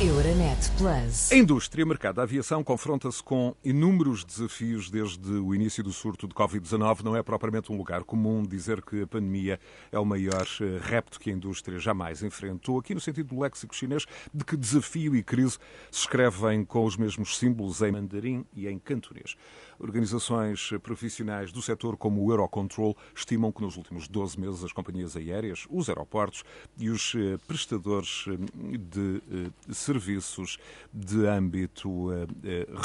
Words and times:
Euronet 0.00 0.72
Plus. 0.76 1.30
A 1.30 1.36
indústria 1.36 1.86
mercado 1.86 2.16
da 2.16 2.24
aviação 2.24 2.64
confronta-se 2.64 3.22
com 3.22 3.54
inúmeros 3.64 4.24
desafios 4.24 4.90
desde 4.90 5.30
o 5.30 5.54
início 5.54 5.84
do 5.84 5.92
surto 5.92 6.26
de 6.26 6.34
Covid-19. 6.34 7.02
Não 7.04 7.14
é 7.14 7.22
propriamente 7.22 7.70
um 7.70 7.76
lugar 7.76 8.02
comum 8.02 8.42
dizer 8.42 8.82
que 8.82 9.02
a 9.02 9.06
pandemia 9.06 9.60
é 9.92 9.98
o 9.98 10.04
maior 10.04 10.46
eh, 10.60 10.80
repto 10.82 11.20
que 11.20 11.30
a 11.30 11.32
indústria 11.32 11.78
jamais 11.78 12.24
enfrentou. 12.24 12.80
Aqui 12.80 12.92
no 12.92 13.00
sentido 13.00 13.36
do 13.36 13.40
léxico 13.40 13.72
chinês, 13.72 14.04
de 14.34 14.44
que 14.44 14.56
desafio 14.56 15.14
e 15.14 15.22
crise 15.22 15.58
se 15.92 16.00
escrevem 16.00 16.64
com 16.64 16.84
os 16.84 16.96
mesmos 16.96 17.38
símbolos 17.38 17.80
em 17.80 17.92
mandarim 17.92 18.44
e 18.52 18.66
em 18.66 18.80
cantonês. 18.80 19.36
Organizações 19.78 20.70
profissionais 20.82 21.52
do 21.52 21.60
setor, 21.60 21.96
como 21.96 22.24
o 22.24 22.30
Eurocontrol, 22.30 22.96
estimam 23.14 23.52
que 23.52 23.62
nos 23.62 23.76
últimos 23.76 24.08
12 24.08 24.38
meses 24.38 24.64
as 24.64 24.72
companhias 24.72 25.16
aéreas, 25.16 25.66
os 25.70 25.88
aeroportos 25.88 26.44
e 26.78 26.90
os 26.90 27.14
eh, 27.14 27.38
prestadores 27.46 28.26
eh, 28.28 28.78
de 28.78 29.74
serviços 29.74 30.58
de 30.92 31.26
âmbito 31.26 32.08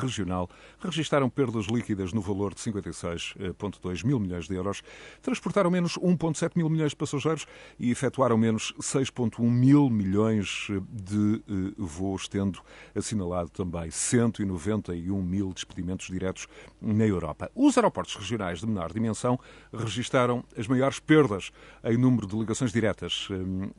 regional 0.02 0.50
registaram 0.80 1.30
perdas 1.30 1.66
líquidas 1.66 2.14
no 2.14 2.22
valor 2.22 2.54
de 2.54 2.62
56,2 2.62 4.06
mil 4.06 4.20
milhões 4.20 4.48
de 4.48 4.56
euros, 4.56 4.82
transportaram 5.22 5.70
menos 5.70 5.98
1,7 5.98 6.52
mil 6.56 6.70
milhões 6.70 6.92
de 6.92 6.96
passageiros 6.96 7.46
e 7.80 7.92
efetuaram 7.92 8.38
menos 8.38 8.74
6,1 8.80 9.40
mil 9.42 9.90
milhões 9.90 10.68
de 10.90 11.44
voos, 11.78 12.28
tendo 12.28 12.62
assinalado 12.96 13.50
também 13.50 13.92
191 13.92 15.22
mil 15.22 15.54
despedimentos 15.54 16.08
diretos 16.08 16.48
na 16.82 17.06
Europa. 17.06 17.52
Os 17.56 17.78
aeroportos 17.78 18.16
regionais 18.16 18.60
de 18.60 18.68
menor 18.68 18.92
dimensão 18.92 19.40
registaram 19.74 20.44
as 20.58 20.68
maiores 20.68 21.00
perdas 21.00 21.52
em 21.84 21.98
número 21.98 22.28
de 22.28 22.38
ligações 22.38 22.72
diretas. 22.72 23.28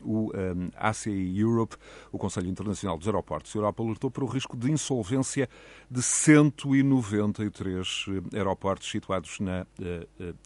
O 0.03 0.31
ACI 0.77 1.39
Europe, 1.39 1.77
o 2.13 2.19
Conselho 2.19 2.49
Internacional 2.49 2.99
dos 2.99 3.07
Aeroportos 3.07 3.55
Europa, 3.55 3.83
alertou 3.83 4.11
para 4.11 4.25
o 4.25 4.27
risco 4.27 4.57
de 4.57 4.71
insolvência 4.71 5.48
de 5.91 6.03
193 6.03 8.07
aeroportos 8.34 8.91
situados 8.91 9.41
na 9.41 9.67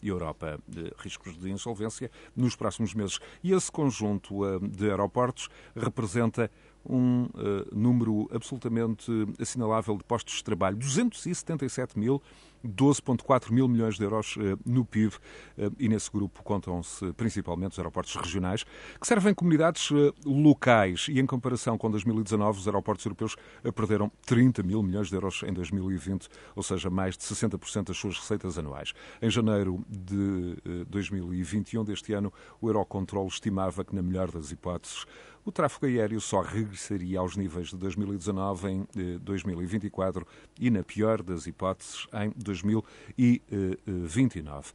Europa. 0.01 0.59
Riscos 0.97 1.37
de 1.37 1.51
insolvência 1.51 2.09
nos 2.35 2.55
próximos 2.55 2.93
meses. 2.93 3.19
E 3.43 3.51
esse 3.51 3.71
conjunto 3.71 4.59
de 4.59 4.89
aeroportos 4.89 5.49
representa 5.75 6.49
um 6.87 7.23
uh, 7.25 7.75
número 7.75 8.29
absolutamente 8.31 9.11
assinalável 9.39 9.97
de 9.97 10.03
postos 10.03 10.35
de 10.35 10.43
trabalho. 10.43 10.77
277 10.77 11.97
mil 11.97 12.21
12,4 12.65 13.51
mil 13.51 13.67
milhões 13.67 13.95
de 13.95 14.03
euros 14.03 14.35
eh, 14.39 14.57
no 14.65 14.83
PIB 14.83 15.13
eh, 15.57 15.69
e 15.79 15.87
nesse 15.87 16.11
grupo 16.11 16.41
contam-se 16.43 17.13
principalmente 17.13 17.73
os 17.73 17.79
aeroportos 17.79 18.15
regionais, 18.15 18.63
que 18.99 19.07
servem 19.07 19.33
comunidades 19.33 19.89
locais 20.25 21.07
e 21.09 21.19
em 21.19 21.25
comparação 21.25 21.77
com 21.77 21.89
2019 21.91 22.59
os 22.59 22.67
aeroportos 22.67 23.05
europeus 23.05 23.35
perderam 23.75 24.11
30 24.25 24.63
mil 24.63 24.81
milhões 24.81 25.09
de 25.09 25.15
euros 25.15 25.43
em 25.43 25.53
2020, 25.53 26.27
ou 26.55 26.63
seja, 26.63 26.89
mais 26.89 27.17
de 27.17 27.23
60% 27.23 27.85
das 27.85 27.97
suas 27.97 28.17
receitas 28.17 28.57
anuais. 28.57 28.93
Em 29.21 29.29
janeiro 29.29 29.83
de 29.87 30.57
2021 30.87 31.83
deste 31.83 32.13
ano, 32.13 32.33
o 32.59 32.67
Eurocontrol 32.67 33.27
estimava 33.27 33.83
que, 33.83 33.95
na 33.95 34.01
melhor 34.01 34.31
das 34.31 34.51
hipóteses, 34.51 35.05
o 35.45 35.51
tráfego 35.51 35.85
aéreo 35.85 36.19
só 36.19 36.41
regressaria 36.41 37.19
aos 37.19 37.37
níveis 37.37 37.69
de 37.69 37.77
2019 37.77 38.67
em 38.67 38.87
2024 39.19 40.25
e, 40.59 40.71
na 40.71 40.81
pior 40.83 41.21
das 41.21 41.45
hipóteses, 41.45 42.07
em 42.13 42.33
2029. 42.35 44.73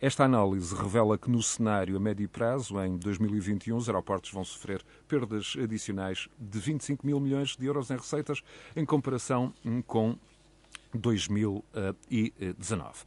Esta 0.00 0.24
análise 0.24 0.74
revela 0.74 1.16
que 1.16 1.30
no 1.30 1.40
cenário 1.42 1.96
a 1.96 2.00
médio 2.00 2.28
prazo, 2.28 2.80
em 2.80 2.98
2021, 2.98 3.76
os 3.76 3.88
aeroportos 3.88 4.32
vão 4.32 4.44
sofrer 4.44 4.82
perdas 5.06 5.54
adicionais 5.60 6.28
de 6.38 6.58
25 6.58 7.06
mil 7.06 7.20
milhões 7.20 7.56
de 7.56 7.66
euros 7.66 7.90
em 7.90 7.96
receitas, 7.96 8.42
em 8.76 8.84
comparação 8.84 9.54
com 9.86 10.18
2019. 10.94 13.04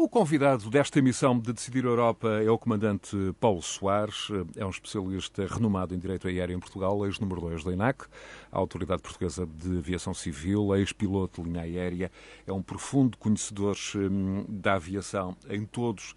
O 0.00 0.08
convidado 0.08 0.70
desta 0.70 1.00
emissão 1.00 1.36
de 1.36 1.52
Decidir 1.52 1.84
Europa 1.84 2.28
é 2.40 2.48
o 2.48 2.56
comandante 2.56 3.16
Paulo 3.40 3.60
Soares, 3.60 4.28
é 4.56 4.64
um 4.64 4.70
especialista 4.70 5.44
renomado 5.44 5.92
em 5.92 5.98
Direito 5.98 6.28
Aéreo 6.28 6.56
em 6.56 6.60
Portugal, 6.60 7.04
ex-número 7.04 7.40
2 7.40 7.64
da 7.64 7.72
INAC, 7.72 8.04
a 8.52 8.58
Autoridade 8.60 9.02
Portuguesa 9.02 9.44
de 9.44 9.78
Aviação 9.78 10.14
Civil, 10.14 10.72
ex-piloto 10.76 11.42
de 11.42 11.50
linha 11.50 11.62
aérea, 11.62 12.12
é 12.46 12.52
um 12.52 12.62
profundo 12.62 13.18
conhecedor 13.18 13.76
hum, 13.96 14.44
da 14.48 14.74
aviação 14.74 15.36
em 15.50 15.64
todos 15.64 16.12
uh, 16.12 16.16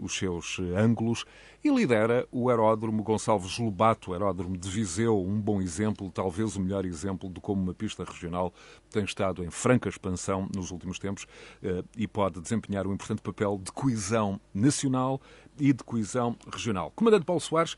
os 0.00 0.16
seus 0.16 0.58
ângulos 0.76 1.24
e 1.62 1.70
lidera 1.70 2.26
o 2.30 2.48
aeródromo 2.48 3.02
Gonçalves 3.02 3.58
Lobato, 3.58 4.12
aeródromo 4.12 4.56
de 4.56 4.68
Viseu, 4.68 5.20
um 5.20 5.40
bom 5.40 5.60
exemplo, 5.60 6.10
talvez 6.10 6.56
o 6.56 6.60
melhor 6.60 6.84
exemplo 6.84 7.28
de 7.28 7.40
como 7.40 7.62
uma 7.62 7.74
pista 7.74 8.04
regional 8.04 8.52
tem 8.90 9.04
estado 9.04 9.44
em 9.44 9.50
franca 9.50 9.88
expansão 9.88 10.48
nos 10.54 10.70
últimos 10.70 10.98
tempos 10.98 11.24
uh, 11.24 11.84
e 11.96 12.06
pode 12.06 12.40
desempenhar 12.40 12.86
um 12.86 12.92
importante 12.92 13.20
papel 13.20 13.60
de 13.62 13.72
coesão 13.72 14.40
nacional 14.54 15.20
e 15.58 15.72
de 15.72 15.82
coesão 15.82 16.36
regional. 16.52 16.92
Comandante 16.94 17.24
Paulo 17.24 17.40
Soares, 17.40 17.76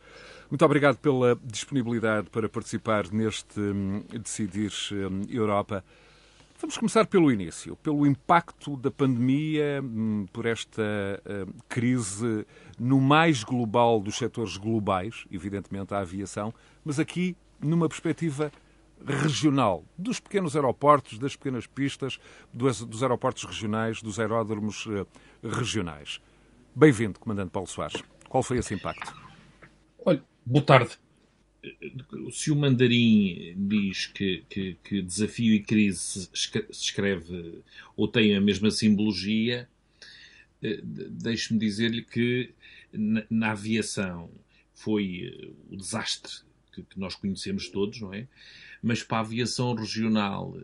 muito 0.50 0.64
obrigado 0.64 0.98
pela 0.98 1.38
disponibilidade 1.44 2.28
para 2.30 2.48
participar 2.48 3.10
neste 3.10 3.60
um, 3.60 4.02
Decidir 4.20 4.72
um, 4.92 5.22
Europa. 5.30 5.84
Vamos 6.60 6.76
começar 6.76 7.06
pelo 7.06 7.30
início, 7.30 7.76
pelo 7.76 8.04
impacto 8.04 8.76
da 8.76 8.90
pandemia, 8.90 9.80
hum, 9.80 10.26
por 10.32 10.44
esta 10.44 10.82
uh, 10.82 11.54
crise 11.68 12.44
no 12.76 13.00
mais 13.00 13.44
global 13.44 14.00
dos 14.00 14.16
setores 14.16 14.56
globais, 14.56 15.24
evidentemente 15.30 15.94
a 15.94 16.00
aviação, 16.00 16.52
mas 16.84 16.98
aqui 16.98 17.36
numa 17.60 17.88
perspectiva 17.88 18.50
regional, 19.06 19.84
dos 19.96 20.18
pequenos 20.18 20.56
aeroportos, 20.56 21.16
das 21.16 21.36
pequenas 21.36 21.64
pistas, 21.64 22.18
dos, 22.52 23.04
aeroportos 23.04 23.44
regionais, 23.44 24.02
dos 24.02 24.18
aeródromos 24.18 24.84
uh, 24.86 25.06
regionais. 25.44 26.20
Bem-vindo, 26.74 27.20
Comandante 27.20 27.50
Paulo 27.50 27.68
Soares. 27.68 28.02
Qual 28.28 28.42
foi 28.42 28.58
esse 28.58 28.74
impacto? 28.74 29.14
Olha, 30.04 30.20
boa 30.44 30.64
tarde 30.64 30.98
se 32.30 32.50
o 32.50 32.56
mandarim 32.56 33.54
diz 33.56 34.06
que, 34.06 34.44
que, 34.48 34.76
que, 34.84 35.02
desafio 35.02 35.54
e 35.54 35.60
crise 35.60 36.28
se 36.32 36.50
escreve 36.70 37.62
ou 37.96 38.06
tem 38.06 38.36
a 38.36 38.40
mesma 38.40 38.70
simbologia, 38.70 39.68
eh, 40.62 40.80
deixe-me 40.82 41.58
dizer-lhe 41.58 42.02
que 42.02 42.50
na, 42.92 43.24
na, 43.28 43.50
aviação 43.52 44.30
foi 44.74 45.34
eh, 45.34 45.48
o 45.70 45.76
desastre 45.76 46.32
que, 46.72 46.82
que, 46.82 46.98
nós 46.98 47.14
conhecemos 47.14 47.68
todos, 47.68 48.00
não 48.00 48.14
é? 48.14 48.26
Mas 48.82 49.02
para 49.02 49.18
a 49.18 49.20
aviação 49.20 49.74
regional 49.74 50.56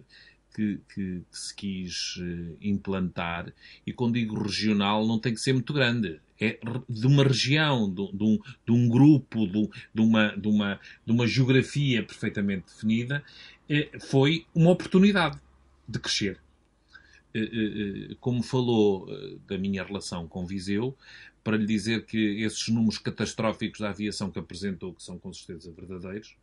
que, 0.55 0.81
que, 0.95 1.23
se 1.31 1.55
quis 1.55 2.15
eh, 2.21 2.57
implantar, 2.63 3.53
e 3.85 3.93
quando 3.93 4.15
digo 4.15 4.41
regional, 4.41 5.07
não 5.07 5.19
tem 5.19 5.35
que 5.35 5.41
ser 5.41 5.53
muito 5.53 5.73
grande 5.73 6.21
é 6.41 6.59
de 6.89 7.07
uma 7.07 7.23
região, 7.23 7.89
de, 7.89 8.11
de, 8.13 8.25
um, 8.25 8.39
de 8.67 8.73
um, 8.73 8.89
grupo, 8.89 9.47
de, 9.47 9.69
de, 9.95 10.01
uma, 10.01 10.37
de, 10.37 10.49
uma, 10.49 10.81
de 11.07 11.13
uma 11.13 11.27
geografia 11.27 12.03
perfeitamente 12.03 12.67
definida, 12.67 13.23
é, 13.69 13.89
foi 14.01 14.45
uma 14.55 14.71
oportunidade 14.71 15.39
de 15.89 15.99
crescer. 15.99 16.41
É, 17.33 18.15
como 18.21 18.43
falou 18.43 19.09
da 19.47 19.59
minha 19.59 19.83
relação 19.85 20.27
com 20.27 20.47
Viseu, 20.47 20.97
para 21.43 21.57
lhe 21.57 21.67
dizer 21.67 22.07
que 22.07 22.43
esses 22.43 22.69
números 22.69 22.99
catastróficos 22.99 23.81
da 23.81 23.91
aviação 23.91 24.31
que 24.31 24.39
apresentou, 24.39 24.95
que 24.95 25.03
são 25.03 25.19
com 25.19 25.33
certeza 25.33 25.73
verdadeiros, 25.73 26.37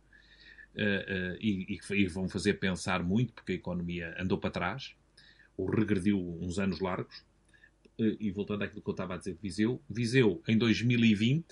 e, 1.40 1.78
e 1.90 2.06
vão 2.06 2.28
fazer 2.28 2.54
pensar 2.54 3.02
muito, 3.02 3.32
porque 3.32 3.52
a 3.52 3.54
economia 3.54 4.14
andou 4.18 4.38
para 4.38 4.50
trás, 4.50 4.94
ou 5.56 5.68
regrediu 5.68 6.18
uns 6.40 6.58
anos 6.58 6.80
largos, 6.80 7.24
eh, 7.98 8.16
e 8.18 8.30
voltando 8.30 8.62
àquilo 8.62 8.82
que 8.82 8.88
eu 8.88 8.92
estava 8.92 9.14
a 9.14 9.16
dizer 9.18 9.34
de 9.34 9.40
Viseu, 9.40 9.82
Viseu 9.88 10.42
em 10.48 10.56
2020, 10.56 11.46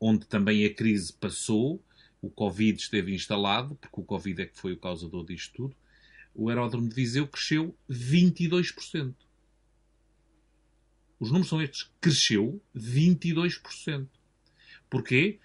onde 0.00 0.26
também 0.26 0.64
a 0.64 0.72
crise 0.72 1.12
passou, 1.12 1.82
o 2.20 2.30
Covid 2.30 2.80
esteve 2.80 3.14
instalado, 3.14 3.74
porque 3.76 4.00
o 4.00 4.04
Covid 4.04 4.42
é 4.42 4.46
que 4.46 4.58
foi 4.58 4.72
o 4.72 4.78
causador 4.78 5.24
disto 5.24 5.54
tudo, 5.54 5.76
o 6.34 6.48
aeródromo 6.48 6.88
de 6.88 6.94
Viseu 6.94 7.26
cresceu 7.26 7.74
22%. 7.90 9.14
Os 11.18 11.28
números 11.28 11.48
são 11.48 11.62
estes. 11.62 11.90
Cresceu 11.98 12.60
22%. 12.76 14.06
Porquê? 14.90 15.38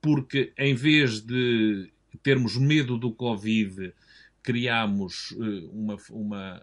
Porque 0.00 0.52
em 0.56 0.74
vez 0.74 1.20
de 1.20 1.90
termos 2.22 2.56
medo 2.56 2.98
do 2.98 3.12
Covid, 3.12 3.92
criámos 4.42 5.34
uma, 5.72 5.96
uma 6.10 6.62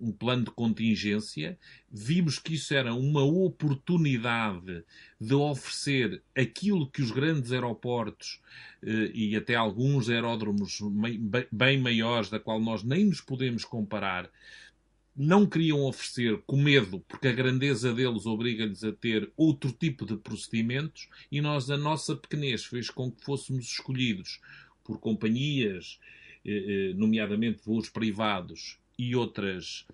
um 0.00 0.12
plano 0.12 0.44
de 0.44 0.50
contingência, 0.50 1.58
vimos 1.90 2.38
que 2.38 2.54
isso 2.54 2.72
era 2.72 2.94
uma 2.94 3.22
oportunidade 3.22 4.84
de 5.20 5.34
oferecer 5.34 6.22
aquilo 6.36 6.88
que 6.88 7.02
os 7.02 7.10
grandes 7.10 7.50
aeroportos 7.52 8.40
eh, 8.82 9.10
e 9.12 9.36
até 9.36 9.56
alguns 9.56 10.08
aeródromos 10.08 10.78
bem 11.50 11.80
maiores, 11.80 12.30
da 12.30 12.38
qual 12.38 12.60
nós 12.60 12.82
nem 12.84 13.06
nos 13.06 13.20
podemos 13.20 13.64
comparar, 13.64 14.30
não 15.18 15.44
queriam 15.44 15.82
oferecer 15.82 16.40
com 16.46 16.56
medo, 16.56 17.00
porque 17.08 17.26
a 17.26 17.32
grandeza 17.32 17.92
deles 17.92 18.24
obriga-lhes 18.24 18.84
a 18.84 18.92
ter 18.92 19.32
outro 19.36 19.72
tipo 19.72 20.06
de 20.06 20.16
procedimentos, 20.16 21.08
e 21.30 21.40
nós, 21.40 21.68
a 21.70 21.76
nossa 21.76 22.14
pequenez, 22.14 22.64
fez 22.64 22.88
com 22.88 23.10
que 23.10 23.24
fôssemos 23.24 23.64
escolhidos 23.66 24.40
por 24.84 25.00
companhias, 25.00 25.98
eh, 26.44 26.90
eh, 26.90 26.94
nomeadamente 26.94 27.60
voos 27.66 27.90
privados 27.90 28.78
e, 28.96 29.16
outras, 29.16 29.84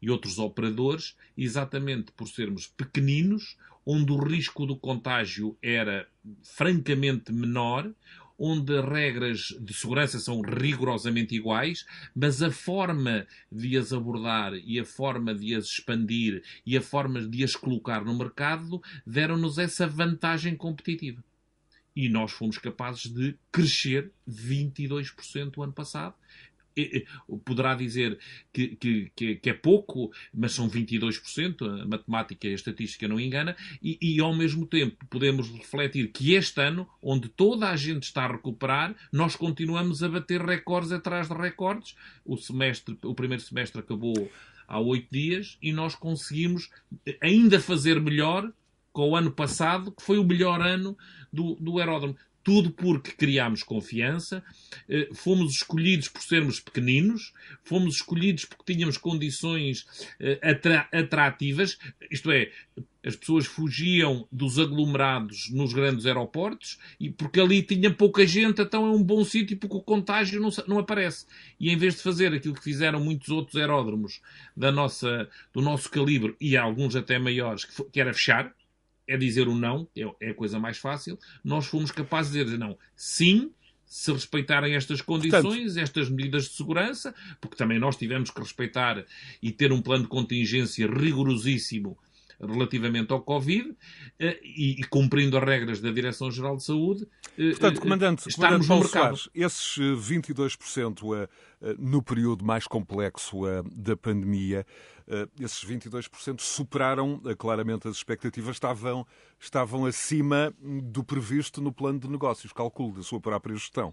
e 0.00 0.08
outros 0.08 0.38
operadores, 0.38 1.14
exatamente 1.36 2.10
por 2.12 2.26
sermos 2.26 2.66
pequeninos, 2.66 3.58
onde 3.84 4.12
o 4.12 4.18
risco 4.18 4.64
do 4.64 4.76
contágio 4.76 5.58
era 5.60 6.08
francamente 6.42 7.30
menor, 7.32 7.92
onde 8.42 8.78
as 8.78 8.88
regras 8.88 9.38
de 9.60 9.74
segurança 9.74 10.18
são 10.18 10.40
rigorosamente 10.40 11.34
iguais, 11.34 11.84
mas 12.16 12.42
a 12.42 12.50
forma 12.50 13.26
de 13.52 13.76
as 13.76 13.92
abordar 13.92 14.54
e 14.54 14.80
a 14.80 14.84
forma 14.84 15.34
de 15.34 15.54
as 15.54 15.66
expandir 15.66 16.42
e 16.64 16.74
a 16.74 16.80
forma 16.80 17.20
de 17.20 17.44
as 17.44 17.54
colocar 17.54 18.02
no 18.02 18.16
mercado 18.16 18.82
deram-nos 19.06 19.58
essa 19.58 19.86
vantagem 19.86 20.56
competitiva. 20.56 21.22
E 21.94 22.08
nós 22.08 22.32
fomos 22.32 22.56
capazes 22.56 23.12
de 23.12 23.36
crescer 23.52 24.10
22% 24.26 25.58
o 25.58 25.62
ano 25.62 25.72
passado 25.72 26.14
poderá 27.44 27.74
dizer 27.74 28.18
que, 28.52 28.76
que, 29.14 29.36
que, 29.36 29.50
é 29.50 29.52
pouco, 29.52 30.10
mas 30.32 30.52
são 30.52 30.68
22%, 30.68 31.82
a 31.82 31.86
matemática 31.86 32.46
e 32.46 32.52
a 32.52 32.54
estatística 32.54 33.08
não 33.08 33.18
engana, 33.18 33.56
e, 33.82 33.98
e, 34.00 34.20
ao 34.20 34.34
mesmo 34.34 34.66
tempo 34.66 35.04
podemos 35.08 35.50
refletir 35.50 36.08
que 36.08 36.34
este 36.34 36.60
ano, 36.60 36.88
onde 37.02 37.28
toda 37.28 37.68
a 37.68 37.76
gente 37.76 38.04
está 38.04 38.24
a 38.24 38.32
recuperar, 38.32 38.94
nós 39.12 39.36
continuamos 39.36 40.02
a 40.02 40.08
bater 40.08 40.40
recordes 40.40 40.92
atrás 40.92 41.28
de 41.28 41.34
recordes. 41.34 41.94
O, 42.24 42.36
semestre, 42.36 42.96
o 43.02 43.14
primeiro 43.14 43.42
semestre 43.42 43.80
acabou 43.80 44.30
há 44.66 44.78
oito 44.78 45.08
dias 45.10 45.58
e 45.60 45.72
nós 45.72 45.94
conseguimos 45.94 46.70
ainda 47.20 47.58
fazer 47.58 48.00
melhor 48.00 48.50
com 48.92 49.10
o 49.10 49.16
ano 49.16 49.30
passado, 49.30 49.92
que 49.92 50.02
foi 50.02 50.18
o 50.18 50.24
melhor 50.24 50.60
ano 50.60 50.96
do, 51.32 51.54
do 51.56 51.78
aeródromo. 51.78 52.16
Tudo 52.42 52.70
porque 52.70 53.12
criámos 53.12 53.62
confiança, 53.62 54.42
eh, 54.88 55.08
fomos 55.12 55.56
escolhidos 55.56 56.08
por 56.08 56.22
sermos 56.22 56.58
pequeninos, 56.58 57.32
fomos 57.62 57.96
escolhidos 57.96 58.46
porque 58.46 58.72
tínhamos 58.72 58.96
condições 58.96 59.86
eh, 60.18 60.40
atrativas, 60.92 61.78
isto 62.10 62.30
é, 62.30 62.50
as 63.04 63.16
pessoas 63.16 63.46
fugiam 63.46 64.26
dos 64.30 64.58
aglomerados 64.58 65.50
nos 65.50 65.72
grandes 65.72 66.04
aeroportos 66.04 66.78
e 66.98 67.10
porque 67.10 67.40
ali 67.40 67.62
tinha 67.62 67.92
pouca 67.92 68.26
gente, 68.26 68.60
então 68.60 68.86
é 68.86 68.90
um 68.90 69.02
bom 69.02 69.24
sítio 69.24 69.56
porque 69.56 69.76
o 69.76 69.82
contágio 69.82 70.40
não, 70.40 70.50
não 70.66 70.78
aparece. 70.78 71.26
E 71.58 71.70
em 71.70 71.76
vez 71.76 71.96
de 71.96 72.02
fazer 72.02 72.32
aquilo 72.32 72.54
que 72.54 72.62
fizeram 72.62 73.00
muitos 73.00 73.28
outros 73.30 73.56
aeródromos 73.56 74.20
da 74.56 74.70
nossa, 74.70 75.28
do 75.52 75.62
nosso 75.62 75.90
calibre 75.90 76.36
e 76.40 76.56
alguns 76.56 76.94
até 76.94 77.18
maiores, 77.18 77.64
que, 77.64 77.82
que 77.84 78.00
era 78.00 78.12
fechar, 78.12 78.54
é 79.10 79.16
dizer 79.16 79.48
o 79.48 79.54
não, 79.56 79.88
é, 79.96 80.28
é 80.28 80.30
a 80.30 80.34
coisa 80.34 80.58
mais 80.60 80.78
fácil, 80.78 81.18
nós 81.44 81.66
fomos 81.66 81.90
capazes 81.90 82.32
de 82.32 82.44
dizer 82.44 82.58
não. 82.58 82.78
Sim, 82.94 83.50
se 83.84 84.12
respeitarem 84.12 84.76
estas 84.76 85.02
condições, 85.02 85.42
Portanto, 85.42 85.78
estas 85.78 86.08
medidas 86.08 86.44
de 86.44 86.50
segurança, 86.50 87.12
porque 87.40 87.56
também 87.56 87.76
nós 87.76 87.96
tivemos 87.96 88.30
que 88.30 88.40
respeitar 88.40 89.04
e 89.42 89.50
ter 89.50 89.72
um 89.72 89.82
plano 89.82 90.04
de 90.04 90.08
contingência 90.08 90.86
rigorosíssimo 90.86 91.98
relativamente 92.40 93.12
ao 93.12 93.20
Covid 93.20 93.76
eh, 94.18 94.40
e, 94.42 94.80
e 94.80 94.84
cumprindo 94.84 95.36
as 95.36 95.44
regras 95.44 95.80
da 95.80 95.90
Direção-Geral 95.90 96.56
de 96.56 96.64
Saúde. 96.64 97.06
Eh, 97.36 97.50
Portanto, 97.50 97.76
eh, 97.78 97.80
Comandante, 97.80 98.34
Comandante 98.34 98.66
Paulo 98.66 98.88
Soares, 98.88 99.28
esses 99.34 99.78
22% 99.78 101.28
no 101.78 102.02
período 102.02 102.44
mais 102.44 102.66
complexo 102.66 103.40
da 103.70 103.94
pandemia, 103.94 104.64
esses 105.38 105.62
22% 105.62 106.40
superaram 106.40 107.20
claramente 107.36 107.86
as 107.86 107.96
expectativas, 107.96 108.56
estavam, 108.56 109.06
estavam 109.38 109.84
acima 109.84 110.54
do 110.62 111.04
previsto 111.04 111.60
no 111.60 111.70
plano 111.70 111.98
de 111.98 112.08
negócios, 112.08 112.52
calculo 112.52 112.94
da 112.94 113.02
sua 113.02 113.20
própria 113.20 113.54
gestão. 113.54 113.92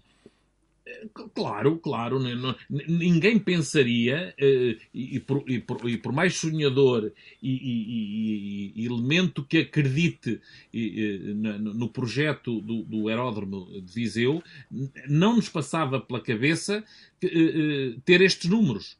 Claro, 1.34 1.78
claro. 1.78 2.18
Ninguém 2.68 3.38
pensaria, 3.38 4.34
eh, 4.38 4.76
e 4.92 5.20
por, 5.20 5.44
e 5.48 5.58
por, 5.58 5.88
e 5.88 5.96
por 5.96 6.12
mais 6.12 6.36
sonhador 6.36 7.12
e, 7.42 8.72
e, 8.76 8.86
elemento 8.86 9.44
que 9.44 9.58
acredite 9.58 10.40
no 10.72 11.88
projeto 11.88 12.60
do, 12.60 12.82
do 12.82 13.08
aeródromo 13.08 13.66
de 13.80 13.92
Viseu, 13.92 14.42
não 15.08 15.36
nos 15.36 15.48
passava 15.48 16.00
pela 16.00 16.20
cabeça 16.20 16.84
eh, 17.22 17.28
eh, 17.32 17.94
ter 18.04 18.20
estes 18.20 18.48
números. 18.48 18.96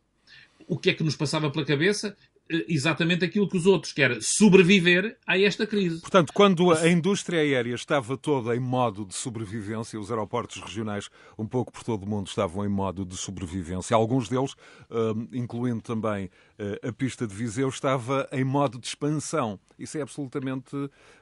O 0.66 0.76
que 0.76 0.90
é 0.90 0.94
que 0.94 1.02
nos 1.02 1.16
passava 1.16 1.50
pela 1.50 1.64
cabeça? 1.64 2.16
Exatamente 2.50 3.24
aquilo 3.24 3.48
que 3.48 3.56
os 3.56 3.66
outros, 3.66 3.92
que 3.92 4.00
era 4.00 4.20
sobreviver 4.20 5.18
a 5.26 5.38
esta 5.38 5.66
crise. 5.66 6.00
Portanto, 6.00 6.32
quando 6.32 6.72
a 6.72 6.88
indústria 6.88 7.40
aérea 7.40 7.74
estava 7.74 8.16
toda 8.16 8.56
em 8.56 8.60
modo 8.60 9.04
de 9.04 9.14
sobrevivência, 9.14 10.00
os 10.00 10.10
aeroportos 10.10 10.60
regionais, 10.62 11.10
um 11.38 11.46
pouco 11.46 11.72
por 11.72 11.84
todo 11.84 12.04
o 12.04 12.08
mundo, 12.08 12.26
estavam 12.26 12.64
em 12.64 12.68
modo 12.68 13.04
de 13.04 13.16
sobrevivência. 13.16 13.94
Alguns 13.94 14.28
deles, 14.28 14.54
hum, 14.90 15.28
incluindo 15.32 15.82
também 15.82 16.30
eh, 16.58 16.88
a 16.88 16.92
pista 16.92 17.26
de 17.26 17.34
Viseu, 17.34 17.68
estava 17.68 18.28
em 18.32 18.44
modo 18.44 18.78
de 18.78 18.86
expansão. 18.86 19.60
Isso 19.78 19.98
é 19.98 20.00
absolutamente 20.00 20.74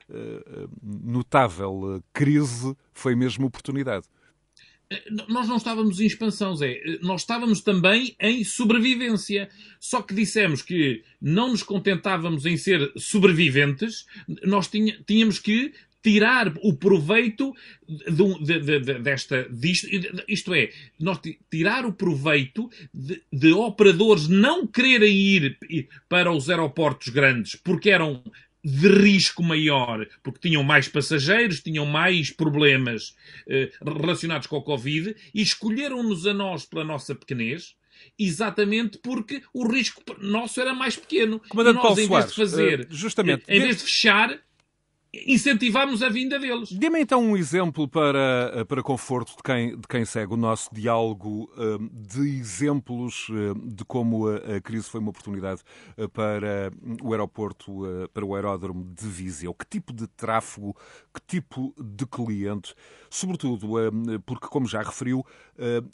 eh, 0.08 0.68
notável. 0.82 2.02
Crise 2.12 2.76
foi 2.92 3.16
mesmo 3.16 3.46
oportunidade. 3.46 4.06
Eh, 4.90 5.02
nós 5.28 5.48
não 5.48 5.56
estávamos 5.56 6.00
em 6.00 6.06
expansão, 6.06 6.54
Zé. 6.54 6.72
Eh, 6.72 6.98
nós 7.02 7.22
estávamos 7.22 7.60
também 7.60 8.14
em 8.20 8.44
sobrevivência. 8.44 9.48
Só 9.80 10.02
que 10.02 10.14
dissemos 10.14 10.62
que 10.62 11.02
não 11.20 11.50
nos 11.50 11.62
contentávamos 11.62 12.46
em 12.46 12.56
ser 12.56 12.92
sobreviventes, 12.96 14.06
nós 14.44 14.70
tínhamos 15.06 15.38
que 15.38 15.72
tirar 16.06 16.54
o 16.62 16.72
proveito 16.72 17.52
de, 17.88 18.60
de, 18.60 18.80
de, 18.80 18.94
desta. 19.00 19.48
Disto, 19.50 19.88
isto 20.28 20.54
é, 20.54 20.70
nós 21.00 21.18
tirar 21.50 21.84
o 21.84 21.92
proveito 21.92 22.70
de, 22.94 23.52
operadores 23.52 24.28
não 24.28 24.68
quererem 24.68 25.16
ir 25.16 25.58
para 26.08 26.30
os 26.30 26.48
aeroportos 26.48 27.08
grandes 27.08 27.56
porque 27.56 27.90
eram 27.90 28.22
de 28.66 28.88
risco 28.88 29.44
maior, 29.44 30.04
porque 30.24 30.48
tinham 30.48 30.64
mais 30.64 30.88
passageiros, 30.88 31.60
tinham 31.60 31.86
mais 31.86 32.32
problemas 32.32 33.14
eh, 33.48 33.70
relacionados 33.80 34.48
com 34.48 34.56
a 34.56 34.62
Covid 34.62 35.14
e 35.32 35.40
escolheram-nos 35.40 36.26
a 36.26 36.34
nós 36.34 36.66
pela 36.66 36.82
nossa 36.82 37.14
pequenez, 37.14 37.76
exatamente 38.18 38.98
porque 38.98 39.40
o 39.54 39.68
risco 39.68 40.02
nosso 40.20 40.60
era 40.60 40.74
mais 40.74 40.96
pequeno. 40.96 41.40
Comandante 41.48 41.74
e 41.74 41.76
nós, 41.76 41.84
Paulo 41.84 42.00
em 42.00 42.08
vez 42.08 42.26
de 42.26 42.34
fazer, 42.34 42.80
uh, 42.80 42.86
justamente, 42.90 43.44
em 43.46 43.60
vez 43.60 43.76
de 43.76 43.82
fechar, 43.84 44.36
incentivarmos 45.26 46.02
a 46.02 46.08
vinda 46.08 46.38
deles. 46.38 46.72
Dê-me 46.72 47.00
então 47.00 47.22
um 47.22 47.36
exemplo 47.36 47.88
para, 47.88 48.64
para 48.66 48.82
conforto 48.82 49.36
de 49.36 49.42
quem, 49.42 49.76
de 49.76 49.88
quem 49.88 50.04
segue 50.04 50.34
o 50.34 50.36
nosso 50.36 50.68
diálogo 50.72 51.50
hum, 51.56 51.88
de 51.92 52.38
exemplos 52.38 53.28
hum, 53.30 53.68
de 53.68 53.84
como 53.84 54.28
a, 54.28 54.60
crise 54.60 54.88
foi 54.88 55.00
uma 55.00 55.10
oportunidade 55.10 55.62
hum, 55.96 56.08
para 56.08 56.70
o 57.02 57.12
aeroporto, 57.12 57.82
para 58.12 58.24
o 58.24 58.34
aeródromo 58.34 58.84
de 58.84 59.06
Viseu. 59.06 59.54
Que 59.54 59.66
tipo 59.66 59.92
de 59.92 60.06
tráfego, 60.06 60.76
que 61.14 61.20
tipo 61.26 61.74
de 61.78 62.06
cliente? 62.06 62.74
Sobretudo 63.08 63.68
porque, 64.24 64.48
como 64.48 64.66
já 64.66 64.82
referiu, 64.82 65.24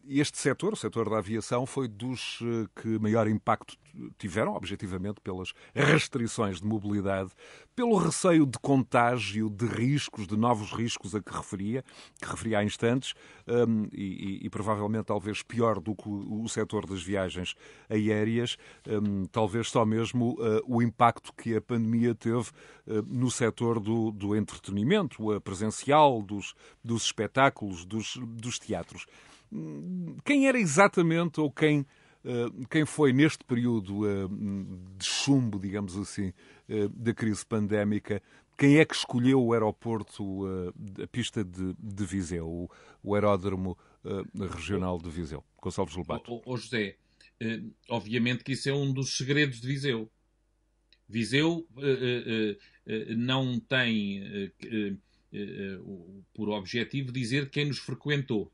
este 0.08 0.38
setor, 0.38 0.72
o 0.72 0.76
setor 0.76 1.08
da 1.08 1.18
aviação, 1.18 1.66
foi 1.66 1.86
dos 1.86 2.38
que 2.74 2.98
maior 2.98 3.28
impacto 3.28 3.76
tiveram, 4.18 4.54
objetivamente, 4.54 5.20
pelas 5.20 5.52
restrições 5.74 6.60
de 6.60 6.66
mobilidade, 6.66 7.30
pelo 7.74 7.96
receio 7.96 8.46
de 8.46 8.58
contágio, 8.58 9.48
de 9.48 9.66
riscos, 9.66 10.26
de 10.26 10.36
novos 10.36 10.72
riscos 10.72 11.14
a 11.14 11.22
que 11.22 11.32
referia, 11.32 11.84
que 12.20 12.28
referia 12.28 12.58
há 12.58 12.64
instantes, 12.64 13.14
um, 13.46 13.88
e, 13.92 14.40
e, 14.42 14.50
provavelmente 14.50 15.06
talvez 15.06 15.42
pior 15.42 15.80
do 15.80 15.94
que 15.94 16.08
o, 16.08 16.42
o 16.42 16.48
setor 16.48 16.86
das 16.86 17.02
viagens 17.02 17.54
aéreas, 17.88 18.56
um, 18.88 19.24
talvez 19.26 19.68
só 19.68 19.84
mesmo 19.84 20.32
uh, 20.32 20.62
o 20.66 20.82
impacto 20.82 21.32
que 21.32 21.56
a 21.56 21.60
pandemia 21.60 22.14
teve 22.14 22.50
uh, 22.86 23.02
no 23.06 23.30
setor 23.30 23.80
do, 23.80 24.10
do 24.10 24.36
entretenimento, 24.36 25.40
presencial, 25.40 26.22
dos, 26.22 26.54
dos 26.82 27.04
espetáculos, 27.04 27.84
dos, 27.84 28.18
dos 28.22 28.58
teatros. 28.58 29.06
Hum, 29.52 30.16
quem 30.24 30.48
era 30.48 30.58
exatamente 30.58 31.40
ou 31.40 31.50
quem 31.50 31.86
quem 32.70 32.86
foi 32.86 33.12
neste 33.12 33.44
período 33.44 34.06
eh, 34.08 34.28
de 34.96 35.04
chumbo, 35.04 35.58
digamos 35.58 35.96
assim, 35.96 36.32
eh, 36.68 36.88
da 36.94 37.12
crise 37.12 37.44
pandémica, 37.44 38.22
quem 38.56 38.78
é 38.78 38.84
que 38.84 38.94
escolheu 38.94 39.42
o 39.42 39.52
aeroporto, 39.52 40.46
a 41.02 41.06
pista 41.08 41.42
de, 41.42 41.74
de 41.76 42.04
Viseu, 42.04 42.68
o, 43.02 43.14
aeródromo 43.14 43.76
regional 44.54 44.98
de 44.98 45.10
Viseu? 45.10 45.42
Gonçalves 45.60 45.96
Lobato. 45.96 46.40
Ô, 46.44 46.56
José, 46.56 46.96
obviamente 47.88 48.44
que 48.44 48.52
isso 48.52 48.68
é 48.68 48.72
um 48.72 48.92
dos 48.92 49.16
segredos 49.16 49.60
de 49.60 49.66
Viseu. 49.66 50.08
Viseu 51.08 51.66
não 53.16 53.58
tem 53.58 54.52
por 56.32 56.50
objetivo 56.50 57.10
dizer 57.10 57.50
quem 57.50 57.66
nos 57.66 57.78
frequentou 57.78 58.52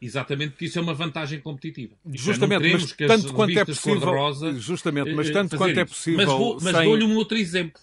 Exatamente, 0.00 0.50
porque 0.50 0.66
isso 0.66 0.78
é 0.78 0.82
uma 0.82 0.92
vantagem 0.92 1.40
competitiva. 1.40 1.96
Justamente, 2.12 2.70
mas 2.70 2.92
tanto 2.92 3.32
quanto 3.32 3.58
é 3.58 3.64
possível, 3.64 4.58
justamente, 4.58 5.14
mas 5.14 5.30
tanto 5.30 5.56
quanto 5.56 5.78
é 5.78 5.84
possível, 5.84 6.26
mas, 6.26 6.36
vou, 6.36 6.58
mas 6.60 6.72
dou-lhe 6.84 7.04
um 7.04 7.16
outro 7.16 7.36
exemplo. 7.36 7.80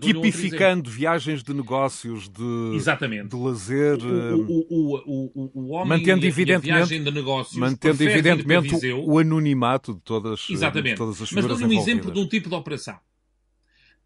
Tipificando 0.00 0.88
viagens 0.88 1.42
de 1.42 1.52
negócios, 1.52 2.28
de, 2.28 2.76
Exatamente. 2.76 3.28
de 3.28 3.36
lazer, 3.36 3.98
o, 3.98 4.64
o, 4.70 5.30
o, 5.34 5.50
o, 5.54 5.70
homem 5.72 5.98
mantendo 5.98 6.24
e 6.24 6.28
evidentemente, 6.28 6.70
a 6.70 6.76
viagem 6.76 7.02
de 7.02 7.10
negócios 7.10 7.56
mantendo 7.56 8.00
evidentemente 8.04 8.92
o 8.92 9.18
anonimato 9.18 9.94
de 9.94 10.00
todas, 10.02 10.46
Exatamente. 10.48 10.92
De 10.92 10.98
todas 10.98 11.20
as 11.20 11.28
figuras 11.28 11.50
Mas 11.50 11.58
dou-lhe 11.58 11.76
um 11.76 11.80
exemplo 11.80 12.12
de 12.12 12.20
um 12.20 12.28
tipo 12.28 12.48
de 12.48 12.54
operação. 12.54 12.96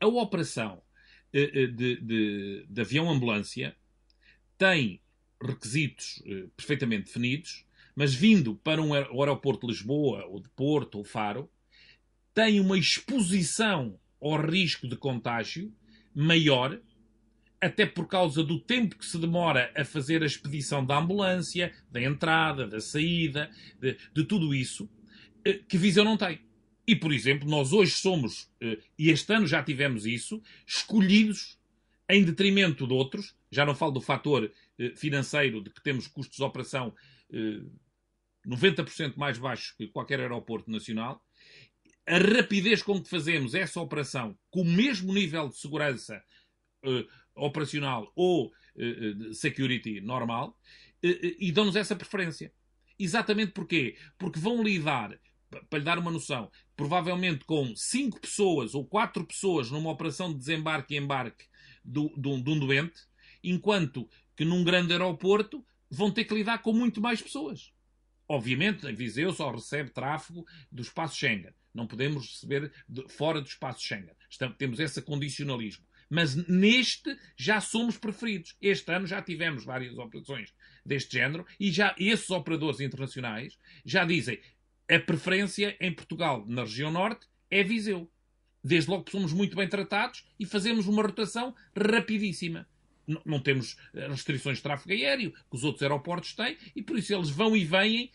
A 0.00 0.06
operação 0.06 0.80
eh, 1.30 1.50
eh, 1.52 1.66
de, 1.66 2.00
de, 2.00 2.66
de 2.70 2.80
avião-ambulância 2.80 3.76
tem 4.56 5.02
requisitos 5.42 6.22
eh, 6.26 6.46
perfeitamente 6.56 7.06
definidos, 7.06 7.64
mas 7.94 8.14
vindo 8.14 8.54
para 8.56 8.82
um 8.82 8.92
aeroporto 8.94 9.66
de 9.66 9.72
Lisboa, 9.72 10.24
ou 10.26 10.40
de 10.40 10.48
Porto, 10.50 10.98
ou 10.98 11.04
Faro, 11.04 11.50
tem 12.34 12.60
uma 12.60 12.78
exposição 12.78 13.98
ao 14.20 14.40
risco 14.40 14.86
de 14.86 14.96
contágio 14.96 15.72
maior, 16.14 16.78
até 17.60 17.86
por 17.86 18.06
causa 18.06 18.42
do 18.42 18.60
tempo 18.60 18.96
que 18.96 19.06
se 19.06 19.18
demora 19.18 19.72
a 19.74 19.84
fazer 19.84 20.22
a 20.22 20.26
expedição 20.26 20.84
da 20.84 20.98
ambulância, 20.98 21.72
da 21.90 22.02
entrada, 22.02 22.66
da 22.66 22.80
saída, 22.80 23.50
de, 23.80 23.96
de 24.14 24.24
tudo 24.24 24.54
isso, 24.54 24.88
eh, 25.44 25.60
que 25.66 25.78
Viseu 25.78 26.04
não 26.04 26.16
tem. 26.16 26.40
E, 26.86 26.94
por 26.94 27.12
exemplo, 27.12 27.48
nós 27.48 27.72
hoje 27.72 27.92
somos, 27.92 28.50
eh, 28.60 28.78
e 28.98 29.10
este 29.10 29.32
ano 29.32 29.46
já 29.46 29.62
tivemos 29.62 30.06
isso, 30.06 30.42
escolhidos 30.66 31.58
em 32.08 32.22
detrimento 32.22 32.86
de 32.86 32.92
outros, 32.92 33.34
já 33.50 33.64
não 33.64 33.74
falo 33.74 33.92
do 33.92 34.00
fator 34.00 34.52
financeiro, 34.96 35.62
de 35.62 35.70
que 35.70 35.82
temos 35.82 36.06
custos 36.06 36.36
de 36.36 36.44
operação 36.44 36.94
90% 38.46 39.16
mais 39.16 39.38
baixos 39.38 39.72
que 39.72 39.88
qualquer 39.88 40.20
aeroporto 40.20 40.70
nacional, 40.70 41.22
a 42.06 42.18
rapidez 42.18 42.82
com 42.82 43.02
que 43.02 43.10
fazemos 43.10 43.54
essa 43.54 43.80
operação 43.80 44.38
com 44.50 44.62
o 44.62 44.64
mesmo 44.64 45.12
nível 45.12 45.48
de 45.48 45.58
segurança 45.58 46.22
uh, 46.84 47.04
operacional 47.34 48.12
ou 48.14 48.52
security 49.32 50.02
normal 50.02 50.54
e 51.02 51.50
dão-nos 51.50 51.76
essa 51.76 51.96
preferência. 51.96 52.52
Exatamente 52.98 53.52
porquê? 53.52 53.96
Porque 54.18 54.38
vão 54.38 54.62
lidar, 54.62 55.18
para 55.70 55.78
lhe 55.78 55.84
dar 55.84 55.98
uma 55.98 56.10
noção, 56.10 56.50
provavelmente 56.76 57.44
com 57.44 57.74
5 57.74 58.20
pessoas 58.20 58.74
ou 58.74 58.86
4 58.86 59.24
pessoas 59.24 59.70
numa 59.70 59.90
operação 59.90 60.30
de 60.30 60.38
desembarque 60.38 60.94
e 60.94 60.98
embarque 60.98 61.46
de 61.84 62.28
um 62.28 62.40
doente, 62.58 63.00
enquanto 63.42 64.08
que 64.36 64.44
num 64.44 64.62
grande 64.62 64.92
aeroporto 64.92 65.64
vão 65.90 66.10
ter 66.10 66.24
que 66.24 66.34
lidar 66.34 66.58
com 66.58 66.72
muito 66.72 67.00
mais 67.00 67.22
pessoas. 67.22 67.72
Obviamente, 68.28 68.86
a 68.86 68.92
Viseu 68.92 69.32
só 69.32 69.50
recebe 69.50 69.90
tráfego 69.90 70.44
do 70.70 70.82
espaço 70.82 71.16
Schengen. 71.16 71.54
Não 71.72 71.86
podemos 71.86 72.28
receber 72.28 72.72
de, 72.88 73.08
fora 73.08 73.40
do 73.40 73.46
espaço 73.46 73.82
Schengen. 73.82 74.14
Estamos, 74.28 74.56
temos 74.56 74.80
esse 74.80 75.00
condicionalismo. 75.00 75.86
Mas 76.08 76.34
neste 76.48 77.16
já 77.36 77.60
somos 77.60 77.96
preferidos. 77.96 78.56
Este 78.60 78.90
ano 78.92 79.06
já 79.06 79.22
tivemos 79.22 79.64
várias 79.64 79.96
operações 79.96 80.52
deste 80.84 81.18
género 81.18 81.46
e 81.58 81.70
já 81.70 81.94
esses 81.98 82.30
operadores 82.30 82.80
internacionais 82.80 83.58
já 83.84 84.04
dizem 84.04 84.40
a 84.88 85.00
preferência 85.00 85.76
em 85.80 85.92
Portugal, 85.92 86.44
na 86.46 86.62
região 86.62 86.92
norte, 86.92 87.26
é 87.50 87.62
Viseu. 87.62 88.10
Desde 88.62 88.90
logo 88.90 89.04
que 89.04 89.12
somos 89.12 89.32
muito 89.32 89.56
bem 89.56 89.68
tratados 89.68 90.24
e 90.38 90.46
fazemos 90.46 90.86
uma 90.86 91.02
rotação 91.02 91.54
rapidíssima. 91.76 92.68
Não, 93.24 93.40
temos 93.40 93.76
eh, 93.94 94.08
restrições 94.08 94.58
de 94.58 94.62
tráfego 94.62 94.92
aéreo 94.92 95.32
que 95.32 95.56
os 95.56 95.64
outros 95.64 95.82
aeroportos 95.82 96.34
têm 96.34 96.56
e 96.74 96.82
por 96.82 96.98
isso 96.98 97.14
eles 97.14 97.30
vão 97.30 97.56
e 97.56 97.64
vêm 97.64 98.10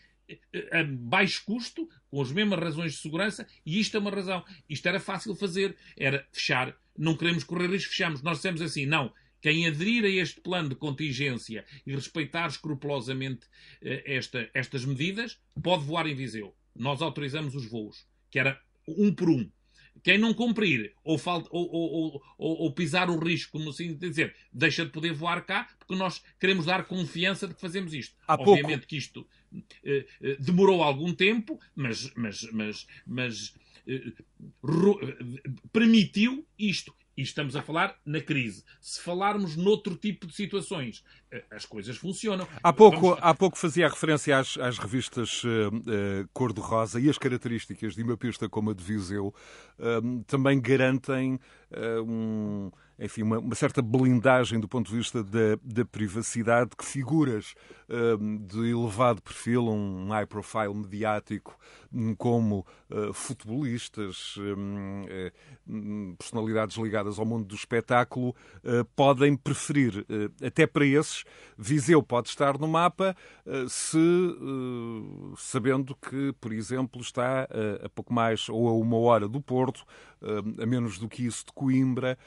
a 0.70 0.84
baixo 0.84 1.44
custo, 1.44 1.88
com 2.10 2.20
as 2.20 2.32
mesmas 2.32 2.58
razões 2.58 2.92
de 2.92 2.98
segurança, 2.98 3.46
e 3.64 3.80
isto 3.80 3.96
é 3.96 4.00
uma 4.00 4.10
razão. 4.10 4.44
Isto 4.68 4.86
era 4.86 5.00
fácil 5.00 5.34
fazer, 5.34 5.76
era 5.96 6.26
fechar. 6.32 6.76
Não 6.96 7.16
queremos 7.16 7.44
correr 7.44 7.68
risco, 7.68 7.90
fechamos. 7.90 8.22
Nós 8.22 8.38
dissemos 8.38 8.62
assim, 8.62 8.86
não. 8.86 9.12
Quem 9.40 9.66
aderir 9.66 10.04
a 10.04 10.08
este 10.08 10.40
plano 10.40 10.68
de 10.68 10.76
contingência 10.76 11.64
e 11.84 11.94
respeitar 11.94 12.46
escrupulosamente 12.46 13.46
esta, 13.80 14.48
estas 14.54 14.84
medidas, 14.84 15.38
pode 15.60 15.84
voar 15.84 16.06
em 16.06 16.14
Viseu. 16.14 16.54
Nós 16.74 17.02
autorizamos 17.02 17.54
os 17.54 17.66
voos, 17.66 18.06
que 18.30 18.38
era 18.38 18.60
um 18.86 19.12
por 19.12 19.28
um. 19.28 19.50
Quem 20.02 20.18
não 20.18 20.34
cumprir 20.34 20.92
ou, 21.04 21.16
falta, 21.16 21.48
ou, 21.52 21.68
ou, 21.70 22.22
ou, 22.36 22.72
pisar 22.72 23.08
o 23.08 23.18
risco, 23.18 23.52
como 23.52 23.70
assim 23.70 23.94
dizer, 23.94 24.34
deixa 24.52 24.84
de 24.84 24.90
poder 24.90 25.12
voar 25.12 25.44
cá, 25.44 25.68
porque 25.78 25.94
nós 25.94 26.22
queremos 26.40 26.66
dar 26.66 26.84
confiança 26.84 27.46
de 27.46 27.54
que 27.54 27.60
fazemos 27.60 27.94
isto. 27.94 28.16
Há 28.26 28.34
Obviamente 28.34 28.80
pouco... 28.80 28.86
que 28.86 28.96
isto 28.96 29.26
eh, 29.84 30.06
eh, 30.20 30.36
demorou 30.40 30.82
algum 30.82 31.14
tempo, 31.14 31.60
mas, 31.74 32.12
mas, 32.16 32.42
mas, 32.52 32.86
mas 33.06 33.54
eh, 33.86 34.12
permitiu 35.72 36.46
isto. 36.58 36.94
E 37.14 37.20
estamos 37.22 37.54
a 37.54 37.62
falar 37.62 38.00
na 38.06 38.22
crise. 38.22 38.64
Se 38.80 39.00
falarmos 39.02 39.54
noutro 39.54 39.96
tipo 39.96 40.26
de 40.26 40.34
situações, 40.34 41.04
as 41.50 41.64
coisas 41.64 41.96
funcionam. 41.96 42.46
Há 42.62 42.72
pouco, 42.72 43.00
Vamos... 43.00 43.18
há 43.22 43.34
pouco 43.34 43.56
fazia 43.56 43.88
referência 43.88 44.38
às, 44.38 44.56
às 44.58 44.78
revistas 44.78 45.42
uh, 45.44 45.48
uh, 45.48 46.28
cor-de-rosa 46.32 47.00
e 47.00 47.08
as 47.08 47.18
características 47.18 47.94
de 47.94 48.02
uma 48.02 48.16
pista 48.16 48.48
como 48.48 48.70
a 48.70 48.74
de 48.74 48.82
Viseu 48.82 49.34
uh, 49.78 50.24
também 50.24 50.60
garantem 50.60 51.38
um 52.06 52.70
enfim, 52.98 53.22
uma, 53.22 53.38
uma, 53.38 53.54
certa 53.54 53.82
blindagem 53.82 54.60
do 54.60 54.68
ponto 54.68 54.90
de 54.90 54.96
vista 54.96 55.24
da, 55.24 55.58
da 55.62 55.84
privacidade 55.84 56.70
que 56.76 56.84
figuras 56.84 57.54
um, 57.88 58.36
de 58.36 58.70
elevado 58.70 59.20
perfil, 59.20 59.68
um 59.68 60.08
high 60.08 60.26
profile 60.26 60.74
mediático, 60.74 61.58
hum, 61.92 62.14
como 62.14 62.64
futebolistas, 63.12 64.36
um, 64.36 65.02
uh, 65.02 66.16
personalidades 66.16 66.76
ligadas 66.76 67.18
ao 67.18 67.24
mundo 67.24 67.46
do 67.46 67.54
espetáculo, 67.54 68.36
podem 68.94 69.34
preferir. 69.34 70.06
até 70.44 70.66
para 70.66 70.84
esses, 70.84 71.21
Viseu 71.56 72.02
pode 72.02 72.28
estar 72.28 72.58
no 72.58 72.68
mapa 72.68 73.16
se 73.68 73.98
sabendo 75.36 75.94
que, 75.96 76.32
por 76.40 76.52
exemplo, 76.52 77.00
está 77.00 77.46
a 77.82 77.88
pouco 77.88 78.12
mais 78.12 78.48
ou 78.48 78.68
a 78.68 78.72
uma 78.72 78.96
hora 78.98 79.28
do 79.28 79.40
Porto, 79.40 79.84
a 80.60 80.66
menos 80.66 80.98
do 80.98 81.08
que 81.08 81.26
isso 81.26 81.46
de 81.46 81.52
Coimbra 81.52 82.18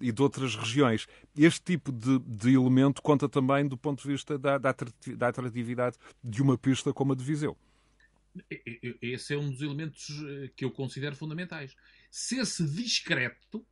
e 0.00 0.12
de 0.12 0.22
outras 0.22 0.56
regiões. 0.56 1.06
Este 1.36 1.62
tipo 1.62 1.92
de, 1.92 2.18
de 2.20 2.54
elemento 2.54 3.02
conta 3.02 3.28
também 3.28 3.66
do 3.66 3.76
ponto 3.76 4.02
de 4.02 4.08
vista 4.08 4.38
da, 4.38 4.58
da 4.58 5.28
atratividade 5.28 5.96
de 6.22 6.42
uma 6.42 6.56
pista 6.56 6.92
como 6.92 7.12
a 7.12 7.16
de 7.16 7.24
Viseu. 7.24 7.56
Esse 9.00 9.34
é 9.34 9.38
um 9.38 9.50
dos 9.50 9.62
elementos 9.62 10.08
eh, 10.26 10.50
que 10.56 10.64
eu 10.64 10.70
considero 10.70 11.14
fundamentais. 11.14 11.74
Ser-se 12.10 12.66
discreto 12.68 13.64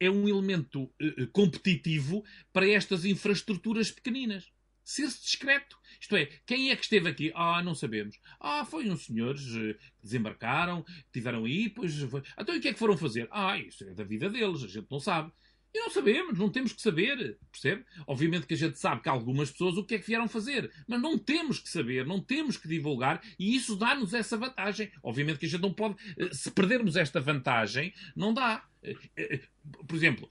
é 0.00 0.10
um 0.10 0.28
elemento 0.28 0.90
eh, 1.00 1.14
eh, 1.18 1.26
competitivo 1.32 2.24
para 2.52 2.68
estas 2.68 3.04
infraestruturas 3.04 3.90
pequeninas. 3.90 4.52
Ser-se 4.84 5.22
discreto. 5.22 5.78
Isto 5.98 6.16
é, 6.16 6.26
quem 6.44 6.70
é 6.70 6.76
que 6.76 6.82
esteve 6.82 7.08
aqui? 7.08 7.32
Ah, 7.34 7.62
não 7.62 7.74
sabemos. 7.74 8.20
Ah, 8.38 8.64
foi 8.66 8.90
uns 8.90 9.06
senhores 9.06 9.40
que 9.42 9.78
desembarcaram, 10.02 10.84
tiveram 11.10 11.44
aí, 11.46 11.70
pois. 11.70 11.96
Foi... 12.02 12.22
Então, 12.38 12.54
o 12.54 12.60
que 12.60 12.68
é 12.68 12.72
que 12.72 12.78
foram 12.78 12.96
fazer? 12.96 13.26
Ah, 13.30 13.58
isso 13.58 13.82
é 13.84 13.94
da 13.94 14.04
vida 14.04 14.28
deles, 14.28 14.62
a 14.62 14.68
gente 14.68 14.86
não 14.90 15.00
sabe. 15.00 15.32
E 15.74 15.78
não 15.80 15.90
sabemos, 15.90 16.38
não 16.38 16.48
temos 16.48 16.72
que 16.72 16.80
saber, 16.80 17.36
percebe? 17.50 17.84
Obviamente 18.06 18.46
que 18.46 18.54
a 18.54 18.56
gente 18.56 18.78
sabe 18.78 19.02
que 19.02 19.08
algumas 19.08 19.50
pessoas 19.50 19.76
o 19.76 19.84
que 19.84 19.96
é 19.96 19.98
que 19.98 20.06
vieram 20.06 20.28
fazer, 20.28 20.70
mas 20.86 21.02
não 21.02 21.18
temos 21.18 21.58
que 21.58 21.68
saber, 21.68 22.06
não 22.06 22.20
temos 22.20 22.56
que 22.56 22.68
divulgar 22.68 23.20
e 23.36 23.56
isso 23.56 23.74
dá-nos 23.74 24.14
essa 24.14 24.36
vantagem. 24.36 24.92
Obviamente 25.02 25.40
que 25.40 25.46
a 25.46 25.48
gente 25.48 25.62
não 25.62 25.74
pode, 25.74 25.96
eh, 26.16 26.32
se 26.32 26.48
perdermos 26.52 26.94
esta 26.94 27.20
vantagem, 27.20 27.92
não 28.14 28.32
dá. 28.32 28.64
Eh, 28.84 28.94
eh, 29.16 29.40
por 29.88 29.96
exemplo, 29.96 30.30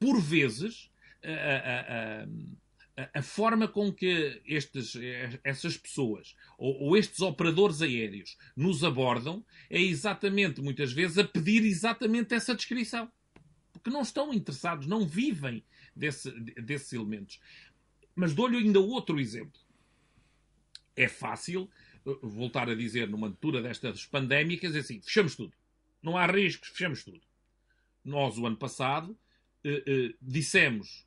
por 0.00 0.20
vezes, 0.20 0.90
a, 1.22 2.24
a, 3.04 3.08
a, 3.14 3.22
forma 3.22 3.68
com 3.68 3.92
que 3.92 4.42
estes, 4.44 4.94
essas 5.44 5.76
pessoas 5.76 6.34
ou, 6.58 6.74
ou, 6.80 6.96
estes 6.96 7.20
operadores 7.20 7.80
aéreos 7.80 8.36
nos 8.56 8.82
abordam 8.82 9.44
é 9.70 9.80
exatamente, 9.80 10.60
muitas 10.60 10.92
vezes, 10.92 11.16
a 11.16 11.24
pedir 11.24 11.64
exatamente 11.64 12.34
essa 12.34 12.54
descrição 12.54 13.10
porque 13.84 13.90
não 13.90 14.00
estão 14.00 14.32
interessados, 14.32 14.86
não 14.86 15.06
vivem 15.06 15.62
desse, 15.94 16.30
desses 16.30 16.90
elementos. 16.94 17.38
Mas 18.14 18.32
dou-lhe 18.32 18.56
ainda 18.56 18.80
outro 18.80 19.20
exemplo. 19.20 19.60
É 20.96 21.06
fácil 21.06 21.70
uh, 22.06 22.26
voltar 22.26 22.70
a 22.70 22.74
dizer 22.74 23.10
numa 23.10 23.26
altura 23.26 23.60
destas 23.60 24.06
pandémicas 24.06 24.74
assim, 24.74 25.02
fechamos 25.02 25.36
tudo. 25.36 25.52
Não 26.02 26.16
há 26.16 26.24
riscos, 26.26 26.70
fechamos 26.70 27.04
tudo. 27.04 27.20
Nós, 28.02 28.38
o 28.38 28.46
ano 28.46 28.56
passado, 28.56 29.18
eh, 29.62 29.82
eh, 29.86 30.14
dissemos 30.20 31.06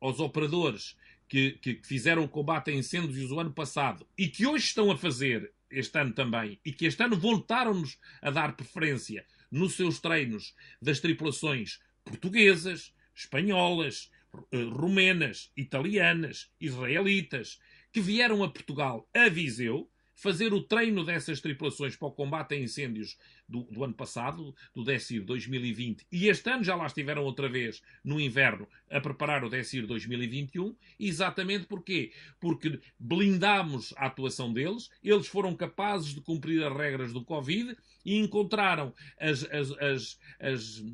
aos 0.00 0.20
operadores 0.20 0.96
que, 1.28 1.52
que, 1.52 1.74
que, 1.74 1.86
fizeram 1.86 2.22
o 2.22 2.28
combate 2.28 2.70
a 2.70 2.74
incêndios 2.74 3.32
o 3.32 3.40
ano 3.40 3.52
passado 3.52 4.06
e 4.16 4.28
que 4.28 4.46
hoje 4.46 4.66
estão 4.66 4.92
a 4.92 4.96
fazer 4.96 5.52
este 5.68 5.98
ano 5.98 6.12
também 6.12 6.60
e 6.64 6.72
que 6.72 6.86
este 6.86 7.02
ano 7.02 7.16
voltaram-nos 7.16 7.98
a 8.22 8.30
dar 8.30 8.56
preferência 8.56 9.26
nos 9.50 9.74
seus 9.74 9.98
treinos 9.98 10.54
das 10.80 11.00
tripulações 11.00 11.80
portuguesas, 12.06 12.94
espanholas, 13.14 14.10
eh, 14.52 14.62
rumenas, 14.62 15.50
italianas, 15.56 16.50
israelitas, 16.60 17.58
que 17.92 18.00
vieram 18.00 18.44
a 18.44 18.48
Portugal, 18.48 19.08
a 19.12 19.28
Viseu, 19.28 19.90
fazer 20.16 20.54
o 20.54 20.62
treino 20.62 21.04
dessas 21.04 21.40
tripulações 21.40 21.94
para 21.94 22.08
o 22.08 22.12
combate 22.12 22.54
a 22.54 22.58
incêndios 22.58 23.18
do, 23.46 23.64
do 23.64 23.84
ano 23.84 23.92
passado, 23.92 24.54
do 24.74 24.82
DECIR 24.82 25.22
2020, 25.22 26.06
e 26.10 26.28
este 26.28 26.48
ano 26.48 26.64
já 26.64 26.74
lá 26.74 26.86
estiveram 26.86 27.22
outra 27.22 27.48
vez 27.48 27.82
no 28.02 28.18
inverno 28.18 28.66
a 28.90 28.98
preparar 28.98 29.44
o 29.44 29.50
DECIR 29.50 29.86
2021, 29.86 30.74
exatamente 30.98 31.66
porquê? 31.66 32.12
Porque 32.40 32.80
blindámos 32.98 33.92
a 33.96 34.06
atuação 34.06 34.52
deles, 34.52 34.88
eles 35.04 35.26
foram 35.26 35.54
capazes 35.54 36.14
de 36.14 36.22
cumprir 36.22 36.64
as 36.64 36.74
regras 36.74 37.12
do 37.12 37.22
Covid 37.22 37.76
e 38.04 38.16
encontraram 38.16 38.94
as, 39.20 39.44
as, 39.44 39.70
as, 39.72 40.18
as 40.40 40.84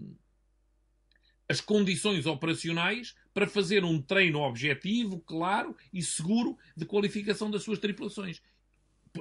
as 1.52 1.60
condições 1.60 2.24
operacionais 2.24 3.14
para 3.34 3.46
fazer 3.46 3.84
um 3.84 4.00
treino 4.00 4.40
objetivo, 4.40 5.20
claro 5.20 5.76
e 5.92 6.02
seguro 6.02 6.56
de 6.74 6.86
qualificação 6.86 7.50
das 7.50 7.62
suas 7.62 7.78
tripulações 7.78 8.40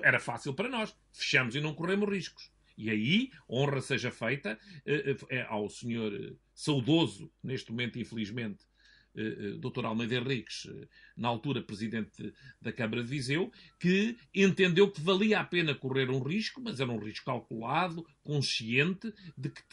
era 0.01 0.17
fácil 0.17 0.53
para 0.53 0.69
nós. 0.69 0.95
Fechamos 1.11 1.55
e 1.55 1.59
não 1.59 1.73
corremos 1.73 2.09
riscos. 2.09 2.49
E 2.77 2.89
aí, 2.89 3.31
honra 3.49 3.81
seja 3.81 4.09
feita 4.09 4.57
uh, 4.87 5.35
ao 5.49 5.69
senhor 5.69 6.13
uh, 6.13 6.37
saudoso, 6.53 7.29
neste 7.43 7.69
momento, 7.69 7.99
infelizmente, 7.99 8.65
Dr. 9.59 9.85
Almeida 9.85 10.15
Henriques, 10.15 10.67
na 11.15 11.27
altura 11.27 11.61
presidente 11.61 12.33
da 12.61 12.71
Câmara 12.71 13.03
de 13.03 13.09
Viseu, 13.09 13.51
que 13.79 14.17
entendeu 14.33 14.89
que 14.89 15.01
valia 15.01 15.39
a 15.39 15.43
pena 15.43 15.75
correr 15.75 16.09
um 16.09 16.21
risco, 16.21 16.61
mas 16.61 16.79
era 16.79 16.91
um 16.91 16.97
risco 16.97 17.25
calculado, 17.25 18.05
consciente 18.23 19.13
de 19.37 19.49
que 19.49 19.63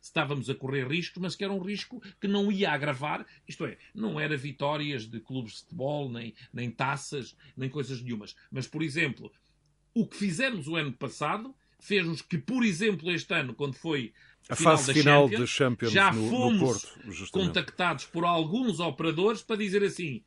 estávamos 0.00 0.50
a 0.50 0.54
correr 0.54 0.86
riscos, 0.86 1.22
mas 1.22 1.34
que 1.34 1.44
era 1.44 1.52
um 1.52 1.62
risco 1.62 2.02
que 2.20 2.28
não 2.28 2.52
ia 2.52 2.70
agravar, 2.70 3.26
isto 3.48 3.64
é, 3.64 3.78
não 3.94 4.20
era 4.20 4.36
vitórias 4.36 5.06
de 5.06 5.20
clubes 5.20 5.54
de 5.54 5.60
futebol, 5.60 6.10
nem, 6.10 6.34
nem 6.52 6.70
taças, 6.70 7.36
nem 7.56 7.70
coisas 7.70 8.02
nenhumas. 8.02 8.36
Mas, 8.50 8.66
por 8.66 8.82
exemplo, 8.82 9.32
o 9.94 10.06
que 10.06 10.16
fizemos 10.16 10.68
o 10.68 10.76
ano 10.76 10.92
passado 10.92 11.54
fez-nos 11.82 12.22
que, 12.22 12.38
por 12.38 12.64
exemplo, 12.64 13.10
este 13.10 13.34
ano, 13.34 13.54
quando 13.54 13.74
foi 13.74 14.12
a 14.48 14.56
fase 14.56 14.92
final 14.92 15.28
da 15.28 15.46
Champions, 15.46 15.92
já 15.92 16.12
no, 16.12 16.28
fomos 16.28 16.60
no 17.04 17.14
Porto, 17.14 17.30
contactados 17.30 18.04
por 18.06 18.24
alguns 18.24 18.80
operadores 18.80 19.42
para 19.42 19.56
dizer 19.56 19.82
assim: 19.82 20.22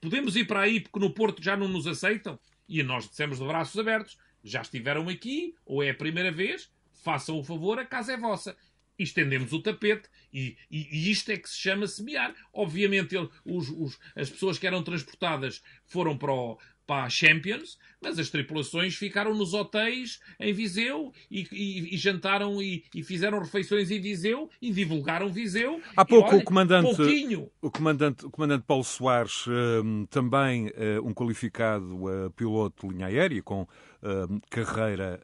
podemos 0.00 0.36
ir 0.36 0.46
para 0.46 0.60
aí 0.60 0.80
porque 0.80 0.98
no 0.98 1.10
Porto 1.10 1.42
já 1.42 1.56
não 1.56 1.68
nos 1.68 1.86
aceitam? 1.86 2.38
E 2.68 2.82
nós 2.82 3.08
dissemos 3.08 3.38
de 3.38 3.46
braços 3.46 3.78
abertos: 3.78 4.18
já 4.42 4.62
estiveram 4.62 5.08
aqui, 5.08 5.54
ou 5.64 5.82
é 5.82 5.90
a 5.90 5.94
primeira 5.94 6.32
vez, 6.32 6.70
façam 7.02 7.38
o 7.38 7.44
favor, 7.44 7.78
a 7.78 7.84
casa 7.84 8.12
é 8.12 8.16
vossa. 8.16 8.56
E 8.96 9.02
estendemos 9.02 9.52
o 9.52 9.60
tapete 9.60 10.08
e, 10.32 10.56
e, 10.70 10.88
e, 10.90 11.10
isto 11.10 11.30
é 11.32 11.36
que 11.36 11.48
se 11.48 11.58
chama 11.58 11.86
semear. 11.88 12.32
Obviamente, 12.52 13.16
ele, 13.16 13.28
os, 13.44 13.68
os, 13.68 13.98
as 14.14 14.30
pessoas 14.30 14.56
que 14.56 14.68
eram 14.68 14.84
transportadas 14.84 15.60
foram 15.84 16.16
para 16.16 16.32
o, 16.32 16.58
para 16.86 17.04
a 17.04 17.08
Champions, 17.08 17.78
mas 18.00 18.18
as 18.18 18.28
tripulações 18.28 18.94
ficaram 18.94 19.34
nos 19.34 19.54
hotéis 19.54 20.20
em 20.38 20.52
Viseu 20.52 21.12
e, 21.30 21.46
e, 21.50 21.94
e 21.94 21.96
jantaram 21.96 22.60
e, 22.60 22.84
e, 22.94 23.02
fizeram 23.02 23.38
refeições 23.38 23.90
em 23.90 24.00
Viseu 24.00 24.50
e 24.60 24.70
divulgaram 24.70 25.28
Viseu. 25.28 25.80
Há 25.96 26.04
pouco 26.04 26.30
olha, 26.30 26.38
o 26.38 26.44
comandante, 26.44 26.96
pouquinho. 26.96 27.50
o 27.62 27.70
comandante, 27.70 28.26
o 28.26 28.30
comandante 28.30 28.64
Paulo 28.66 28.84
Soares, 28.84 29.46
um, 29.46 30.04
também 30.06 30.66
uh, 30.66 30.72
um 31.04 31.14
qualificado 31.14 32.04
uh, 32.04 32.30
piloto 32.32 32.86
de 32.86 32.94
linha 32.94 33.06
aérea 33.06 33.42
com 33.42 33.62
uh, 33.62 34.40
carreira 34.50 35.20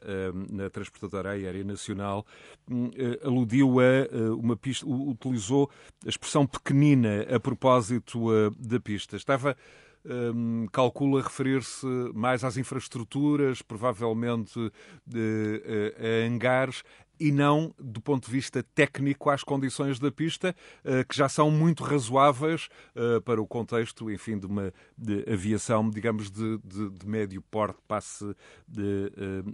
na 0.49 0.69
transportadora 0.69 1.31
aérea 1.31 1.63
nacional, 1.63 2.25
hum, 2.69 2.89
aludiu 3.23 3.79
a 3.79 4.33
uma 4.33 4.55
pista, 4.55 4.85
utilizou 4.87 5.69
a 6.05 6.09
expressão 6.09 6.45
pequenina 6.47 7.25
a 7.33 7.39
propósito 7.39 8.51
da 8.57 8.79
pista. 8.79 9.15
Estava 9.15 9.55
um, 10.05 10.67
calcula 10.71 11.21
referir-se 11.21 11.85
mais 12.13 12.43
às 12.43 12.57
infraestruturas, 12.57 13.61
provavelmente 13.61 14.71
de, 15.05 15.63
uh, 15.65 16.05
a 16.05 16.27
hangares, 16.27 16.83
e 17.19 17.31
não 17.31 17.73
do 17.77 18.01
ponto 18.01 18.25
de 18.25 18.31
vista 18.31 18.63
técnico 18.73 19.29
às 19.29 19.43
condições 19.43 19.99
da 19.99 20.11
pista, 20.11 20.55
uh, 20.83 21.07
que 21.07 21.15
já 21.15 21.29
são 21.29 21.51
muito 21.51 21.83
razoáveis 21.83 22.67
uh, 22.95 23.21
para 23.21 23.41
o 23.41 23.47
contexto, 23.47 24.09
enfim, 24.09 24.39
de 24.39 24.47
uma 24.47 24.73
de 24.97 25.23
aviação, 25.31 25.89
digamos, 25.89 26.31
de, 26.31 26.57
de, 26.63 26.89
de 26.89 27.07
médio 27.07 27.41
porte, 27.43 27.77
passe 27.87 28.25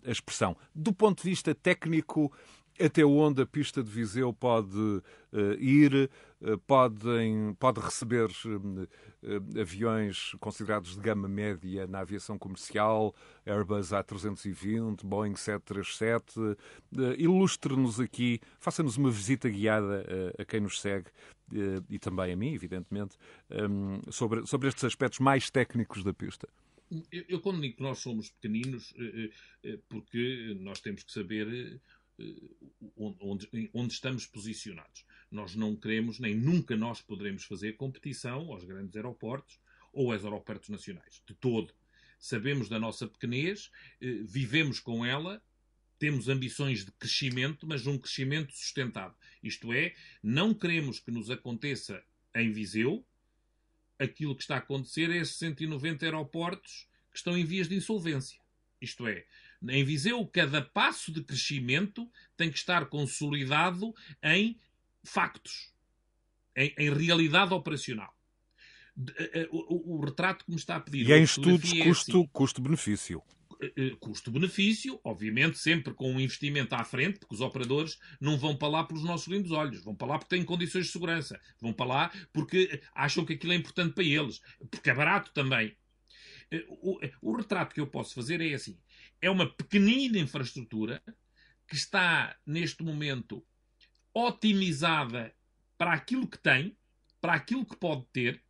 a 0.06 0.12
expressão. 0.12 0.56
Do 0.74 0.93
ponto 0.93 1.24
de 1.24 1.30
vista 1.30 1.54
técnico, 1.54 2.32
até 2.80 3.04
onde 3.06 3.42
a 3.42 3.46
pista 3.46 3.84
de 3.84 3.90
Viseu 3.90 4.32
pode 4.32 4.78
uh, 4.78 5.54
ir, 5.60 6.10
uh, 6.42 6.58
podem, 6.60 7.54
pode 7.60 7.80
receber 7.80 8.30
uh, 8.30 9.60
aviões 9.60 10.34
considerados 10.40 10.96
de 10.96 11.02
gama 11.02 11.28
média 11.28 11.88
na 11.88 12.00
aviação 12.00 12.38
comercial, 12.38 13.16
Airbus 13.46 13.90
A320, 13.90 15.04
Boeing 15.04 15.36
737. 15.36 16.58
Ilustre-nos 17.18 18.00
aqui, 18.00 18.40
faça-nos 18.60 18.98
uma 18.98 19.10
visita 19.10 19.50
guiada 19.50 20.06
a 20.38 20.46
quem 20.46 20.62
nos 20.62 20.80
segue 20.80 21.10
e 21.90 21.98
também 21.98 22.34
a 22.34 22.36
mim, 22.36 22.54
evidentemente, 22.54 23.18
um, 23.50 24.00
sobre, 24.12 24.46
sobre 24.46 24.68
estes 24.68 24.84
aspectos 24.84 25.20
mais 25.20 25.50
técnicos 25.50 26.04
da 26.04 26.13
pista. 26.13 26.48
Eu, 27.12 27.26
eu, 27.28 27.40
quando 27.42 27.62
digo 27.62 27.76
que 27.76 27.84
nós 27.84 28.00
somos 28.00 28.30
pequeninos, 28.30 28.94
porque 29.90 30.56
nós 30.62 30.80
temos 30.80 31.04
que 31.04 31.12
saber 31.12 31.82
onde, 32.95 33.69
onde, 33.73 33.93
estamos 33.93 34.25
posicionados. 34.25 35.06
Nós 35.32 35.56
não 35.56 35.75
queremos, 35.75 36.19
nem 36.19 36.36
nunca 36.36 36.75
nós 36.75 37.01
poderemos 37.01 37.43
fazer 37.43 37.73
competição 37.73 38.51
aos 38.51 38.63
grandes 38.63 38.95
aeroportos 38.95 39.60
ou 39.93 40.12
aos 40.12 40.23
aeroportos 40.23 40.69
nacionais, 40.69 41.21
de 41.25 41.34
todo. 41.36 41.73
Sabemos 42.19 42.67
da 42.69 42.80
nossa 42.80 43.08
pequenez, 43.08 43.71
eh, 44.01 44.21
vivemos 44.23 44.80
com 44.80 45.06
ela, 45.06 45.41
temos 45.99 46.27
ambições 46.27 46.86
de 46.86 46.91
crescimento, 46.91 47.65
mas 47.67 47.86
um 47.88 47.97
crescimento 47.97 48.53
sustentado. 48.53 49.15
Isto 49.41 49.73
é, 49.73 49.95
não 50.21 50.53
queremos 50.53 50.99
que 50.99 51.12
nos 51.12 51.30
aconteça 51.30 52.03
em 52.36 52.51
Viseu 52.51 53.06
aquilo 53.99 54.36
que 54.36 54.43
está 54.43 54.56
a 54.56 54.60
acontecer 54.60 55.10
a 55.10 55.15
esses 55.15 55.38
190 55.38 56.06
aeroportos 56.06 56.88
que 57.12 57.17
estão 57.17 57.38
em 57.38 57.45
vias 57.45 57.67
de 57.67 57.75
insolvência. 57.75 58.39
Isto 58.80 59.08
é, 59.08 59.25
em 59.67 59.84
Viseu, 59.84 60.26
cada 60.28 60.62
passo 60.62 61.12
de 61.12 61.24
crescimento 61.24 62.10
tem 62.36 62.52
que 62.52 62.58
estar 62.58 62.86
consolidado 62.88 63.93
em 64.24 64.60
factos, 65.04 65.74
em, 66.56 66.74
em 66.78 66.93
realidade 66.93 67.54
operacional. 67.54 68.17
Eh, 69.17 69.41
eh, 69.41 69.48
o, 69.52 69.93
o, 69.93 69.98
o, 69.98 70.06
retrato 70.06 70.43
que 70.43 70.52
me 70.52 70.58
está 70.58 70.76
a 70.76 70.80
pedir. 70.80 71.08
E 71.08 71.13
em 71.13 71.24
estudos 71.24 71.72
é 71.72 71.84
custo, 71.84 72.20
assim, 72.20 72.30
custo-benefício. 72.34 73.22
Eh, 73.62 73.96
custo-benefício, 74.00 75.00
obviamente, 75.04 75.60
sempre 75.60 75.93
com 75.93 76.12
um 76.12 76.20
investimento 76.20 76.74
à 76.74 76.84
frente, 76.84 77.20
porque 77.20 77.36
os 77.36 77.41
operadores 77.41 78.00
não 78.20 78.38
vão 78.38 78.56
para 78.56 78.67
lá 78.67 78.84
pelos 78.84 79.04
nossos 79.04 79.28
lindos 79.28 79.52
olhos, 79.52 79.84
vão 79.84 79.96
para 79.96 80.08
lá 80.08 80.20
porque 80.20 80.36
têm 80.36 80.43
condições 80.43 80.88
de 80.88 80.91
segurança, 80.91 81.39
vão 81.62 81.72
para 81.72 81.86
lá 81.86 82.12
porque 82.34 82.82
acham 82.93 83.24
que 83.24 83.34
aquilo 83.34 83.54
é 83.54 83.56
importante 83.56 83.93
para 83.93 84.04
eles, 84.04 84.41
porque 84.72 84.89
é 84.89 84.93
barato 84.96 85.32
também. 85.32 85.76
O, 86.82 87.00
o 87.22 87.36
retrato 87.36 87.76
que 87.76 87.82
eu 87.82 87.88
posso 87.88 88.15
fazer 88.15 88.39
é 88.41 88.54
assim: 88.54 88.78
é 89.21 89.30
uma 89.30 89.47
pequenina 89.47 90.17
infraestrutura 90.17 91.01
que 91.67 91.75
está, 91.75 92.36
neste 92.45 92.84
momento, 92.84 93.45
otimizada 94.13 95.34
para 95.77 95.93
aquilo 95.93 96.27
que 96.27 96.38
tem, 96.38 96.75
para 97.21 97.34
aquilo 97.34 97.65
que 97.65 97.75
pode 97.75 98.06
ter. 98.12 98.41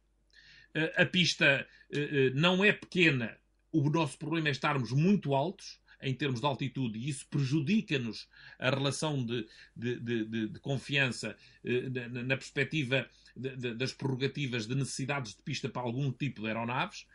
Eh, 0.73 0.93
a 1.01 1.05
pista 1.05 1.67
eh, 1.91 1.99
eh, 1.99 2.29
não 2.33 2.63
é 2.63 2.71
pequena, 2.71 3.37
o 3.71 3.89
nosso 3.89 4.17
problema 4.17 4.47
é 4.49 4.51
estarmos 4.51 4.91
muito 4.91 5.33
altos 5.33 5.79
em 6.01 6.13
termos 6.13 6.39
de 6.39 6.45
altitude 6.45 6.99
e 6.99 7.09
isso 7.09 7.27
prejudica-nos 7.27 8.29
a 8.59 8.69
relação 8.69 9.25
de, 9.25 9.47
de, 9.75 9.99
de, 9.99 10.47
de 10.47 10.59
confiança 10.59 11.35
na, 11.63 12.23
na 12.23 12.37
perspectiva 12.37 13.09
das 13.35 13.93
prerrogativas 13.93 14.67
de 14.67 14.75
necessidades 14.75 15.35
de 15.35 15.41
pista 15.41 15.67
para 15.67 15.81
algum 15.81 16.11
tipo 16.11 16.41
de 16.41 16.47
aeronaves. 16.47 17.07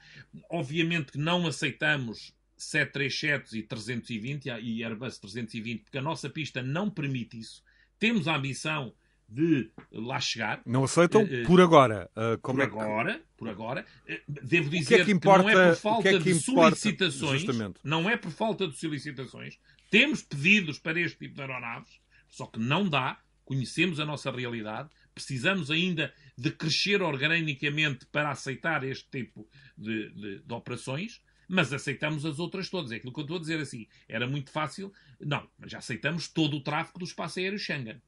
Obviamente 0.51 1.13
que 1.13 1.19
não 1.19 1.47
aceitamos 1.47 2.35
737 2.63 3.59
e 3.59 3.63
320 3.63 4.47
e 4.61 4.85
Airbus 4.85 5.19
320, 5.19 5.83
porque 5.83 5.99
a 5.99 6.03
nossa 6.03 6.31
pista 6.31 6.63
não 6.63 6.89
permite 6.89 7.39
isso. 7.39 7.63
Temos 7.99 8.29
a 8.29 8.37
ambição 8.37 8.95
de 9.29 9.71
lá 9.91 10.21
chegar. 10.21 10.61
Não 10.67 10.85
aceitam 10.85 11.23
uh, 11.23 11.47
por 11.47 11.61
agora. 11.61 12.11
Uh, 12.17 12.39
por 12.39 12.61
é 12.61 12.67
que... 12.67 12.73
agora, 12.73 13.23
por 13.37 13.49
agora. 13.49 13.87
devo 14.29 14.69
dizer 14.69 14.97
que, 14.97 15.03
é 15.03 15.05
que, 15.07 15.11
importa, 15.11 15.49
que, 15.49 15.55
não 15.55 15.63
é 15.63 15.69
por 15.71 15.77
falta 15.77 16.09
é 16.09 16.19
de 16.19 16.35
solicitações. 16.35 17.43
Justamente. 17.43 17.81
Não 17.83 18.11
é 18.11 18.17
por 18.17 18.31
falta 18.31 18.69
de 18.69 18.77
solicitações. 18.77 19.59
Temos 19.91 20.23
pedidos 20.23 20.79
para 20.79 21.01
este 21.01 21.19
tipo 21.19 21.35
de 21.35 21.41
aeronaves, 21.41 22.01
só 22.29 22.47
que 22.47 22.59
não 22.59 22.89
dá. 22.89 23.19
Conhecemos 23.45 23.99
a 23.99 24.05
nossa 24.05 24.31
realidade. 24.31 24.89
Precisamos 25.15 25.71
ainda 25.71 26.13
de 26.39 26.51
crescer 26.51 27.03
organicamente 27.03 28.07
para 28.07 28.31
aceitar 28.31 28.85
este 28.85 29.09
tipo 29.11 29.47
de, 29.77 30.11
de, 30.11 30.39
de 30.41 30.55
operações 30.55 31.21
mas 31.53 31.71
aceitamos 31.71 32.25
as 32.25 32.39
outras 32.39 32.71
todas. 32.71 32.91
É 32.93 32.97
aquilo 32.97 33.13
que 33.13 33.21
eu 33.21 33.25
estou 33.25 33.37
a 33.37 33.41
dizer 33.41 33.61
assim. 33.61 33.87
Era 34.09 34.27
muito 34.27 34.51
fácil. 34.51 34.91
Não, 35.21 35.47
mas 35.59 35.71
já 35.71 35.79
aceitamos 35.79 36.27
todo 36.27 36.57
o 36.57 36.63
tráfego 36.63 36.99
do 36.99 37.05
espaço 37.05 37.39
aéreo 37.39 37.59
Schengen. 37.59 38.01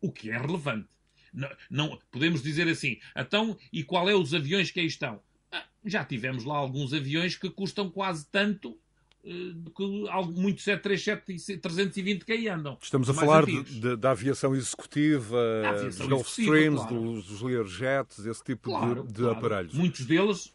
O 0.00 0.10
que 0.10 0.30
é 0.30 0.38
relevante. 0.38 0.88
Não, 1.30 1.50
não 1.68 1.98
podemos 2.10 2.42
dizer 2.42 2.66
assim. 2.68 2.98
Então, 3.14 3.58
e 3.70 3.84
qual 3.84 4.08
é 4.08 4.14
os 4.14 4.32
aviões 4.32 4.70
que 4.70 4.80
aí 4.80 4.86
estão? 4.86 5.20
Ah, 5.52 5.66
já 5.84 6.06
tivemos 6.06 6.44
lá 6.44 6.56
alguns 6.56 6.94
aviões 6.94 7.36
que 7.36 7.50
custam 7.50 7.90
quase 7.90 8.26
tanto 8.30 8.80
que 9.22 9.82
muitos 10.40 10.64
737 10.64 11.52
e 11.52 11.58
320 11.58 12.24
que 12.24 12.32
aí 12.32 12.48
andam. 12.48 12.78
Estamos 12.80 13.10
a 13.10 13.14
falar 13.14 13.44
de, 13.44 13.62
de, 13.62 13.96
da 13.96 14.12
aviação 14.12 14.54
executiva, 14.54 15.36
aviação 15.68 16.06
dos 16.06 16.18
Gulfstreams, 16.18 16.80
claro. 16.80 16.94
dos, 16.94 17.26
dos 17.26 17.42
Learjets, 17.42 18.24
esse 18.24 18.42
tipo 18.42 18.70
claro, 18.70 19.02
de, 19.02 19.12
de 19.12 19.20
claro. 19.20 19.36
aparelhos. 19.36 19.74
Muitos 19.74 20.06
deles 20.06 20.52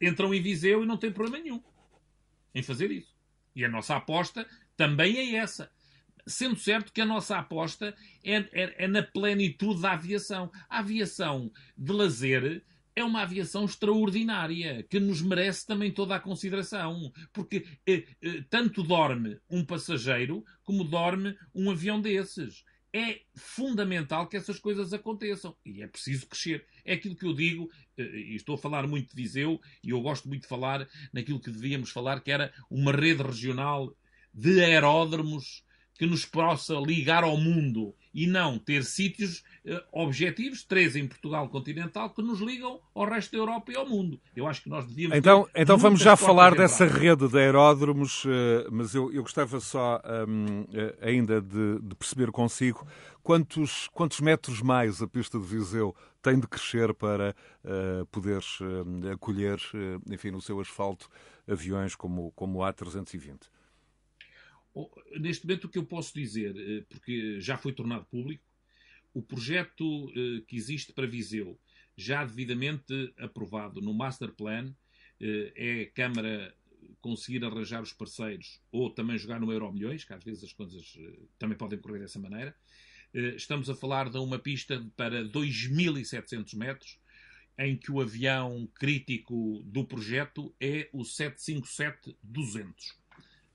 entram 0.00 0.32
em 0.32 0.40
Viseu 0.40 0.82
e 0.82 0.86
não 0.86 0.96
tem 0.96 1.12
problema 1.12 1.42
nenhum 1.42 1.62
em 2.54 2.62
fazer 2.62 2.90
isso. 2.90 3.14
E 3.54 3.64
a 3.64 3.68
nossa 3.68 3.96
aposta 3.96 4.46
também 4.76 5.18
é 5.18 5.36
essa. 5.36 5.70
Sendo 6.26 6.56
certo 6.56 6.92
que 6.92 7.00
a 7.00 7.06
nossa 7.06 7.38
aposta 7.38 7.94
é, 8.24 8.36
é, 8.36 8.84
é 8.84 8.88
na 8.88 9.02
plenitude 9.02 9.82
da 9.82 9.92
aviação. 9.92 10.50
A 10.68 10.78
aviação 10.78 11.50
de 11.76 11.92
lazer 11.92 12.64
é 12.94 13.04
uma 13.04 13.22
aviação 13.22 13.64
extraordinária, 13.64 14.82
que 14.84 15.00
nos 15.00 15.22
merece 15.22 15.66
também 15.66 15.90
toda 15.90 16.14
a 16.14 16.20
consideração. 16.20 17.12
Porque 17.32 17.66
eh, 17.86 18.04
eh, 18.22 18.44
tanto 18.48 18.82
dorme 18.82 19.38
um 19.48 19.64
passageiro 19.64 20.44
como 20.62 20.84
dorme 20.84 21.36
um 21.54 21.70
avião 21.70 22.00
desses. 22.00 22.64
É 22.92 23.20
fundamental 23.34 24.26
que 24.26 24.36
essas 24.36 24.58
coisas 24.58 24.92
aconteçam. 24.92 25.56
E 25.64 25.82
é 25.82 25.86
preciso 25.86 26.26
crescer. 26.26 26.66
É 26.84 26.94
aquilo 26.94 27.14
que 27.14 27.24
eu 27.24 27.32
digo, 27.32 27.70
eh, 27.96 28.02
e 28.02 28.34
estou 28.34 28.56
a 28.56 28.58
falar 28.58 28.86
muito 28.86 29.10
de 29.10 29.22
Viseu, 29.22 29.60
e 29.82 29.90
eu 29.90 30.00
gosto 30.00 30.28
muito 30.28 30.42
de 30.42 30.48
falar 30.48 30.88
naquilo 31.12 31.40
que 31.40 31.50
devíamos 31.50 31.90
falar, 31.90 32.20
que 32.20 32.32
era 32.32 32.52
uma 32.68 32.92
rede 32.92 33.22
regional 33.22 33.94
de 34.34 34.60
aeródromos 34.60 35.64
que 35.94 36.06
nos 36.06 36.24
possa 36.24 36.74
ligar 36.74 37.22
ao 37.22 37.36
mundo 37.36 37.94
e 38.12 38.26
não 38.26 38.58
ter 38.58 38.84
sítios 38.84 39.44
uh, 39.64 39.80
objetivos, 39.92 40.64
três 40.64 40.96
em 40.96 41.06
Portugal 41.06 41.48
continental, 41.48 42.10
que 42.10 42.22
nos 42.22 42.40
ligam 42.40 42.80
ao 42.94 43.08
resto 43.08 43.32
da 43.32 43.38
Europa 43.38 43.72
e 43.72 43.76
ao 43.76 43.88
mundo. 43.88 44.20
Eu 44.34 44.46
acho 44.46 44.62
que 44.62 44.68
nós 44.68 44.86
devíamos. 44.86 45.16
Então, 45.16 45.48
então 45.54 45.78
vamos 45.78 46.00
já 46.00 46.16
falar 46.16 46.54
dessa 46.54 46.84
rede 46.86 47.28
de 47.28 47.38
aeródromos, 47.38 48.24
uh, 48.24 48.28
mas 48.70 48.94
eu, 48.94 49.12
eu 49.12 49.22
gostava 49.22 49.60
só 49.60 50.00
um, 50.28 50.62
uh, 50.62 50.66
eh, 50.72 50.96
ainda 51.00 51.40
de, 51.40 51.80
de, 51.80 51.94
perceber 51.94 52.30
consigo 52.30 52.86
quantos, 53.22 53.88
quantos 53.92 54.20
metros 54.20 54.60
mais 54.60 55.00
a 55.02 55.06
pista 55.06 55.38
de 55.38 55.46
Viseu 55.46 55.94
tem 56.22 56.38
de 56.38 56.46
crescer 56.46 56.92
para 56.92 57.34
poder 58.10 58.42
acolher, 59.10 59.58
enfim, 60.10 60.30
no 60.30 60.40
seu 60.40 60.60
asfalto, 60.60 61.08
aviões 61.48 61.94
como, 61.94 62.30
como 62.32 62.58
o 62.58 62.62
A320 62.62 63.38
neste 65.18 65.46
momento 65.46 65.64
o 65.64 65.68
que 65.68 65.78
eu 65.78 65.84
posso 65.84 66.14
dizer, 66.14 66.56
eh, 66.56 66.84
porque 66.88 67.40
já 67.40 67.56
foi 67.56 67.72
tornado 67.72 68.04
público, 68.06 68.44
o 69.12 69.22
projeto 69.22 70.10
eh, 70.10 70.42
que 70.46 70.56
existe 70.56 70.92
para 70.92 71.06
Viseu, 71.06 71.58
já 71.96 72.24
devidamente 72.24 73.12
aprovado 73.18 73.80
no 73.80 73.92
Master 73.92 74.32
Plan, 74.32 74.72
eh, 75.20 75.52
é 75.56 75.82
a 75.82 75.90
Câmara 75.90 76.54
conseguir 77.00 77.44
arranjar 77.44 77.82
os 77.82 77.92
parceiros 77.92 78.60
ou 78.70 78.90
também 78.90 79.18
jogar 79.18 79.40
no 79.40 79.52
Euro 79.52 79.72
Milhões, 79.72 80.04
que 80.04 80.12
às 80.12 80.22
vezes 80.22 80.44
as 80.44 80.52
coisas 80.52 80.98
também 81.38 81.56
podem 81.56 81.78
correr 81.78 81.98
dessa 81.98 82.18
maneira. 82.18 82.54
Estamos 83.12 83.68
a 83.70 83.74
falar 83.74 84.08
de 84.10 84.18
uma 84.18 84.38
pista 84.38 84.86
para 84.96 85.24
2.700 85.24 86.54
metros, 86.56 86.98
em 87.58 87.76
que 87.76 87.90
o 87.90 88.00
avião 88.00 88.68
crítico 88.74 89.62
do 89.64 89.84
projeto 89.84 90.54
é 90.60 90.88
o 90.92 91.02
757-200. 91.02 92.99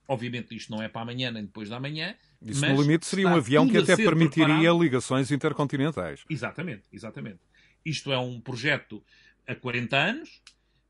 Obviamente 0.07 0.55
isto 0.55 0.71
não 0.71 0.81
é 0.81 0.87
para 0.87 1.01
amanhã 1.01 1.31
nem 1.31 1.45
depois 1.45 1.69
da 1.69 1.79
manhã. 1.79 2.15
Isso 2.41 2.65
no 2.65 2.81
limite 2.81 3.05
seria 3.05 3.27
um 3.27 3.35
avião 3.35 3.67
que 3.67 3.77
até 3.77 3.95
permitiria 3.95 4.45
preparado. 4.45 4.83
ligações 4.83 5.31
intercontinentais. 5.31 6.23
Exatamente, 6.29 6.83
exatamente. 6.91 7.39
Isto 7.83 8.11
é 8.11 8.19
um 8.19 8.39
projeto 8.39 9.03
a 9.47 9.55
40 9.55 9.97
anos 9.97 10.41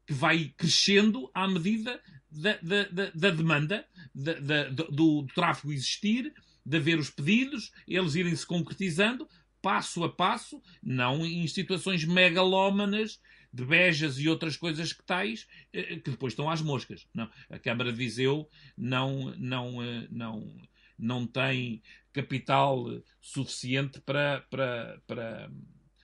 que 0.05 0.13
vai 0.13 0.53
crescendo 0.57 1.29
à 1.33 1.47
medida 1.47 1.99
da, 2.29 2.57
da, 2.61 2.83
da, 2.89 3.11
da 3.13 3.29
demanda, 3.31 3.85
do, 4.13 4.83
do 4.91 5.27
tráfego 5.33 5.73
existir, 5.73 6.33
de 6.65 6.77
haver 6.77 6.99
os 6.99 7.09
pedidos, 7.09 7.71
eles 7.87 8.15
irem 8.15 8.35
se 8.35 8.45
concretizando 8.45 9.27
passo 9.61 10.03
a 10.03 10.09
passo, 10.09 10.61
não 10.81 11.25
em 11.25 11.47
situações 11.47 12.05
megalómanas 12.05 13.19
de 13.55 13.63
bejas 13.63 14.19
e 14.19 14.27
outras 14.27 14.57
coisas 14.57 14.91
que 14.91 15.03
tais, 15.03 15.47
eh, 15.71 15.95
que 15.97 16.11
depois 16.11 16.33
estão 16.33 16.49
às 16.49 16.61
moscas. 16.61 17.07
Não, 17.13 17.29
a 17.49 17.57
Câmara 17.57 17.91
de 17.91 17.97
Viseu 17.97 18.49
não, 18.77 19.33
não, 19.37 19.81
eh, 19.81 20.07
não, 20.11 20.61
não 20.99 21.25
tem 21.25 21.81
capital 22.11 23.01
suficiente 23.21 24.01
para, 24.01 24.41
para, 24.49 25.01
para, 25.07 25.51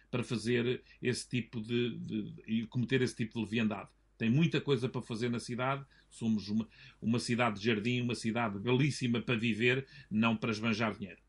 para 0.09 0.23
fazer 0.23 0.81
esse 1.01 1.27
tipo 1.27 1.59
de, 1.59 1.97
de, 1.99 2.33
e 2.47 2.67
cometer 2.67 3.01
esse 3.01 3.15
tipo 3.15 3.33
de 3.33 3.41
leviandade. 3.41 3.89
Tem 4.17 4.29
muita 4.29 4.61
coisa 4.61 4.87
para 4.87 5.01
fazer 5.01 5.29
na 5.29 5.39
cidade. 5.39 5.85
Somos 6.09 6.47
uma, 6.47 6.67
uma 7.01 7.19
cidade 7.19 7.59
de 7.59 7.65
jardim, 7.65 8.01
uma 8.01 8.15
cidade 8.15 8.59
belíssima 8.59 9.21
para 9.21 9.35
viver, 9.35 9.85
não 10.09 10.37
para 10.37 10.51
esbanjar 10.51 10.97
dinheiro. 10.97 11.19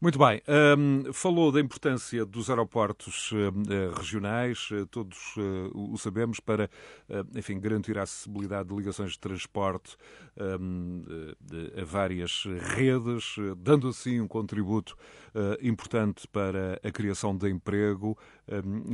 Muito 0.00 0.18
bem. 0.18 0.42
Um, 0.76 1.12
falou 1.14 1.50
da 1.50 1.58
importância 1.58 2.26
dos 2.26 2.50
aeroportos 2.50 3.32
uh, 3.32 3.94
regionais, 3.96 4.70
uh, 4.70 4.86
todos 4.86 5.34
uh, 5.36 5.92
o 5.92 5.96
sabemos, 5.96 6.40
para 6.40 6.68
enfim, 7.34 7.58
garantir 7.58 7.96
a 7.98 8.02
acessibilidade 8.02 8.68
de 8.68 8.74
ligações 8.74 9.12
de 9.12 9.18
transporte 9.18 9.96
um, 10.60 11.02
a 11.80 11.84
várias 11.84 12.44
redes, 12.76 13.36
dando 13.56 13.88
assim 13.88 14.20
um 14.20 14.28
contributo 14.28 14.96
importante 15.62 16.26
para 16.28 16.78
a 16.82 16.90
criação 16.90 17.36
de 17.36 17.48
emprego, 17.48 18.16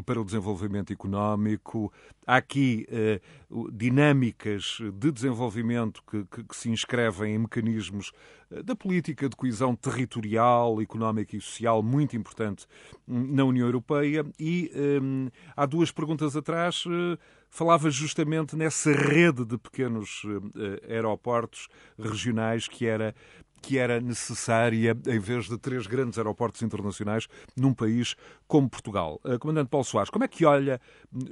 para 0.04 0.20
o 0.20 0.24
desenvolvimento 0.24 0.92
económico. 0.92 1.92
Há 2.26 2.36
aqui 2.36 2.86
dinâmicas 3.72 4.78
de 4.94 5.10
desenvolvimento 5.10 6.02
que, 6.08 6.24
que, 6.24 6.44
que 6.44 6.56
se 6.56 6.70
inscrevem 6.70 7.34
em 7.34 7.38
mecanismos 7.38 8.12
da 8.64 8.74
política 8.74 9.28
de 9.28 9.36
coesão 9.36 9.76
territorial, 9.76 10.80
económica 10.82 11.36
e 11.36 11.40
social 11.40 11.82
muito 11.82 12.16
importante 12.16 12.66
na 13.06 13.44
União 13.44 13.66
Europeia. 13.66 14.24
E 14.38 14.70
hum, 15.00 15.28
há 15.56 15.66
duas 15.66 15.92
perguntas 15.92 16.34
atrás 16.34 16.84
uh, 16.86 17.16
falava 17.48 17.90
justamente 17.90 18.56
nessa 18.56 18.92
rede 18.92 19.44
de 19.44 19.56
pequenos 19.56 20.22
aeroportos 20.88 21.68
regionais 21.98 22.68
que 22.68 22.86
era 22.86 23.14
que 23.61 23.79
era 23.79 24.01
necessária 24.01 24.96
em 25.07 25.18
vez 25.18 25.49
de 25.49 25.59
três 25.59 25.87
grandes 25.87 26.18
aeroportos 26.18 26.62
internacionais 26.62 27.29
num 27.57 27.75
país 27.75 28.14
como 28.46 28.68
Portugal. 28.68 29.20
Uh, 29.25 29.38
Comandante 29.38 29.68
Paulo 29.68 29.85
Soares, 29.85 30.11
como 30.11 30.25
é 30.25 30.29
que 30.29 30.44
olha 30.44 30.81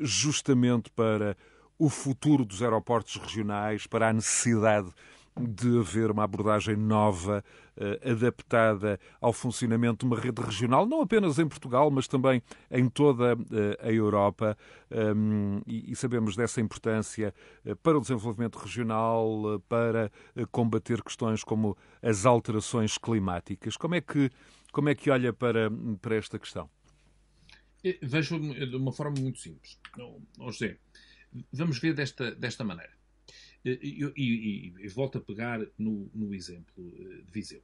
justamente 0.00 0.90
para 0.90 1.36
o 1.78 1.88
futuro 1.88 2.44
dos 2.44 2.62
aeroportos 2.62 3.16
regionais, 3.16 3.86
para 3.86 4.08
a 4.08 4.12
necessidade 4.12 4.90
de 5.46 5.78
haver 5.78 6.10
uma 6.10 6.24
abordagem 6.24 6.76
nova, 6.76 7.44
uh, 7.76 8.10
adaptada 8.10 8.98
ao 9.20 9.32
funcionamento 9.32 10.06
de 10.06 10.12
uma 10.12 10.20
rede 10.20 10.40
regional, 10.42 10.86
não 10.86 11.00
apenas 11.00 11.38
em 11.38 11.46
Portugal, 11.46 11.90
mas 11.90 12.08
também 12.08 12.42
em 12.70 12.88
toda 12.88 13.34
uh, 13.34 13.38
a 13.80 13.90
Europa. 13.92 14.56
Um, 14.90 15.60
e, 15.66 15.94
sabemos 15.94 16.34
dessa 16.34 16.60
importância 16.60 17.34
uh, 17.64 17.76
para 17.76 17.98
o 17.98 18.00
desenvolvimento 18.00 18.56
regional, 18.56 19.62
para 19.68 20.10
combater 20.50 21.02
questões 21.02 21.44
como 21.44 21.76
as 22.02 22.26
alterações 22.26 22.96
climáticas. 22.98 23.76
Como 23.76 23.94
é 23.94 24.00
que, 24.00 24.30
como 24.72 24.88
é 24.88 24.94
que 24.94 25.10
olha 25.10 25.32
para, 25.32 25.70
para 26.00 26.16
esta 26.16 26.38
questão? 26.38 26.70
Vejo 28.02 28.38
de 28.38 28.76
uma 28.76 28.92
forma 28.92 29.16
muito 29.20 29.38
simples. 29.38 29.78
José, 30.38 30.78
vamos 31.52 31.78
ver 31.78 31.94
desta, 31.94 32.34
desta 32.34 32.64
maneira. 32.64 32.97
E, 33.64 34.12
e, 34.16 34.72
e, 34.78 34.88
volto 34.88 35.18
a 35.18 35.20
pegar 35.20 35.60
no, 35.76 36.10
no 36.14 36.34
exemplo 36.34 36.72
eh, 36.78 37.22
de 37.24 37.32
Viseu. 37.32 37.62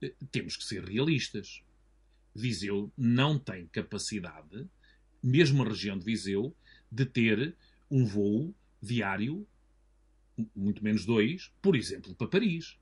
Eh, 0.00 0.14
temos 0.30 0.56
que 0.56 0.64
ser 0.64 0.84
realistas. 0.84 1.62
Viseu 2.34 2.92
não 2.96 3.38
tem 3.38 3.66
capacidade, 3.66 4.66
mesmo 5.22 5.62
a 5.62 5.68
região 5.68 5.98
de 5.98 6.04
Viseu, 6.04 6.54
de 6.90 7.06
ter 7.06 7.56
um 7.90 8.04
voo 8.04 8.54
diário, 8.82 9.46
muito 10.54 10.82
menos 10.82 11.04
dois, 11.04 11.52
por 11.60 11.76
exemplo, 11.76 12.14
para 12.14 12.26
Paris, 12.26 12.78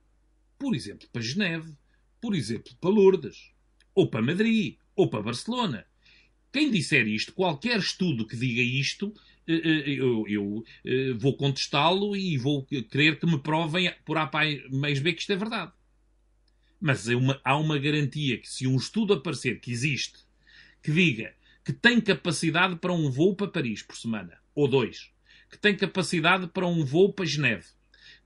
por 0.59 0.75
exemplo, 0.75 1.09
para 1.13 1.23
Geneve, 1.23 1.77
por 2.21 2.35
exemplo, 2.35 2.73
para 2.81 2.91
Lourdes, 2.91 3.53
ou 3.95 4.09
para 4.09 4.23
Madrid, 4.23 4.77
ou 4.95 5.09
para 5.09 5.23
Barcelona. 5.23 5.87
Quem 6.53 6.71
disser 6.71 7.07
isto, 7.07 7.33
qualquer 7.33 7.79
estudo 7.79 8.27
que 8.27 8.37
diga 8.37 8.61
isto, 8.61 9.15
eh, 9.53 9.91
eh, 9.91 9.91
eu, 10.01 10.25
eu 10.29 10.65
eh, 10.85 11.13
vou 11.15 11.37
contestá-lo 11.37 12.17
e 12.17 12.37
vou 12.37 12.65
querer 12.65 13.19
que 13.19 13.27
me 13.27 13.39
provem 13.39 13.93
por 14.05 14.17
A 14.19 14.31
mais 14.71 14.99
B 15.01 15.13
que 15.13 15.21
isto 15.21 15.33
é 15.33 15.37
verdade. 15.37 15.73
Mas 16.81 17.09
é 17.09 17.17
uma, 17.17 17.41
há 17.45 17.57
uma 17.57 17.79
garantia 17.79 18.39
que 18.39 18.49
se 18.49 18.67
um 18.67 18.77
estudo 18.77 19.15
aparecer 19.15 19.61
que 19.61 19.71
existe, 19.71 20.19
que 20.83 20.93
diga 20.93 21.35
que 21.65 21.73
tem 21.73 22.01
capacidade 22.01 22.77
para 22.77 22.93
um 22.93 23.11
voo 23.11 23.37
para 23.37 23.49
Paris 23.49 23.83
por 23.83 23.97
semana, 23.97 24.39
ou 24.55 24.67
dois, 24.67 25.11
que 25.51 25.59
tem 25.59 25.77
capacidade 25.77 26.47
para 26.49 26.67
um 26.67 26.85
voo 26.85 27.13
para 27.13 27.27
Geneve, 27.27 27.67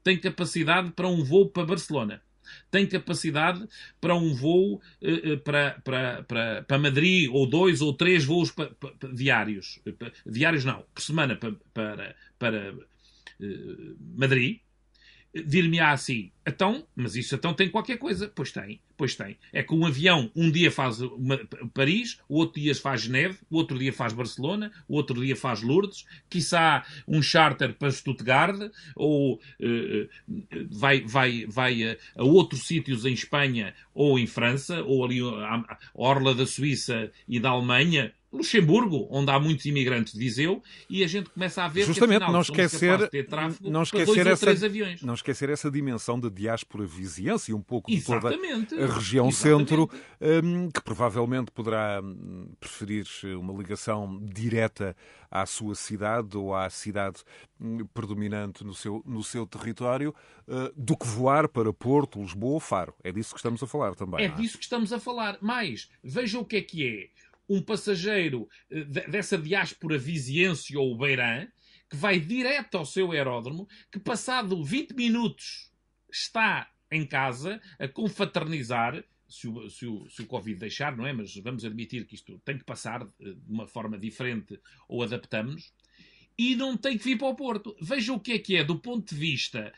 tem 0.02 0.18
capacidade 0.18 0.92
para 0.92 1.08
um 1.08 1.24
voo 1.24 1.50
para 1.50 1.66
Barcelona, 1.66 2.22
tem 2.70 2.86
capacidade 2.86 3.66
para 4.00 4.14
um 4.14 4.34
voo 4.34 4.80
uh, 5.02 5.38
para, 5.38 5.80
para, 5.84 6.22
para, 6.22 6.62
para 6.62 6.78
Madrid, 6.78 7.28
ou 7.32 7.46
dois 7.46 7.80
ou 7.80 7.92
três 7.92 8.24
voos 8.24 8.50
pa, 8.50 8.66
pa, 8.66 8.90
pa, 8.92 9.08
diários. 9.08 9.80
diários 10.26 10.64
não, 10.64 10.84
por 10.94 11.02
semana 11.02 11.36
para, 11.36 11.54
para, 11.72 12.16
para 12.38 12.74
Madrid 14.16 14.60
dir-me-á 15.34 15.90
assim, 15.90 16.30
então, 16.46 16.86
mas 16.94 17.16
isso 17.16 17.34
então 17.34 17.54
tem 17.54 17.70
qualquer 17.70 17.96
coisa. 17.96 18.30
Pois 18.34 18.52
tem, 18.52 18.80
pois 18.96 19.16
tem. 19.16 19.36
É 19.52 19.62
que 19.62 19.74
um 19.74 19.86
avião 19.86 20.30
um 20.36 20.50
dia 20.50 20.70
faz 20.70 21.00
uma, 21.00 21.38
Paris, 21.72 22.18
o 22.28 22.36
outro 22.36 22.60
dia 22.60 22.74
faz 22.74 23.02
Geneve, 23.02 23.38
o 23.50 23.56
outro 23.56 23.78
dia 23.78 23.92
faz 23.92 24.12
Barcelona, 24.12 24.70
o 24.86 24.94
outro 24.94 25.24
dia 25.24 25.34
faz 25.34 25.62
Lourdes, 25.62 26.04
quiçá 26.28 26.84
um 27.08 27.22
charter 27.22 27.74
para 27.74 27.90
Stuttgart, 27.90 28.70
ou 28.94 29.34
uh, 29.34 30.08
vai, 30.70 31.00
vai, 31.00 31.46
vai 31.46 31.82
a, 31.82 31.96
a 32.16 32.24
outros 32.24 32.66
sítios 32.66 33.04
em 33.06 33.14
Espanha 33.14 33.74
ou 33.94 34.18
em 34.18 34.26
França, 34.26 34.82
ou 34.82 35.04
ali 35.04 35.20
a, 35.20 35.54
a 35.56 35.78
Orla 35.94 36.34
da 36.34 36.46
Suíça 36.46 37.10
e 37.26 37.40
da 37.40 37.50
Alemanha, 37.50 38.12
Luxemburgo, 38.34 39.06
onde 39.10 39.30
há 39.30 39.38
muitos 39.38 39.64
imigrantes 39.64 40.12
de 40.12 40.18
Viseu, 40.18 40.62
e 40.90 41.04
a 41.04 41.06
gente 41.06 41.30
começa 41.30 41.62
a 41.62 41.68
ver 41.68 41.84
Justamente, 41.84 42.18
que 42.18 42.24
afinal, 42.24 42.32
não 42.32 42.40
esquecer, 42.40 42.98
não 43.60 43.82
esquecer 43.82 44.26
essa, 44.26 44.66
aviões. 44.66 45.02
Não 45.02 45.14
esquecer 45.14 45.50
essa 45.50 45.70
dimensão 45.70 46.18
de 46.18 46.28
diáspora 46.30 46.84
vizinhança 46.84 47.50
e 47.50 47.54
um 47.54 47.62
pouco 47.62 47.90
de 47.90 47.96
Exatamente. 47.96 48.70
toda 48.70 48.84
a 48.84 48.94
região 48.94 49.28
Exatamente. 49.28 49.68
centro, 49.68 49.90
um, 50.20 50.70
que 50.70 50.82
provavelmente 50.82 51.50
poderá 51.52 52.00
hum, 52.02 52.48
preferir 52.58 53.06
uma 53.38 53.52
ligação 53.52 54.20
direta 54.22 54.96
à 55.30 55.46
sua 55.46 55.74
cidade 55.74 56.36
ou 56.36 56.54
à 56.54 56.68
cidade 56.70 57.22
hum, 57.60 57.86
predominante 57.94 58.64
no 58.64 58.74
seu, 58.74 59.02
no 59.06 59.22
seu 59.22 59.46
território, 59.46 60.14
uh, 60.48 60.72
do 60.76 60.96
que 60.96 61.06
voar 61.06 61.48
para 61.48 61.72
Porto, 61.72 62.20
Lisboa 62.20 62.54
ou 62.54 62.60
Faro. 62.60 62.94
É 63.02 63.12
disso 63.12 63.32
que 63.32 63.38
estamos 63.38 63.62
a 63.62 63.66
falar 63.66 63.94
também. 63.94 64.24
É 64.24 64.24
é? 64.24 64.28
disso 64.28 64.58
que 64.58 64.64
estamos 64.64 64.92
a 64.92 64.98
falar. 64.98 65.38
Mais, 65.40 65.88
veja 66.02 66.38
o 66.38 66.44
que 66.44 66.56
é 66.56 66.62
que 66.62 66.86
é 66.86 67.23
um 67.48 67.62
passageiro 67.62 68.48
eh, 68.70 68.84
dessa 68.84 69.36
diáspora 69.38 69.98
viziense 69.98 70.76
ou 70.76 70.96
beirã, 70.96 71.46
que 71.88 71.96
vai 71.96 72.18
direto 72.18 72.76
ao 72.76 72.86
seu 72.86 73.12
aeródromo, 73.12 73.68
que 73.92 73.98
passado 73.98 74.62
20 74.64 74.92
minutos 74.94 75.70
está 76.10 76.70
em 76.90 77.06
casa 77.06 77.60
a 77.78 77.88
confraternizar, 77.88 79.04
se 79.28 79.48
o, 79.48 79.68
se, 79.68 79.86
o, 79.86 80.08
se 80.08 80.22
o 80.22 80.26
Covid 80.26 80.58
deixar, 80.58 80.96
não 80.96 81.06
é? 81.06 81.12
Mas 81.12 81.34
vamos 81.36 81.64
admitir 81.64 82.06
que 82.06 82.14
isto 82.14 82.40
tem 82.44 82.58
que 82.58 82.64
passar 82.64 83.02
eh, 83.02 83.32
de 83.32 83.52
uma 83.52 83.66
forma 83.66 83.98
diferente 83.98 84.60
ou 84.88 85.02
adaptamos, 85.02 85.72
e 86.36 86.56
não 86.56 86.76
tem 86.76 86.98
que 86.98 87.04
vir 87.04 87.18
para 87.18 87.28
o 87.28 87.36
Porto. 87.36 87.76
Veja 87.80 88.12
o 88.12 88.18
que 88.18 88.32
é 88.32 88.38
que 88.38 88.56
é, 88.56 88.64
do 88.64 88.78
ponto 88.78 89.14
de 89.14 89.20
vista 89.20 89.72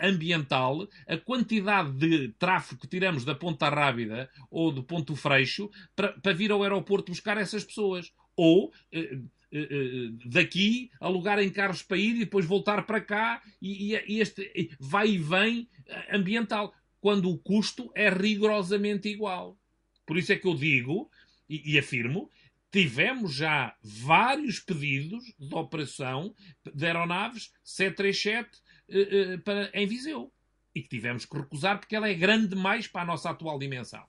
ambiental, 0.00 0.88
a 1.06 1.16
quantidade 1.16 1.92
de 1.92 2.28
tráfego 2.38 2.80
que 2.80 2.86
tiramos 2.86 3.24
da 3.24 3.34
Ponta 3.34 3.68
Rábida 3.68 4.30
ou 4.50 4.70
do 4.70 4.82
Ponto 4.82 5.16
Freixo 5.16 5.70
para, 5.96 6.32
vir 6.34 6.52
ao 6.52 6.62
aeroporto 6.62 7.12
buscar 7.12 7.38
essas 7.38 7.64
pessoas. 7.64 8.12
Ou 8.36 8.66
uh, 8.66 8.72
uh, 8.94 10.18
daqui 10.26 10.90
alugarem 11.00 11.50
carros 11.50 11.82
para 11.82 11.98
ir 11.98 12.16
e 12.16 12.20
depois 12.20 12.46
voltar 12.46 12.86
para 12.86 13.00
cá 13.00 13.42
e, 13.60 13.94
e 13.94 14.20
este 14.20 14.70
vai 14.78 15.10
e 15.10 15.18
vem 15.18 15.68
ambiental, 16.10 16.74
quando 17.00 17.28
o 17.30 17.38
custo 17.38 17.90
é 17.94 18.08
rigorosamente 18.08 19.08
igual. 19.08 19.58
Por 20.06 20.16
isso 20.16 20.32
é 20.32 20.36
que 20.36 20.46
eu 20.46 20.54
digo 20.54 21.10
e, 21.48 21.72
e 21.72 21.78
afirmo 21.78 22.30
tivemos 22.72 23.34
já 23.34 23.76
vários 23.82 24.58
pedidos 24.58 25.22
de 25.38 25.54
operação 25.54 26.34
de 26.74 26.86
aeronaves 26.86 27.52
737 27.62 28.61
uh, 28.88 29.34
uh, 29.34 29.38
para, 29.42 29.70
em 29.74 29.86
Viseu. 29.86 30.32
E 30.74 30.82
que 30.82 30.88
tivemos 30.88 31.24
que 31.24 31.36
recusar 31.36 31.78
porque 31.78 31.94
ela 31.94 32.08
é 32.08 32.14
grande 32.14 32.48
demais 32.48 32.86
para 32.88 33.02
a 33.02 33.06
nossa 33.06 33.30
atual 33.30 33.58
dimensão. 33.58 34.04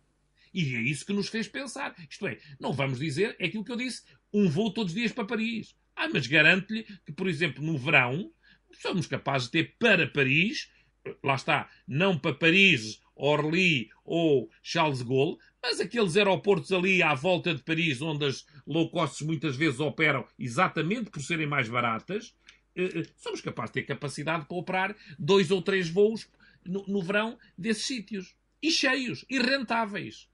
E 0.54 0.76
é 0.76 0.82
isso 0.82 1.06
que 1.06 1.14
nos 1.14 1.28
fez 1.28 1.48
pensar. 1.48 1.96
Isto 2.10 2.28
é, 2.28 2.38
não 2.60 2.72
vamos 2.72 3.00
dizer, 3.00 3.36
é 3.40 3.48
aquilo 3.48 3.66
que 3.66 3.72
eu 3.72 3.76
disse, 3.76 4.04
um 4.32 4.50
voo 4.50 4.72
todos 4.72 4.94
os 4.94 4.98
dias 4.98 5.12
para 5.12 5.26
Paris. 5.26 5.76
Ah, 5.96 6.08
mas 6.08 6.28
garanto-lhe 6.28 6.84
que, 7.06 7.12
por 7.12 7.28
exemplo, 7.28 7.64
no 7.64 7.78
verão, 7.78 8.32
somos 8.72 9.08
capazes 9.08 9.50
de 9.50 9.64
ter 9.64 9.76
para 9.78 10.08
Paris, 10.08 10.72
lá 11.24 11.36
está, 11.36 11.70
não 11.88 12.18
para 12.18 12.34
Paris, 12.36 13.02
Orly 13.16 13.90
ou 14.04 14.50
Charles 14.62 15.00
de 15.00 15.06
Gaulle, 15.06 15.38
mas 15.62 15.80
aqueles 15.80 16.18
aeroportos 16.18 16.72
ali 16.72 17.02
à 17.02 17.14
volta 17.14 17.54
de 17.54 17.64
Paris, 17.64 18.02
onde 18.02 18.26
as 18.26 18.46
low 18.66 18.90
costs 18.90 19.26
muitas 19.26 19.56
vezes 19.56 19.80
operam 19.80 20.28
exatamente 20.38 21.10
por 21.10 21.22
serem 21.22 21.48
mais 21.48 21.70
baratas, 21.70 22.36
eh, 22.36 22.43
eh, 22.43 22.43
somos 23.18 23.42
capazes 23.42 23.72
de 23.72 23.82
ter 23.82 23.88
capacidade 23.88 24.46
para 24.46 24.58
operar 24.58 24.96
dois 25.18 25.52
ou 25.52 25.62
três 25.62 25.90
voos 25.90 26.28
no, 26.66 26.86
no 26.88 27.02
verão 27.02 27.38
desses 27.58 27.86
sítios. 27.86 28.36
E 28.62 28.72
cheios, 28.72 29.26
e 29.30 29.40
rentáveis. 29.40 30.30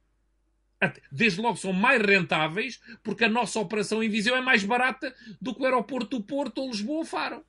Desde 1.11 1.41
logo 1.41 1.57
são 1.57 1.73
mais 1.73 2.01
rentáveis 2.01 2.79
porque 3.03 3.25
a 3.25 3.29
nossa 3.29 3.59
operação 3.59 4.03
em 4.03 4.09
Viseu 4.09 4.35
é 4.35 4.41
mais 4.41 4.63
barata 4.63 5.13
do 5.41 5.53
que 5.53 5.61
o 5.61 5.65
aeroporto 5.65 6.17
do 6.17 6.23
Porto 6.23 6.59
ou 6.59 6.69
Lisboa 6.69 6.99
ou 6.99 7.05
Faro. 7.05 7.43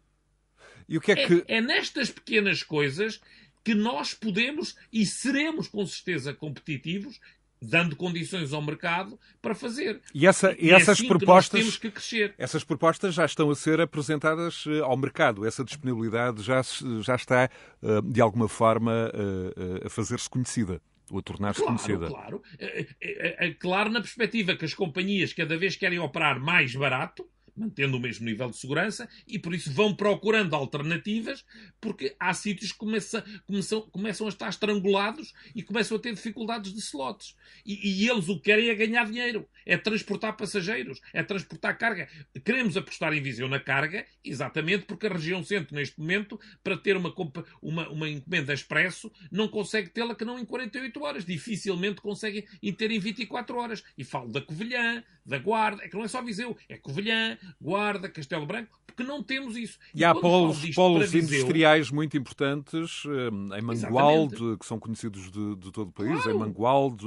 E 0.89 0.97
o 0.97 1.01
que 1.01 1.13
é, 1.13 1.27
que... 1.27 1.45
é, 1.47 1.59
é 1.59 1.61
nestas 1.61 2.11
pequenas 2.11 2.63
coisas 2.63 3.21
que 3.63 3.75
nós 3.75 4.15
podemos 4.15 4.75
e 4.93 5.05
seremos 5.07 5.69
com 5.69 5.87
certeza 5.87 6.35
competitivos 6.35 7.21
dando 7.61 7.95
condições 7.95 8.53
ao 8.53 8.63
mercado 8.63 9.19
para 9.43 9.55
fazer. 9.55 10.01
E, 10.15 10.27
essa, 10.27 10.53
e, 10.59 10.67
e 10.67 10.71
essas 10.71 10.89
é 10.89 10.93
assim 10.93 11.09
propostas, 11.09 11.61
temos 11.61 11.77
que 11.77 11.91
crescer. 11.91 12.35
Essas 12.39 12.65
propostas 12.65 13.15
já 13.15 13.25
estão 13.25 13.51
a 13.51 13.55
ser 13.55 13.81
apresentadas 13.81 14.65
eh, 14.67 14.81
ao 14.81 14.97
mercado. 14.97 15.47
Essa 15.47 15.65
disponibilidade 15.65 16.43
já, 16.43 16.63
já 17.01 17.15
está, 17.15 17.45
eh, 17.45 18.01
de 18.05 18.21
alguma 18.21 18.49
forma, 18.49 19.11
eh, 19.13 19.87
a 19.87 19.91
fazer-se 19.91 20.29
conhecida. 20.29 20.81
Ou 21.11 21.19
a 21.19 21.23
tornar-se 21.23 21.61
claro, 21.61 21.77
conhecida. 21.77 22.07
Claro, 22.07 22.43
é, 22.59 23.47
é, 23.47 23.55
claro 23.55 23.91
na 23.91 24.01
perspectiva 24.01 24.55
que 24.55 24.65
as 24.65 24.73
companhias 24.73 25.33
cada 25.33 25.59
vez 25.59 25.75
querem 25.75 25.99
operar 25.99 26.39
mais 26.39 26.75
barato, 26.75 27.29
mantendo 27.61 27.97
o 27.97 28.01
mesmo 28.01 28.25
nível 28.25 28.49
de 28.49 28.57
segurança, 28.57 29.09
e 29.27 29.39
por 29.39 29.55
isso 29.55 29.71
vão 29.71 29.95
procurando 29.95 30.55
alternativas, 30.55 31.45
porque 31.81 32.17
há 32.19 32.33
sítios 32.33 32.73
que 32.73 32.79
começam, 32.79 33.23
começam, 33.47 33.83
começam 33.83 34.27
a 34.27 34.31
estar 34.31 34.49
estrangulados 34.49 35.33
e 35.55 35.63
começam 35.63 35.97
a 35.97 36.01
ter 36.01 36.15
dificuldades 36.15 36.73
de 36.73 36.79
slots. 36.79 37.37
E, 37.65 38.05
e, 38.05 38.09
eles 38.09 38.29
o 38.29 38.37
que 38.37 38.45
querem 38.45 38.71
é 38.71 38.75
ganhar 38.75 39.05
dinheiro, 39.05 39.47
é 39.67 39.77
transportar 39.77 40.37
passageiros, 40.37 41.01
é 41.13 41.23
transportar 41.23 41.77
carga. 41.77 42.09
Queremos 42.45 42.77
apostar 42.77 43.13
em 43.13 43.21
Viseu 43.21 43.49
na 43.49 43.61
carga, 43.61 44.07
exatamente 44.25 44.87
porque 44.87 45.07
a 45.07 45.13
região 45.13 45.45
centro, 45.45 45.75
neste 45.77 45.99
momento, 46.01 46.41
para 46.65 46.77
ter 46.77 46.97
uma, 46.97 47.15
uma, 47.61 47.89
uma 47.91 48.09
encomenda 48.09 48.55
expresso, 48.55 49.13
não 49.31 49.49
consegue 49.49 49.91
tê-la 49.91 50.15
que 50.15 50.25
não 50.25 50.39
em 50.39 50.45
48 50.45 51.03
horas. 51.03 51.25
Dificilmente 51.25 52.01
consegue 52.01 52.47
ter 52.77 52.91
em 52.91 52.99
24 52.99 53.57
horas. 53.57 53.85
E 53.99 54.05
falo 54.05 54.33
da 54.33 54.41
Covilhã, 54.41 55.05
da 55.25 55.39
Guarda, 55.39 55.85
é 55.85 55.89
que 55.89 55.95
não 55.95 56.05
é 56.05 56.09
só 56.09 56.23
Viseu, 56.23 56.57
é 56.69 56.77
Covilhã, 56.77 57.39
Guarda, 57.61 58.09
Castelo 58.09 58.47
Branco, 58.47 58.79
porque 58.87 59.03
não 59.03 59.23
temos 59.23 59.57
isso. 59.57 59.79
E, 59.95 60.01
e 60.01 60.05
há 60.05 60.15
polos, 60.15 60.75
polos 60.75 61.11
Viseu, 61.11 61.39
industriais 61.39 61.91
muito 61.91 62.17
importantes 62.17 63.05
eh, 63.07 63.59
em 63.59 63.63
Mangualde, 63.63 64.35
Exatamente. 64.35 64.59
que 64.59 64.67
são 64.67 64.79
conhecidos 64.79 65.31
de, 65.31 65.57
de 65.57 65.73
todo 65.73 65.89
o 65.89 65.93
país, 65.93 66.23
claro. 66.23 66.31
em 66.31 66.39
Mangualde, 66.39 67.07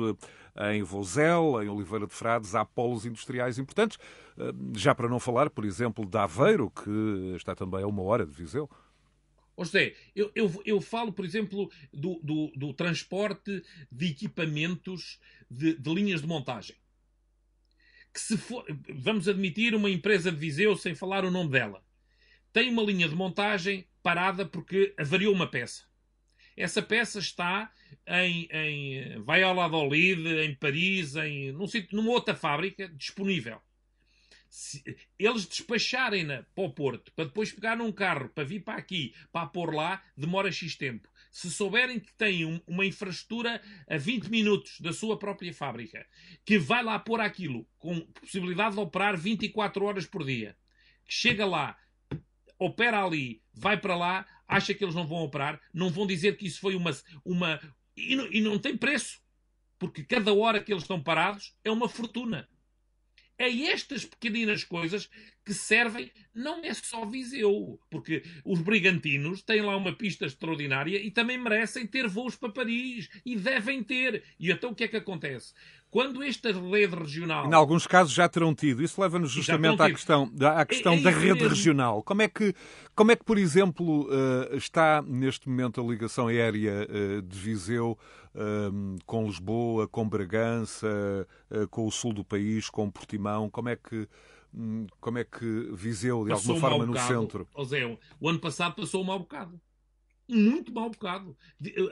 em 0.71 0.83
Vozel, 0.83 1.61
em 1.63 1.69
Oliveira 1.69 2.07
de 2.07 2.13
Frades, 2.13 2.55
há 2.55 2.63
polos 2.63 3.05
industriais 3.05 3.57
importantes. 3.57 3.97
Eh, 4.37 4.53
já 4.75 4.93
para 4.95 5.09
não 5.09 5.19
falar, 5.19 5.49
por 5.49 5.65
exemplo, 5.65 6.05
de 6.05 6.17
Aveiro, 6.17 6.71
que 6.71 7.35
está 7.35 7.55
também 7.55 7.83
a 7.83 7.87
uma 7.87 8.03
hora 8.03 8.25
de 8.25 8.33
Viseu. 8.33 8.69
Ou 9.55 9.65
José, 9.65 9.93
eu, 10.15 10.31
eu, 10.33 10.63
eu, 10.65 10.81
falo, 10.81 11.13
por 11.13 11.23
exemplo, 11.23 11.69
do, 11.93 12.19
do, 12.23 12.51
do 12.55 12.73
transporte 12.73 13.63
de 13.91 14.07
equipamentos 14.07 15.19
de, 15.49 15.77
de 15.77 15.93
linhas 15.93 16.21
de 16.21 16.27
montagem 16.27 16.75
que 18.13 18.19
se 18.19 18.37
for, 18.37 18.65
vamos 18.89 19.27
admitir, 19.27 19.73
uma 19.73 19.89
empresa 19.89 20.31
de 20.31 20.37
Viseu, 20.37 20.75
sem 20.77 20.93
falar 20.93 21.25
o 21.25 21.31
nome 21.31 21.49
dela, 21.49 21.83
tem 22.51 22.69
uma 22.69 22.83
linha 22.83 23.09
de 23.09 23.15
montagem 23.15 23.87
parada 24.03 24.45
porque 24.45 24.93
avariou 24.97 25.33
uma 25.33 25.47
peça. 25.47 25.85
Essa 26.55 26.83
peça 26.83 27.17
está 27.17 27.71
em, 28.07 28.47
em 28.51 29.19
vai 29.23 29.41
ao 29.41 29.55
Valladolid, 29.55 30.27
em 30.41 30.53
Paris, 30.53 31.15
em 31.15 31.51
num 31.51 31.67
sítio, 31.67 31.97
numa 31.97 32.11
outra 32.11 32.35
fábrica 32.35 32.87
disponível. 32.89 33.59
Se 34.47 34.83
eles 35.17 35.47
despacharem-na 35.47 36.45
para 36.53 36.63
o 36.63 36.69
Porto, 36.71 37.11
para 37.13 37.25
depois 37.25 37.51
pegar 37.51 37.75
num 37.75 37.91
carro, 37.91 38.29
para 38.29 38.43
vir 38.43 38.59
para 38.59 38.77
aqui, 38.77 39.15
para 39.31 39.47
pôr 39.47 39.73
lá, 39.73 40.03
demora 40.15 40.51
X 40.51 40.75
tempo 40.75 41.09
se 41.33 41.49
souberem 41.49 41.99
que 41.99 42.13
têm 42.13 42.45
um, 42.45 42.61
uma 42.67 42.85
infraestrutura 42.85 43.59
a 43.89 43.97
20 43.97 44.29
minutos 44.29 44.79
da 44.79 44.93
sua 44.93 45.17
própria 45.17 45.51
fábrica, 45.51 46.05
que 46.45 46.59
vai 46.59 46.83
lá 46.83 46.99
pôr 46.99 47.19
aquilo 47.19 47.67
com 47.79 47.99
possibilidade 48.01 48.75
de 48.75 48.81
operar 48.81 49.17
24 49.17 49.83
horas 49.83 50.05
por 50.05 50.23
dia, 50.23 50.55
que 51.03 51.11
chega 51.11 51.43
lá, 51.43 51.75
opera 52.59 53.03
ali, 53.03 53.41
vai 53.51 53.75
para 53.75 53.97
lá, 53.97 54.27
acha 54.47 54.75
que 54.75 54.85
eles 54.85 54.93
não 54.93 55.07
vão 55.07 55.23
operar, 55.23 55.59
não 55.73 55.89
vão 55.89 56.05
dizer 56.05 56.37
que 56.37 56.45
isso 56.45 56.61
foi 56.61 56.75
uma. 56.75 56.91
uma 57.25 57.59
e, 57.97 58.15
não, 58.15 58.31
e 58.31 58.39
não 58.39 58.59
tem 58.59 58.77
preço, 58.77 59.19
porque 59.79 60.03
cada 60.03 60.31
hora 60.35 60.63
que 60.63 60.71
eles 60.71 60.83
estão 60.83 61.01
parados 61.01 61.57
é 61.63 61.71
uma 61.71 61.89
fortuna. 61.89 62.47
É 63.37 63.49
estas 63.49 64.05
pequeninas 64.05 64.63
coisas 64.63 65.09
que 65.43 65.53
servem, 65.53 66.11
não 66.33 66.63
é 66.63 66.73
só 66.73 67.05
Viseu, 67.05 67.79
porque 67.89 68.23
os 68.45 68.61
brigantinos 68.61 69.41
têm 69.41 69.61
lá 69.61 69.75
uma 69.75 69.93
pista 69.93 70.25
extraordinária 70.25 70.97
e 70.97 71.11
também 71.11 71.37
merecem 71.37 71.85
ter 71.85 72.07
voos 72.07 72.35
para 72.35 72.51
Paris 72.51 73.09
e 73.25 73.35
devem 73.35 73.83
ter. 73.83 74.23
E 74.39 74.51
então 74.51 74.71
o 74.71 74.75
que 74.75 74.83
é 74.85 74.87
que 74.87 74.97
acontece? 74.97 75.53
Quando 75.93 76.23
esta 76.23 76.51
rede 76.51 76.95
regional. 76.95 77.47
Em 77.47 77.53
alguns 77.53 77.85
casos 77.85 78.11
já 78.11 78.27
terão 78.27 78.55
tido. 78.55 78.81
Isso 78.81 78.99
leva-nos 78.99 79.29
justamente 79.29 79.79
à 79.79 79.91
questão, 79.91 80.27
à 80.57 80.65
questão 80.65 80.93
é, 80.93 80.97
é 80.97 81.01
da 81.01 81.11
rede 81.11 81.33
mesmo. 81.33 81.49
regional. 81.49 82.01
Como 82.01 82.23
é, 82.23 82.27
que, 82.27 82.55
como 82.95 83.11
é 83.11 83.15
que, 83.15 83.23
por 83.23 83.37
exemplo, 83.37 84.07
uh, 84.07 84.55
está 84.55 85.03
neste 85.03 85.47
momento 85.47 85.79
a 85.79 85.83
ligação 85.83 86.29
aérea 86.29 86.87
uh, 86.89 87.21
de 87.21 87.37
Viseu 87.37 87.95
uh, 88.33 88.97
com 89.05 89.27
Lisboa, 89.27 89.87
com 89.87 90.09
Bragança, 90.09 91.27
com 91.69 91.85
o 91.85 91.91
sul 91.91 92.11
do 92.11 92.25
país, 92.25 92.71
com 92.71 92.89
Portimão? 92.89 93.47
Como 93.47 93.69
é 93.69 93.75
que. 93.75 94.09
Hum, 94.51 94.87
como 94.99 95.19
é 95.19 95.23
que 95.23 95.69
Viseu, 95.73 96.23
de 96.23 96.31
passou 96.31 96.55
alguma 96.55 96.69
forma, 96.71 96.85
no 96.87 96.97
centro? 96.97 97.47
Zé, 97.65 97.85
o 98.19 98.29
ano 98.29 98.39
passado 98.39 98.73
passou 98.75 99.03
um 99.03 99.05
mau 99.05 99.19
bocado. 99.19 99.61
Muito 100.27 100.73
mau 100.73 100.89
bocado. 100.89 101.37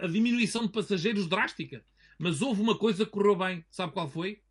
A 0.01 0.07
diminuição 0.07 0.65
de 0.65 0.71
passageiros 0.71 1.27
drástica. 1.27 1.83
Mas 2.21 2.39
houve 2.39 2.61
uma 2.61 2.77
coisa 2.77 3.03
que 3.03 3.09
correu 3.09 3.35
bem. 3.35 3.65
Sabe 3.71 3.93
qual 3.93 4.07
foi? 4.07 4.43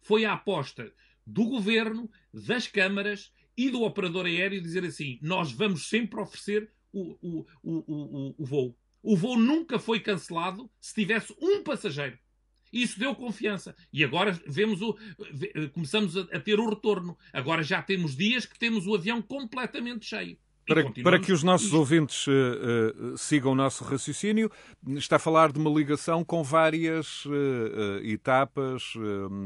Foi 0.00 0.24
a 0.24 0.32
aposta 0.32 0.90
do 1.26 1.44
governo, 1.44 2.10
das 2.32 2.66
câmaras 2.66 3.30
e 3.54 3.68
do 3.68 3.82
operador 3.82 4.24
aéreo 4.24 4.62
dizer 4.62 4.86
assim: 4.86 5.18
nós 5.20 5.52
vamos 5.52 5.86
sempre 5.86 6.18
oferecer 6.18 6.72
o, 6.90 7.18
o, 7.20 7.46
o, 7.62 7.84
o, 7.86 8.34
o 8.38 8.46
voo. 8.46 8.74
O 9.02 9.14
voo 9.14 9.38
nunca 9.38 9.78
foi 9.78 10.00
cancelado 10.00 10.70
se 10.80 10.94
tivesse 10.94 11.36
um 11.38 11.62
passageiro. 11.62 12.18
Isso 12.72 12.98
deu 12.98 13.14
confiança. 13.14 13.76
E 13.92 14.02
agora 14.02 14.32
vemos 14.46 14.80
o, 14.80 14.96
começamos 15.74 16.16
a 16.16 16.40
ter 16.40 16.58
o 16.58 16.70
retorno. 16.70 17.18
Agora 17.34 17.62
já 17.62 17.82
temos 17.82 18.16
dias 18.16 18.46
que 18.46 18.58
temos 18.58 18.86
o 18.86 18.94
avião 18.94 19.20
completamente 19.20 20.06
cheio. 20.06 20.38
Para, 20.70 21.02
para, 21.02 21.18
que 21.18 21.32
os 21.32 21.42
nossos 21.42 21.72
ouvintes 21.72 22.28
uh, 22.28 22.30
uh, 22.30 23.18
sigam 23.18 23.50
o 23.50 23.54
nosso 23.56 23.82
raciocínio, 23.82 24.48
está 24.86 25.16
a 25.16 25.18
falar 25.18 25.50
de 25.50 25.58
uma 25.58 25.68
ligação 25.68 26.24
com 26.24 26.44
várias 26.44 27.24
uh, 27.26 28.00
etapas, 28.04 28.94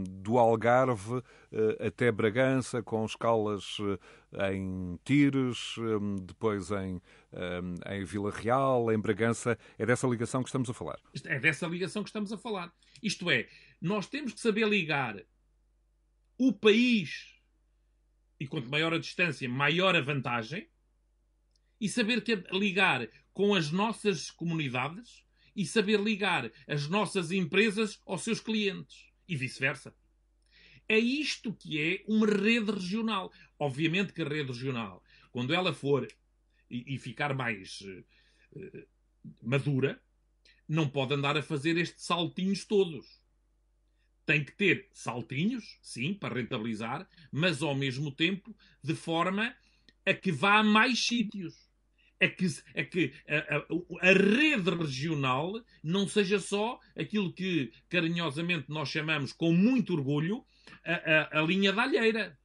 do 0.07 0.39
Algarve 0.39 1.23
até 1.81 2.13
Bragança, 2.13 2.83
com 2.83 3.05
escalas 3.07 3.79
em 4.53 4.99
Tires, 5.05 5.77
depois 6.23 6.71
em, 6.71 7.01
em 7.89 8.05
Vila 8.05 8.31
Real, 8.31 8.93
em 8.93 8.99
Bragança. 8.99 9.57
É 9.79 9.87
dessa 9.87 10.07
ligação 10.07 10.43
que 10.43 10.49
estamos 10.49 10.69
a 10.69 10.75
falar. 10.75 10.99
É 11.25 11.39
dessa 11.39 11.67
ligação 11.67 12.03
que 12.03 12.09
estamos 12.09 12.33
a 12.33 12.37
falar. 12.37 12.73
Isto 13.03 13.31
é, 13.31 13.49
nós 13.81 14.07
temos 14.09 14.35
que 14.35 14.41
saber 14.41 14.69
ligar 14.69 15.17
o 16.37 16.53
país, 16.53 17.35
e 18.39 18.47
quanto 18.47 18.69
maior 18.69 18.93
a 18.93 18.99
distância, 18.99 19.49
maior 19.49 19.95
a 19.95 20.01
vantagem 20.01 20.69
e 21.85 21.89
saber 21.91 22.25
que 22.25 22.35
ligar 22.51 23.07
com 23.35 23.55
as 23.55 23.71
nossas 23.71 24.31
comunidades 24.31 25.23
e 25.55 25.67
saber 25.67 26.01
ligar 26.01 26.51
as 26.67 26.89
nossas 26.89 27.31
empresas 27.31 28.01
aos 28.07 28.23
seus 28.23 28.41
clientes 28.41 29.13
e 29.29 29.37
vice-versa. 29.37 29.95
É 30.89 30.99
isto 30.99 31.53
que 31.53 31.79
é 31.79 32.03
uma 32.09 32.27
rede 32.27 32.73
regional. 32.73 33.31
Obviamente 33.59 34.15
que 34.15 34.23
a 34.23 34.25
rede 34.27 34.51
regional, 34.51 35.05
quando 35.31 35.53
ela 35.53 35.75
for 35.75 36.09
e, 36.71 36.95
e 36.95 36.99
ficar 36.99 37.35
mais 37.35 37.83
uh, 37.83 38.87
madura, 39.43 40.03
não 40.67 40.89
pode 40.89 41.13
andar 41.13 41.37
a 41.37 41.43
fazer 41.43 41.77
estes 41.77 42.03
saltinhos 42.07 42.65
todos. 42.65 43.21
Tem 44.25 44.43
que 44.43 44.53
ter 44.53 44.89
saltinhos, 44.95 45.79
sim, 45.83 46.15
para 46.15 46.37
rentabilizar, 46.37 47.07
mas 47.31 47.63
ao 47.63 47.75
mesmo 47.75 48.11
tempo 48.11 48.57
de 48.83 48.95
forma 48.95 49.55
a 50.07 50.15
que 50.15 50.33
vá 50.33 50.61
a 50.61 50.65
mais 50.65 51.07
sítios 51.07 51.64
é 52.25 52.29
que, 52.29 52.47
é 52.75 52.85
que 52.85 53.13
a, 53.29 53.57
a, 53.57 54.09
a, 54.09 54.13
rede 54.13 54.71
regional 54.71 55.53
não 55.83 56.09
seja 56.09 56.39
só 56.39 56.81
aquilo 56.97 57.33
que 57.33 57.71
carinhosamente 57.91 58.71
nós 58.71 58.89
chamamos 58.89 59.33
com 59.33 59.53
muito 59.53 59.93
orgulho 59.93 60.43
a, 60.85 61.41
a, 61.41 61.43
linha 61.43 61.71
da 61.71 61.83
alheira. 61.83 62.39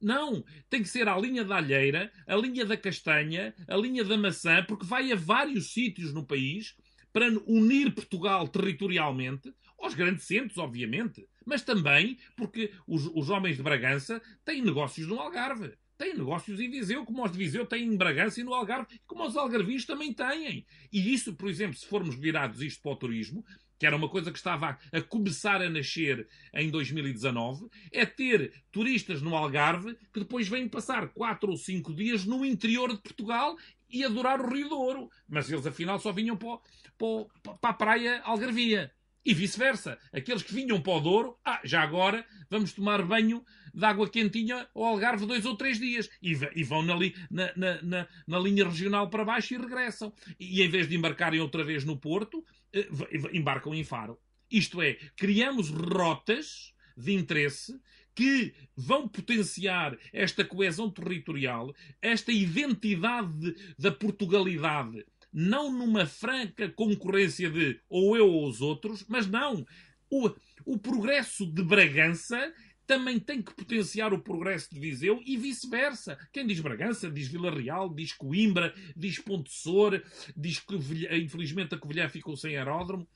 Não, 0.00 0.44
tem 0.68 0.82
que 0.82 0.88
ser 0.88 1.08
a 1.08 1.16
linha 1.16 1.44
da 1.44 1.56
alheira, 1.56 2.10
a 2.26 2.34
linha 2.34 2.64
da 2.64 2.76
castanha, 2.76 3.54
a 3.68 3.76
linha 3.76 4.02
da 4.02 4.16
maçã, 4.16 4.64
porque 4.64 4.84
vai 4.86 5.12
a 5.12 5.16
vários 5.16 5.72
sítios 5.72 6.12
no 6.12 6.26
país 6.26 6.74
para 7.12 7.28
unir 7.46 7.94
Portugal 7.94 8.48
territorialmente 8.48 9.54
aos 9.78 9.94
grandes 9.94 10.24
centros, 10.24 10.58
obviamente, 10.58 11.28
mas 11.46 11.62
também 11.62 12.18
porque 12.36 12.72
os, 12.86 13.06
os 13.14 13.30
homens 13.30 13.56
de 13.56 13.62
Bragança 13.62 14.20
têm 14.44 14.62
negócios 14.62 15.06
no 15.06 15.20
Algarve 15.20 15.74
têm 16.00 16.16
negócios 16.16 16.58
em 16.58 16.70
Viseu, 16.70 17.04
como 17.04 17.22
os 17.22 17.30
de 17.30 17.36
Viseu 17.36 17.66
têm 17.66 17.84
em 17.84 17.96
Bragança 17.96 18.40
e 18.40 18.42
no 18.42 18.54
Algarve, 18.54 18.98
como 19.06 19.22
os 19.26 19.36
algarvios 19.36 19.84
também 19.84 20.14
têm. 20.14 20.64
E 20.90 21.12
isso, 21.12 21.34
por 21.34 21.46
exemplo, 21.50 21.76
se 21.76 21.86
formos 21.86 22.14
virados 22.14 22.62
isto 22.62 22.80
para 22.80 22.92
o 22.92 22.96
turismo, 22.96 23.44
que 23.78 23.84
era 23.84 23.96
uma 23.96 24.08
coisa 24.08 24.32
que 24.32 24.38
estava 24.38 24.78
a 24.90 25.02
começar 25.02 25.60
a 25.60 25.68
nascer 25.68 26.26
em 26.54 26.70
2019, 26.70 27.68
é 27.92 28.06
ter 28.06 28.50
turistas 28.72 29.20
no 29.20 29.36
Algarve 29.36 29.94
que 30.10 30.20
depois 30.20 30.48
vêm 30.48 30.66
passar 30.66 31.08
quatro 31.08 31.50
ou 31.50 31.56
cinco 31.58 31.94
dias 31.94 32.24
no 32.24 32.46
interior 32.46 32.90
de 32.94 33.02
Portugal 33.02 33.56
e 33.88 34.02
adorar 34.02 34.40
o 34.40 34.50
Rio 34.50 34.70
Douro. 34.70 35.10
Mas 35.28 35.50
eles, 35.50 35.66
afinal, 35.66 35.98
só 35.98 36.12
vinham 36.12 36.36
para, 36.36 36.60
para, 36.96 37.56
para 37.58 37.70
a 37.70 37.74
praia 37.74 38.22
Algarvia. 38.22 38.90
E 39.24 39.34
vice-versa. 39.34 39.98
Aqueles 40.12 40.42
que 40.42 40.54
vinham 40.54 40.80
para 40.80 40.94
o 40.94 41.00
Douro, 41.00 41.38
ah, 41.44 41.60
já 41.62 41.82
agora 41.82 42.24
vamos 42.48 42.72
tomar 42.72 43.02
banho 43.02 43.44
de 43.74 43.84
água 43.84 44.08
quentinha 44.08 44.66
ao 44.74 44.84
Algarve 44.84 45.26
dois 45.26 45.44
ou 45.44 45.56
três 45.56 45.78
dias. 45.78 46.08
E, 46.22 46.32
e 46.54 46.64
vão 46.64 46.82
na, 46.82 46.94
li, 46.94 47.14
na, 47.30 47.52
na, 47.82 48.08
na, 48.26 48.38
linha 48.38 48.64
regional 48.64 49.10
para 49.10 49.24
baixo 49.24 49.54
e 49.54 49.58
regressam. 49.58 50.12
E, 50.38 50.62
em 50.62 50.68
vez 50.68 50.88
de 50.88 50.96
embarcarem 50.96 51.40
outra 51.40 51.62
vez 51.62 51.84
no 51.84 51.98
Porto, 51.98 52.44
eh, 52.72 52.88
embarcam 53.32 53.74
em 53.74 53.84
Faro. 53.84 54.18
Isto 54.50 54.80
é, 54.80 54.94
criamos 55.16 55.68
rotas 55.68 56.72
de 56.96 57.12
interesse 57.12 57.78
que 58.14 58.52
vão 58.76 59.08
potenciar 59.08 59.96
esta 60.12 60.44
coesão 60.44 60.90
territorial, 60.90 61.72
esta 62.02 62.32
identidade 62.32 63.54
da 63.78 63.92
Portugalidade 63.92 65.04
não 65.32 65.72
numa 65.72 66.06
franca 66.06 66.68
concorrência 66.68 67.50
de 67.50 67.80
ou 67.88 68.16
eu 68.16 68.28
ou 68.28 68.48
os 68.48 68.60
outros, 68.60 69.04
mas 69.08 69.26
não. 69.26 69.64
O, 70.10 70.30
o 70.64 70.78
progresso 70.78 71.46
de 71.46 71.62
Bragança 71.62 72.52
também 72.86 73.20
tem 73.20 73.40
que 73.40 73.54
potenciar 73.54 74.12
o 74.12 74.20
progresso 74.20 74.68
de 74.74 74.80
Viseu 74.80 75.22
e 75.24 75.36
vice-versa. 75.36 76.18
Quem 76.32 76.44
diz 76.44 76.58
Bragança, 76.58 77.08
diz 77.08 77.28
Vila 77.28 77.48
Real, 77.48 77.94
diz 77.94 78.12
Coimbra, 78.12 78.74
diz 78.96 79.20
Ponte 79.20 79.52
Sor, 79.52 80.02
diz 80.36 80.58
que 80.58 80.74
infelizmente 81.16 81.72
a 81.72 81.78
Covilhã 81.78 82.08
ficou 82.08 82.36
sem 82.36 82.56
aeródromo. 82.56 83.08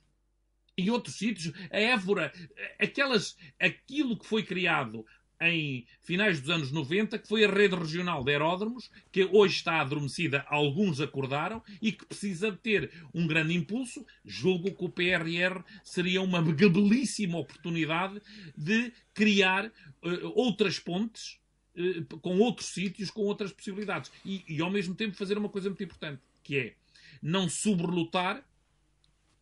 E 0.79 0.91
outros 0.91 1.17
sítios, 1.17 1.53
a 1.73 1.79
Évora, 1.79 2.33
aquelas, 2.79 3.37
aquilo 3.61 4.17
que 4.17 4.27
foi 4.27 4.45
criado 4.45 5.05
em 5.41 5.87
finais 6.03 6.41
dos 6.41 6.51
anos 6.51 6.71
90, 6.71 7.19
que 7.19 7.29
foi 7.29 7.45
a 7.45 7.51
rede 7.51 7.75
regional 7.75 8.23
de 8.23 8.33
aeródromos, 8.33 8.91
que 9.11 9.25
hoje 9.25 9.57
está 9.57 9.81
adormecida, 9.81 10.45
alguns 10.49 11.01
acordaram, 11.01 11.63
e 11.81 11.93
que 11.93 12.07
precisa 12.07 12.51
de 12.51 12.59
ter 12.59 12.91
um 13.13 13.27
grande 13.27 13.55
impulso. 13.55 14.05
Julgo 14.25 14.75
que 14.75 14.85
o 14.85 14.89
PRR 14.89 15.63
seria 15.83 16.23
uma 16.23 16.41
belíssima 16.41 17.39
oportunidade 17.39 18.21
de 18.57 18.93
criar 19.13 19.67
uh, 19.67 20.33
outras 20.35 20.79
pontes 20.79 21.39
uh, 21.77 22.19
com 22.19 22.39
outros 22.39 22.69
sítios, 22.69 23.11
com 23.11 23.23
outras 23.23 23.53
possibilidades. 23.53 24.11
E, 24.25 24.45
e, 24.49 24.61
ao 24.61 24.71
mesmo 24.71 24.95
tempo, 24.95 25.17
fazer 25.17 25.37
uma 25.37 25.49
coisa 25.49 25.69
muito 25.69 25.83
importante, 25.83 26.21
que 26.43 26.57
é 26.57 26.75
não 27.23 27.49
sobrelotar 27.49 28.45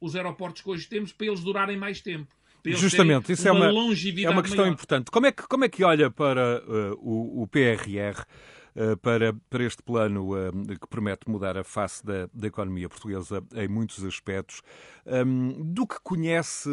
os 0.01 0.17
aeroportos 0.17 0.63
que 0.63 0.69
hoje 0.69 0.89
temos 0.89 1.13
para 1.13 1.29
eles 1.29 1.41
durarem 1.41 1.77
mais 1.77 2.01
tempo. 2.01 2.35
Justamente, 2.65 3.33
isso 3.33 3.49
é 3.49 3.53
uma, 3.53 3.67
é 3.67 4.31
uma 4.31 4.43
questão 4.43 4.65
maior. 4.65 4.73
importante. 4.73 5.11
Como 5.11 5.27
é, 5.27 5.33
que, 5.33 5.43
como 5.43 5.65
é 5.65 5.69
que 5.69 5.83
olha 5.83 6.11
para 6.11 6.63
uh, 6.67 6.95
o, 7.01 7.43
o, 7.43 7.47
PRR, 7.49 8.21
uh, 8.77 8.97
para, 8.99 9.35
para 9.51 9.65
este 9.65 9.83
plano 9.83 10.33
uh, 10.33 10.79
que 10.81 10.87
promete 10.89 11.29
mudar 11.29 11.59
a 11.59 11.65
face 11.65 12.05
da, 12.05 12.29
da 12.33 12.47
economia 12.47 12.89
portuguesa 12.89 13.43
em 13.55 13.69
muitos 13.69 14.05
aspectos? 14.05 14.63
Um, 15.05 15.73
do 15.73 15.87
que 15.87 15.97
conhece, 16.03 16.71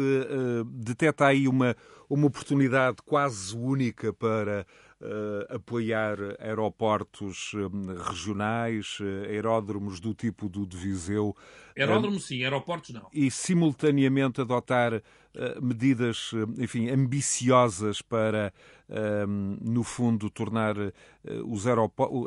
detecta 0.64 1.26
aí 1.26 1.48
uma, 1.48 1.76
uma 2.08 2.28
oportunidade 2.28 2.98
quase 3.04 3.56
única 3.56 4.12
para 4.12 4.64
uh, 5.00 5.54
apoiar 5.54 6.16
aeroportos 6.38 7.52
um, 7.54 7.94
regionais, 7.96 8.98
uh, 9.00 9.28
aeródromos 9.28 10.00
do 10.00 10.14
tipo 10.14 10.48
do 10.48 10.66
de 10.66 10.76
Viseu. 10.76 11.34
Aeródromo 11.76 12.16
um, 12.16 12.20
sim, 12.20 12.44
aeroportos 12.44 12.90
não. 12.90 13.08
E 13.12 13.30
simultaneamente 13.30 14.40
adotar 14.40 15.02
medidas, 15.60 16.32
enfim, 16.58 16.88
ambiciosas 16.88 18.02
para, 18.02 18.52
no 19.60 19.84
fundo, 19.84 20.28
tornar 20.28 20.74
os 21.44 21.66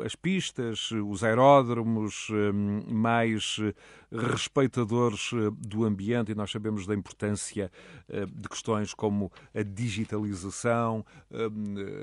as 0.04 0.14
pistas, 0.14 0.90
os 0.90 1.22
aeródromos 1.22 2.28
mais 2.88 3.58
respeitadores 4.10 5.30
do 5.58 5.84
ambiente 5.84 6.32
e 6.32 6.34
nós 6.34 6.50
sabemos 6.50 6.86
da 6.86 6.94
importância 6.94 7.70
de 8.08 8.48
questões 8.48 8.94
como 8.94 9.30
a 9.54 9.62
digitalização, 9.62 11.04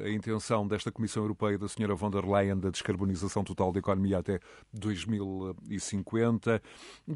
a 0.06 0.10
intenção 0.10 0.68
desta 0.68 0.92
Comissão 0.92 1.24
Europeia 1.24 1.58
da 1.58 1.66
Sra. 1.66 1.96
von 1.96 2.12
der 2.12 2.26
Leyen 2.26 2.60
da 2.60 2.70
descarbonização 2.70 3.44
total 3.44 3.72
da 3.72 3.80
economia 3.80 4.20
até 4.20 4.40
2050. 4.74 6.62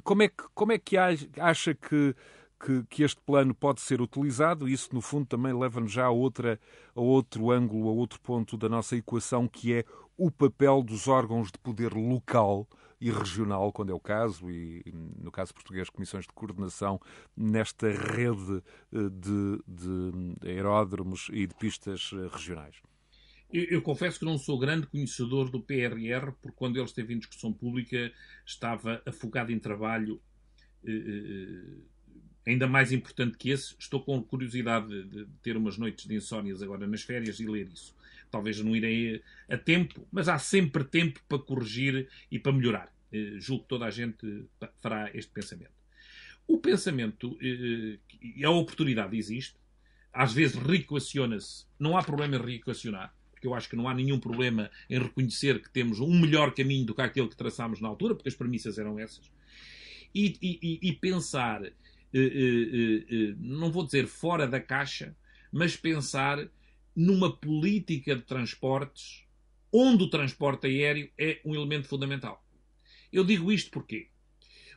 Como 0.03 0.23
é 0.23 0.27
que, 0.29 0.43
como 0.55 0.71
é 0.71 0.79
que 0.79 0.97
acha 0.97 1.75
que 1.75 2.15
que, 2.59 2.83
que, 2.89 3.03
este 3.03 3.21
plano 3.21 3.53
pode 3.53 3.81
ser 3.81 4.01
utilizado. 4.01 4.67
Isso, 4.67 4.89
no 4.93 5.01
fundo, 5.01 5.25
também 5.25 5.53
leva-nos 5.53 5.91
já 5.91 6.05
a, 6.05 6.11
outra, 6.11 6.59
a 6.95 7.01
outro 7.01 7.51
ângulo, 7.51 7.89
a 7.89 7.91
outro 7.91 8.19
ponto 8.19 8.57
da 8.57 8.69
nossa 8.69 8.95
equação, 8.95 9.47
que 9.47 9.73
é 9.73 9.85
o 10.17 10.31
papel 10.31 10.81
dos 10.81 11.07
órgãos 11.07 11.51
de 11.51 11.59
poder 11.59 11.93
local 11.93 12.67
e 12.99 13.11
regional, 13.11 13.71
quando 13.71 13.91
é 13.91 13.93
o 13.93 13.99
caso, 13.99 14.49
e 14.49 14.83
no 15.21 15.31
caso 15.31 15.53
português, 15.53 15.89
comissões 15.89 16.25
de 16.25 16.33
coordenação, 16.33 16.99
nesta 17.35 17.89
rede 17.89 18.63
eh, 18.91 19.09
de, 19.11 19.59
de 19.67 20.49
aeródromos 20.49 21.29
e 21.31 21.45
de 21.45 21.53
pistas 21.55 22.11
eh, 22.13 22.27
regionais. 22.31 22.77
Eu, 23.51 23.63
eu, 23.65 23.81
confesso 23.81 24.19
que 24.19 24.25
não 24.25 24.37
sou 24.37 24.57
grande 24.57 24.87
conhecedor 24.87 25.49
do 25.49 25.61
PRR, 25.61 26.31
porque 26.41 26.55
quando 26.55 26.77
ele 26.77 26.85
esteve 26.85 27.13
em 27.13 27.19
discussão 27.19 27.53
pública 27.53 28.11
estava 28.45 29.01
afogado 29.05 29.51
em 29.51 29.59
trabalho 29.59 30.21
eh, 30.87 31.77
ainda 32.45 32.67
mais 32.67 32.91
importante 32.91 33.37
que 33.37 33.49
esse. 33.49 33.75
Estou 33.79 34.01
com 34.01 34.21
curiosidade 34.23 35.03
de, 35.03 35.25
ter 35.41 35.57
umas 35.57 35.77
noites 35.77 36.05
de 36.05 36.15
insónias 36.15 36.61
agora 36.61 36.85
nas 36.87 37.01
férias 37.01 37.39
e 37.39 37.45
ler 37.45 37.67
isso. 37.71 37.95
Talvez 38.29 38.59
não 38.61 38.75
irei 38.75 39.21
a 39.49 39.57
tempo, 39.57 40.07
mas 40.11 40.27
há 40.27 40.37
sempre 40.37 40.83
tempo 40.83 41.19
para 41.27 41.39
corrigir 41.39 42.07
e 42.29 42.37
para 42.37 42.51
melhorar. 42.51 42.93
Eh, 43.11 43.35
julgo 43.39 43.63
que 43.63 43.69
toda 43.69 43.85
a 43.85 43.91
gente 43.91 44.45
fará 44.81 45.09
este 45.13 45.31
pensamento. 45.31 45.71
O 46.47 46.57
pensamento 46.57 47.37
eh, 47.41 47.97
e 48.21 48.43
a 48.43 48.49
oportunidade 48.49 49.17
existe. 49.17 49.55
Às 50.11 50.33
vezes 50.33 50.55
reequaciona-se. 50.55 51.65
Não 51.79 51.97
há 51.97 52.03
problema 52.03 52.35
em 52.35 52.41
reequacionar 52.41 53.13
porque 53.45 53.47
eu 53.47 53.53
acho 53.53 53.69
que 53.69 53.75
não 53.75 53.87
há 53.87 53.93
nenhum 53.93 54.19
problema 54.19 54.71
em 54.89 54.97
reconhecer 54.97 55.61
que 55.61 55.69
temos 55.69 55.99
um 55.99 56.19
melhor 56.19 56.53
caminho 56.53 56.85
do 56.85 56.95
que 56.95 57.01
aquele 57.01 57.27
que 57.27 57.35
traçámos 57.35 57.79
na 57.79 57.87
altura, 57.87 58.15
porque 58.15 58.29
as 58.29 58.35
premissas 58.35 58.77
eram 58.79 58.97
essas. 58.97 59.29
E, 60.13 60.37
e, 60.41 60.79
e 60.81 60.93
pensar, 60.93 61.63
eh, 61.63 61.67
eh, 61.67 61.73
eh, 61.73 61.84
não 63.37 63.71
vou 63.71 63.85
dizer 63.85 64.07
fora 64.07 64.47
da 64.47 64.59
caixa, 64.59 65.15
mas 65.51 65.75
pensar 65.75 66.47
numa 66.95 67.35
política 67.35 68.15
de 68.15 68.21
transportes 68.21 69.25
onde 69.71 70.03
o 70.03 70.09
transporte 70.09 70.67
aéreo 70.67 71.11
é 71.17 71.41
um 71.43 71.53
elemento 71.53 71.87
fundamental. 71.87 72.45
Eu 73.11 73.23
digo 73.23 73.51
isto 73.51 73.71
porquê? 73.71 74.09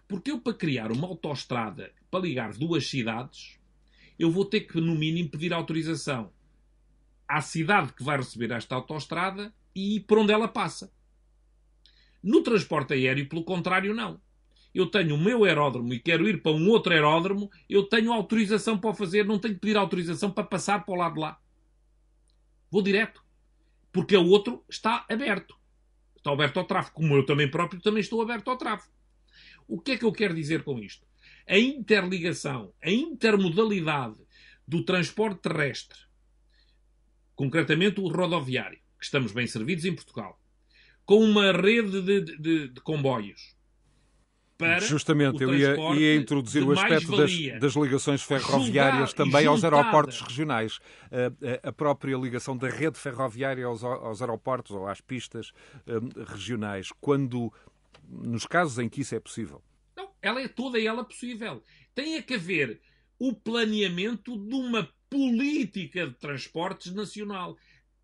Porque 0.09 0.31
eu, 0.31 0.41
para 0.41 0.55
criar 0.55 0.91
uma 0.91 1.07
autoestrada 1.07 1.93
para 2.11 2.21
ligar 2.21 2.53
duas 2.55 2.89
cidades, 2.89 3.61
eu 4.19 4.31
vou 4.31 4.45
ter 4.45 4.63
que, 4.63 4.81
no 4.81 4.97
mínimo, 4.97 5.29
pedir 5.29 5.53
autorização 5.53 6.33
à 7.29 7.41
cidade 7.41 7.93
que 7.93 8.03
vai 8.03 8.17
receber 8.17 8.51
esta 8.51 8.75
autoestrada 8.75 9.55
e 9.75 10.01
por 10.01 10.19
onde 10.19 10.33
ela 10.33 10.49
passa. 10.49 10.93
No 12.23 12.43
transporte 12.43 12.95
aéreo, 12.95 13.29
pelo 13.29 13.45
contrário, 13.45 13.95
não. 13.95 14.21
Eu 14.79 14.87
tenho 14.87 15.15
o 15.15 15.19
meu 15.19 15.45
aeródromo 15.45 15.93
e 15.93 15.99
quero 15.99 16.29
ir 16.29 16.43
para 16.43 16.53
um 16.53 16.69
outro 16.69 16.93
aeródromo, 16.93 17.51
eu 17.69 17.83
tenho 17.85 18.13
autorização 18.13 18.79
para 18.79 18.91
o 18.91 18.95
fazer, 18.95 19.25
não 19.25 19.39
tenho 19.39 19.55
que 19.55 19.61
pedir 19.61 19.77
autorização 19.77 20.31
para 20.31 20.45
passar 20.45 20.85
para 20.85 20.95
o 20.95 20.97
lado 20.97 21.15
de 21.15 21.21
lá. 21.21 21.41
Vou 22.71 22.83
direto. 22.83 23.25
Porque 23.91 24.17
o 24.17 24.27
outro 24.27 24.65
está 24.69 25.05
aberto. 25.11 25.57
Está 26.17 26.33
aberto 26.33 26.59
ao 26.59 26.65
tráfego. 26.65 26.95
Como 26.95 27.17
eu 27.17 27.27
também 27.27 27.51
próprio 27.51 27.81
também 27.81 28.01
estou 28.01 28.23
aberto 28.23 28.49
ao 28.49 28.57
tráfego. 28.57 28.93
O 29.67 29.81
que 29.81 29.93
é 29.93 29.99
que 29.99 30.05
eu 30.05 30.13
quero 30.13 30.35
dizer 30.35 30.63
com 30.63 30.79
isto? 30.79 31.07
A 31.47 31.59
interligação, 31.59 32.73
a 32.83 32.91
intermodalidade 32.91 34.17
do 34.67 34.85
transporte 34.85 35.41
terrestre 35.41 36.09
concretamente 37.39 38.01
o 38.01 38.09
rodoviário, 38.09 38.81
que 38.99 39.05
estamos 39.05 39.31
bem 39.31 39.47
servidos 39.47 39.85
em 39.85 39.95
Portugal, 39.95 40.43
com 41.05 41.23
uma 41.23 41.53
rede 41.53 42.03
de, 42.03 42.37
de, 42.37 42.69
de 42.69 42.81
comboios. 42.81 43.57
Justamente, 44.81 45.43
eu 45.43 45.55
ia, 45.55 45.77
ia 45.95 46.17
introduzir 46.17 46.65
o 46.65 46.73
aspecto 46.73 47.17
das, 47.17 47.31
das, 47.61 47.77
ligações 47.77 48.23
ferroviárias 48.23 49.13
também 49.13 49.47
aos 49.47 49.63
aeroportos 49.63 50.21
regionais. 50.21 50.81
A, 51.63 51.69
a, 51.69 51.73
própria 51.73 52.17
ligação 52.17 52.57
da 52.57 52.69
rede 52.69 52.99
ferroviária 52.99 53.65
aos, 53.65 53.85
aos 53.85 54.21
aeroportos 54.21 54.73
ou 54.73 54.89
às 54.89 55.01
pistas 55.01 55.53
um, 55.87 56.25
regionais, 56.25 56.91
quando, 57.01 57.53
nos 58.09 58.47
casos 58.47 58.79
em 58.79 58.89
que 58.89 59.03
isso 59.03 59.15
é 59.15 59.21
possível. 59.21 59.63
Não, 59.97 60.11
ela 60.21 60.43
é 60.43 60.49
toda 60.49 60.81
ela 60.81 61.05
possível. 61.05 61.63
Tem 61.95 62.17
a 62.17 62.23
que 62.23 62.35
haver 62.35 62.81
o 63.19 63.33
planeamento 63.33 64.37
de 64.37 64.55
uma 64.55 64.89
política 65.09 66.09
de 66.09 66.15
transportes 66.15 66.93
nacional, 66.93 67.57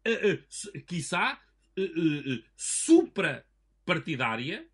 uh, 0.07 0.35
uh, 0.35 0.39
quiçá 0.87 1.41
uh, 1.77 1.83
uh, 1.83 2.43
suprapartidária, 2.57 4.65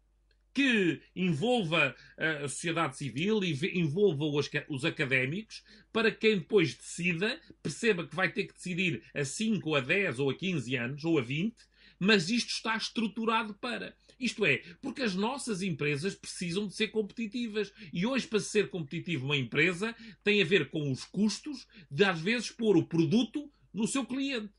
que 0.55 1.01
envolva 1.15 1.95
a 2.17 2.49
sociedade 2.49 2.97
civil 2.97 3.43
e 3.45 3.79
envolva 3.79 4.25
os, 4.25 4.51
os 4.69 4.85
académicos, 4.85 5.63
para 5.93 6.11
quem 6.11 6.39
depois 6.39 6.75
decida, 6.75 7.41
perceba 7.63 8.07
que 8.07 8.15
vai 8.15 8.33
ter 8.33 8.45
que 8.45 8.55
decidir 8.55 9.03
a 9.15 9.25
5, 9.25 9.75
a 9.75 9.81
10 9.81 10.19
ou 10.19 10.31
a 10.31 10.35
15 10.35 10.77
anos, 10.77 11.05
ou 11.05 11.19
a 11.19 11.23
20, 11.23 11.55
mas 11.99 12.31
isto 12.31 12.51
está 12.51 12.77
estruturado 12.77 13.55
para. 13.55 13.95
Isto 14.19 14.45
é, 14.47 14.63
porque 14.81 15.03
as 15.03 15.15
nossas 15.15 15.63
empresas 15.63 16.15
precisam 16.15 16.67
de 16.67 16.75
ser 16.75 16.89
competitivas. 16.89 17.73
E 17.93 18.07
hoje, 18.07 18.27
para 18.27 18.41
ser 18.41 18.71
competitivo 18.71 19.27
uma 19.27 19.37
empresa, 19.37 19.95
tem 20.25 20.41
a 20.41 20.45
ver 20.45 20.71
com 20.71 20.91
os 20.91 21.05
custos 21.05 21.67
de, 21.91 22.05
às 22.05 22.21
vezes, 22.21 22.51
pôr 22.51 22.77
o 22.77 22.87
produto 22.87 23.51
no 23.73 23.87
seu 23.87 24.05
cliente. 24.05 24.51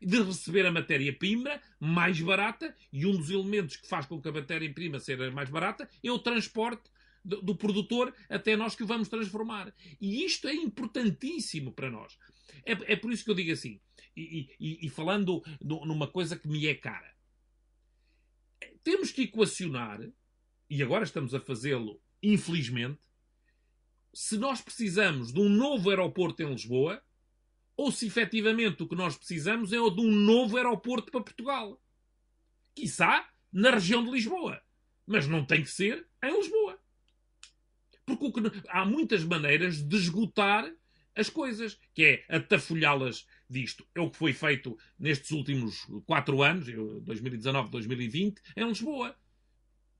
De 0.00 0.22
receber 0.22 0.66
a 0.66 0.72
matéria-prima 0.72 1.60
mais 1.80 2.20
barata, 2.20 2.74
e 2.92 3.06
um 3.06 3.16
dos 3.16 3.30
elementos 3.30 3.76
que 3.76 3.88
faz 3.88 4.06
com 4.06 4.20
que 4.20 4.28
a 4.28 4.32
matéria-prima 4.32 5.00
seja 5.00 5.30
mais 5.30 5.48
barata 5.48 5.88
é 6.02 6.10
o 6.10 6.18
transporte 6.18 6.90
do, 7.24 7.56
produtor 7.56 8.14
até 8.28 8.56
nós 8.56 8.76
que 8.76 8.84
o 8.84 8.86
vamos 8.86 9.08
transformar. 9.08 9.74
E 10.00 10.24
isto 10.24 10.46
é 10.46 10.54
importantíssimo 10.54 11.72
para 11.72 11.90
nós. 11.90 12.16
É, 12.64 12.92
é 12.92 12.96
por 12.96 13.12
isso 13.12 13.24
que 13.24 13.30
eu 13.30 13.34
digo 13.34 13.52
assim, 13.52 13.80
e, 14.16 14.48
e, 14.60 14.86
e 14.86 14.88
falando 14.88 15.42
numa 15.60 16.06
coisa 16.06 16.36
que 16.36 16.46
me 16.46 16.66
é 16.66 16.74
cara 16.74 17.16
temos 18.86 19.10
que 19.10 19.22
equacionar, 19.22 20.00
e 20.70 20.80
agora 20.80 21.02
estamos 21.02 21.34
a 21.34 21.40
fazê-lo, 21.40 22.00
infelizmente, 22.22 23.00
se 24.14 24.38
nós 24.38 24.60
precisamos 24.60 25.32
de 25.32 25.40
um 25.40 25.48
novo 25.48 25.90
aeroporto 25.90 26.40
em 26.40 26.52
Lisboa 26.52 27.02
ou 27.76 27.92
se 27.92 28.06
efetivamente 28.06 28.82
o 28.82 28.88
que 28.88 28.96
nós 28.96 29.16
precisamos 29.16 29.72
é 29.72 29.76
de 29.76 30.00
um 30.00 30.10
novo 30.10 30.56
aeroporto 30.56 31.10
para 31.12 31.22
Portugal. 31.22 31.80
Quiçá 32.74 33.28
na 33.52 33.70
região 33.70 34.04
de 34.04 34.10
Lisboa. 34.10 34.60
Mas 35.06 35.26
não 35.26 35.44
tem 35.44 35.62
que 35.62 35.70
ser 35.70 36.06
em 36.22 36.36
Lisboa. 36.36 36.78
Porque 38.04 38.40
há 38.68 38.84
muitas 38.84 39.24
maneiras 39.24 39.82
de 39.82 39.96
esgotar 39.96 40.70
as 41.14 41.30
coisas, 41.30 41.78
que 41.94 42.04
é 42.04 42.36
atafolhá-las 42.36 43.26
disto. 43.48 43.86
É 43.94 44.00
o 44.00 44.10
que 44.10 44.18
foi 44.18 44.32
feito 44.32 44.78
nestes 44.98 45.30
últimos 45.30 45.86
quatro 46.04 46.42
anos, 46.42 46.66
2019, 47.02 47.70
2020, 47.70 48.40
em 48.56 48.68
Lisboa. 48.68 49.16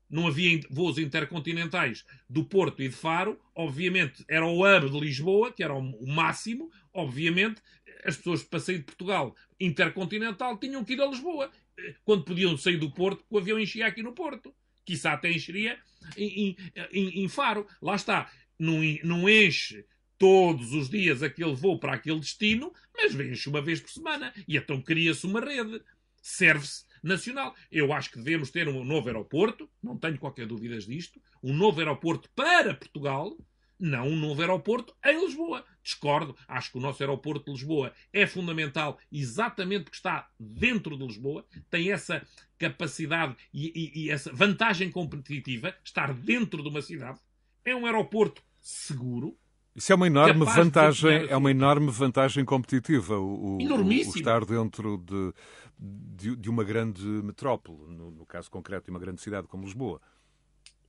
Não 0.09 0.27
havia 0.27 0.61
voos 0.69 0.97
intercontinentais 0.97 2.05
do 2.29 2.43
Porto 2.43 2.81
e 2.81 2.87
de 2.89 2.95
Faro. 2.95 3.39
Obviamente, 3.53 4.23
era 4.27 4.45
o 4.45 4.61
hub 4.63 4.89
de 4.89 4.99
Lisboa, 4.99 5.51
que 5.51 5.63
era 5.63 5.73
o 5.73 6.07
máximo. 6.07 6.71
Obviamente, 6.93 7.61
as 8.05 8.15
pessoas 8.15 8.43
para 8.43 8.59
sair 8.59 8.79
de 8.79 8.85
Portugal 8.85 9.35
intercontinental 9.59 10.57
tinham 10.57 10.83
que 10.83 10.93
ir 10.93 11.01
a 11.01 11.07
Lisboa. 11.07 11.51
Quando 12.05 12.23
podiam 12.23 12.57
sair 12.57 12.77
do 12.77 12.91
Porto, 12.91 13.23
o 13.29 13.37
avião 13.37 13.59
enchia 13.59 13.85
aqui 13.85 14.01
no 14.01 14.13
Porto. 14.13 14.53
Quizá 14.85 15.13
até 15.13 15.29
encheria 15.31 15.77
em, 16.15 16.55
em, 16.91 17.23
em 17.23 17.27
Faro. 17.27 17.67
Lá 17.81 17.95
está. 17.95 18.31
Não, 18.57 18.79
não 19.03 19.29
enche 19.29 19.85
todos 20.17 20.73
os 20.73 20.89
dias 20.89 21.21
aquele 21.21 21.53
voo 21.53 21.79
para 21.79 21.93
aquele 21.93 22.19
destino, 22.19 22.73
mas 22.95 23.13
vem-se 23.13 23.47
uma 23.49 23.61
vez 23.61 23.79
por 23.79 23.89
semana. 23.89 24.33
E 24.47 24.57
então 24.57 24.81
cria-se 24.81 25.25
uma 25.25 25.41
rede. 25.41 25.81
Serve-se 26.21 26.85
nacional. 27.01 27.55
Eu 27.71 27.93
acho 27.93 28.11
que 28.11 28.17
devemos 28.17 28.51
ter 28.51 28.67
um 28.67 28.83
novo 28.83 29.07
aeroporto, 29.07 29.69
não 29.81 29.97
tenho 29.97 30.17
qualquer 30.17 30.47
dúvida 30.47 30.77
disto, 30.79 31.21
um 31.43 31.53
novo 31.53 31.79
aeroporto 31.79 32.29
para 32.35 32.73
Portugal, 32.73 33.37
não 33.79 34.07
um 34.07 34.15
novo 34.15 34.41
aeroporto 34.41 34.95
em 35.05 35.19
Lisboa. 35.23 35.63
Discordo. 35.83 36.35
Acho 36.47 36.71
que 36.71 36.77
o 36.77 36.81
nosso 36.81 37.01
aeroporto 37.01 37.45
de 37.45 37.51
Lisboa 37.51 37.93
é 38.11 38.25
fundamental 38.25 38.99
exatamente 39.11 39.85
porque 39.85 39.97
está 39.97 40.29
dentro 40.39 40.97
de 40.97 41.05
Lisboa, 41.05 41.45
tem 41.69 41.91
essa 41.91 42.25
capacidade 42.57 43.35
e, 43.53 43.71
e, 43.75 44.05
e 44.05 44.09
essa 44.09 44.33
vantagem 44.33 44.91
competitiva, 44.91 45.75
estar 45.83 46.13
dentro 46.13 46.63
de 46.63 46.69
uma 46.69 46.81
cidade. 46.81 47.19
É 47.63 47.75
um 47.75 47.85
aeroporto 47.85 48.41
seguro, 48.59 49.37
Isso 49.77 49.93
é 49.93 49.95
uma 49.95 50.07
enorme 50.07 50.43
vantagem, 50.43 51.27
é 51.29 51.37
uma 51.37 51.51
enorme 51.51 51.91
vantagem 51.91 52.43
competitiva, 52.43 53.19
o, 53.19 53.57
o, 53.57 53.91
estar 53.91 54.43
dentro 54.43 54.97
de, 54.97 55.33
de, 55.77 56.35
de, 56.35 56.49
uma 56.49 56.63
grande 56.63 57.05
metrópole, 57.05 57.95
no, 57.95 58.09
no, 58.09 58.25
caso 58.25 58.49
concreto 58.49 58.85
de 58.85 58.89
uma 58.89 58.99
grande 58.99 59.21
cidade 59.21 59.47
como 59.47 59.65
Lisboa. 59.65 60.01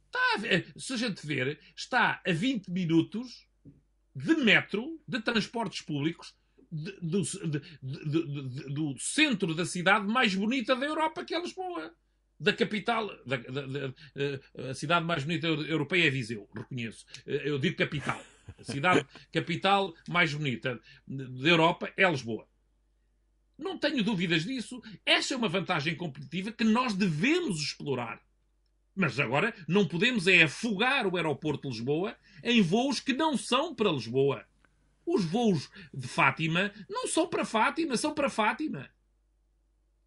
Está, 0.06 0.58
se 0.74 0.94
a 0.94 0.96
gente 0.96 1.26
ver, 1.26 1.60
está 1.76 2.22
a 2.26 2.32
20 2.32 2.70
minutos 2.70 3.46
de 4.16 4.34
metro, 4.36 4.98
de 5.06 5.20
transportes 5.20 5.82
públicos, 5.82 6.34
do, 6.72 7.22
do 8.70 8.98
centro 8.98 9.54
da 9.54 9.66
cidade 9.66 10.06
mais 10.06 10.34
bonita 10.34 10.74
da 10.74 10.86
Europa, 10.86 11.26
que 11.26 11.34
é 11.34 11.40
Lisboa 11.42 11.92
da 12.40 12.54
capital, 12.54 13.08
da, 13.26 13.36
da, 13.36 13.66
da, 13.66 14.70
a 14.70 14.74
cidade 14.74 15.04
mais 15.04 15.24
bonita 15.24 15.46
europeia 15.46 16.06
é 16.06 16.10
Viseu, 16.10 16.48
reconheço. 16.54 17.04
Eu 17.26 17.58
digo 17.58 17.76
capital. 17.76 18.22
A 18.58 18.64
cidade 18.64 19.06
capital 19.32 19.94
mais 20.08 20.34
bonita 20.34 20.80
da 21.06 21.48
Europa 21.48 21.92
é 21.96 22.10
Lisboa. 22.10 22.46
Não 23.56 23.78
tenho 23.78 24.04
dúvidas 24.04 24.44
disso. 24.44 24.82
Essa 25.04 25.34
é 25.34 25.36
uma 25.36 25.48
vantagem 25.48 25.96
competitiva 25.96 26.52
que 26.52 26.64
nós 26.64 26.94
devemos 26.94 27.60
explorar. 27.60 28.20
Mas 28.94 29.18
agora 29.18 29.54
não 29.66 29.86
podemos 29.86 30.26
é 30.26 30.42
afogar 30.42 31.06
o 31.06 31.16
aeroporto 31.16 31.62
de 31.62 31.76
Lisboa 31.76 32.16
em 32.42 32.60
voos 32.60 33.00
que 33.00 33.12
não 33.12 33.36
são 33.36 33.74
para 33.74 33.92
Lisboa. 33.92 34.44
Os 35.04 35.24
voos 35.24 35.70
de 35.92 36.06
Fátima 36.06 36.72
não 36.88 37.06
são 37.06 37.28
para 37.28 37.44
Fátima, 37.44 37.96
são 37.96 38.14
para 38.14 38.28
Fátima. 38.28 38.90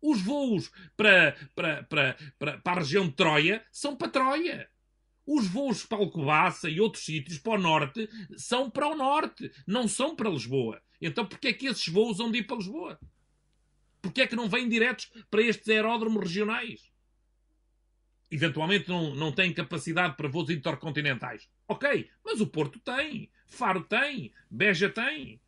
Os 0.02 0.22
voos 0.22 0.72
para, 0.96 1.36
para, 1.56 1.84
para, 1.84 2.18
para, 2.38 2.58
para 2.60 2.72
a 2.72 2.80
região 2.80 3.08
de 3.08 3.14
Troia 3.14 3.66
são 3.72 3.96
para 3.96 4.10
Troia. 4.10 4.70
Os 5.34 5.48
voos 5.48 5.86
para 5.86 5.98
Alcobaça 5.98 6.70
e 6.70 6.82
outros 6.82 7.06
sítios 7.06 7.38
para 7.38 7.54
o 7.54 7.58
norte 7.58 8.10
são 8.36 8.70
para 8.70 8.86
o 8.86 8.96
norte, 8.98 9.50
não 9.66 9.88
são 9.88 10.14
para 10.14 10.30
Lisboa. 10.30 10.82
Então 11.02 11.26
porquê 11.26 11.48
é 11.48 11.54
que 11.54 11.68
esses 11.68 11.88
voos 11.88 12.18
vão 12.18 12.30
de 12.30 12.40
ir 12.40 12.44
para 12.44 12.58
Lisboa? 12.58 13.00
Porquê 14.02 14.24
é 14.24 14.28
que 14.28 14.36
não 14.36 14.50
vêm 14.50 14.68
diretos 14.68 15.10
para 15.30 15.42
estes 15.42 15.70
aeródromos 15.70 16.22
regionais? 16.22 16.92
Eventualmente 18.30 18.90
não, 18.90 19.16
não 19.16 19.32
têm 19.32 19.54
capacidade 19.54 20.18
para 20.18 20.28
voos 20.28 20.50
intercontinentais. 20.50 21.48
Ok, 21.66 22.10
mas 22.26 22.42
o 22.42 22.48
Porto 22.48 22.78
tem, 22.82 23.32
Faro 23.48 23.86
tem, 23.86 24.34
Beja 24.50 24.90
tem 24.90 25.40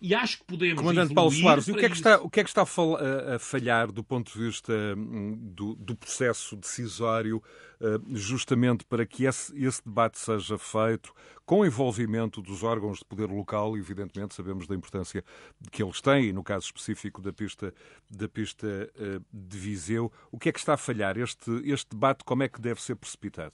e 0.00 0.14
acho 0.14 0.38
que 0.38 0.44
podemos. 0.44 0.80
Comandante 0.80 1.12
Paulo 1.12 1.30
Soares, 1.30 1.68
o 1.68 1.74
que, 1.74 1.84
é 1.84 1.88
que 1.88 1.96
está, 1.96 2.20
o 2.20 2.30
que 2.30 2.40
é 2.40 2.44
que 2.44 2.48
está 2.48 2.62
a 2.62 3.38
falhar 3.38 3.92
do 3.92 4.02
ponto 4.02 4.32
de 4.32 4.38
vista 4.38 4.72
hum, 4.96 5.36
do, 5.54 5.74
do 5.74 5.94
processo 5.94 6.56
decisório, 6.56 7.42
hum, 7.80 8.16
justamente 8.16 8.84
para 8.84 9.04
que 9.04 9.24
esse, 9.24 9.56
esse, 9.62 9.82
debate 9.84 10.18
seja 10.18 10.56
feito 10.56 11.12
com 11.44 11.60
o 11.60 11.66
envolvimento 11.66 12.40
dos 12.40 12.62
órgãos 12.62 13.00
de 13.00 13.04
poder 13.04 13.26
local, 13.26 13.76
evidentemente 13.76 14.34
sabemos 14.34 14.66
da 14.66 14.74
importância 14.74 15.22
que 15.70 15.82
eles 15.82 16.00
têm, 16.00 16.26
e 16.26 16.32
no 16.32 16.42
caso 16.42 16.66
específico 16.66 17.20
da 17.20 17.32
pista, 17.32 17.74
da 18.10 18.28
pista 18.28 18.66
hum, 18.98 19.20
de 19.32 19.58
Viseu. 19.58 20.10
O 20.32 20.38
que 20.38 20.48
é 20.48 20.52
que 20.52 20.58
está 20.58 20.74
a 20.74 20.78
falhar? 20.78 21.18
Este, 21.18 21.50
este 21.64 21.90
debate, 21.90 22.24
como 22.24 22.42
é 22.42 22.48
que 22.48 22.60
deve 22.60 22.80
ser 22.80 22.96
precipitado? 22.96 23.52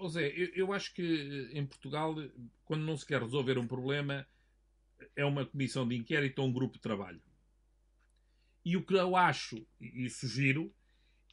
José, 0.00 0.32
eu, 0.34 0.48
eu 0.54 0.72
acho 0.72 0.94
que 0.94 1.50
em 1.52 1.66
Portugal, 1.66 2.14
quando 2.64 2.82
não 2.82 2.96
se 2.96 3.04
quer 3.04 3.20
resolver 3.20 3.58
um 3.58 3.66
problema, 3.66 4.26
é 5.14 5.24
uma 5.24 5.46
comissão 5.46 5.86
de 5.86 5.96
inquérito 5.96 6.40
ou 6.40 6.48
um 6.48 6.52
grupo 6.52 6.74
de 6.74 6.82
trabalho. 6.82 7.22
E 8.64 8.76
o 8.76 8.84
que 8.84 8.94
eu 8.94 9.16
acho 9.16 9.66
e 9.80 10.08
sugiro 10.08 10.72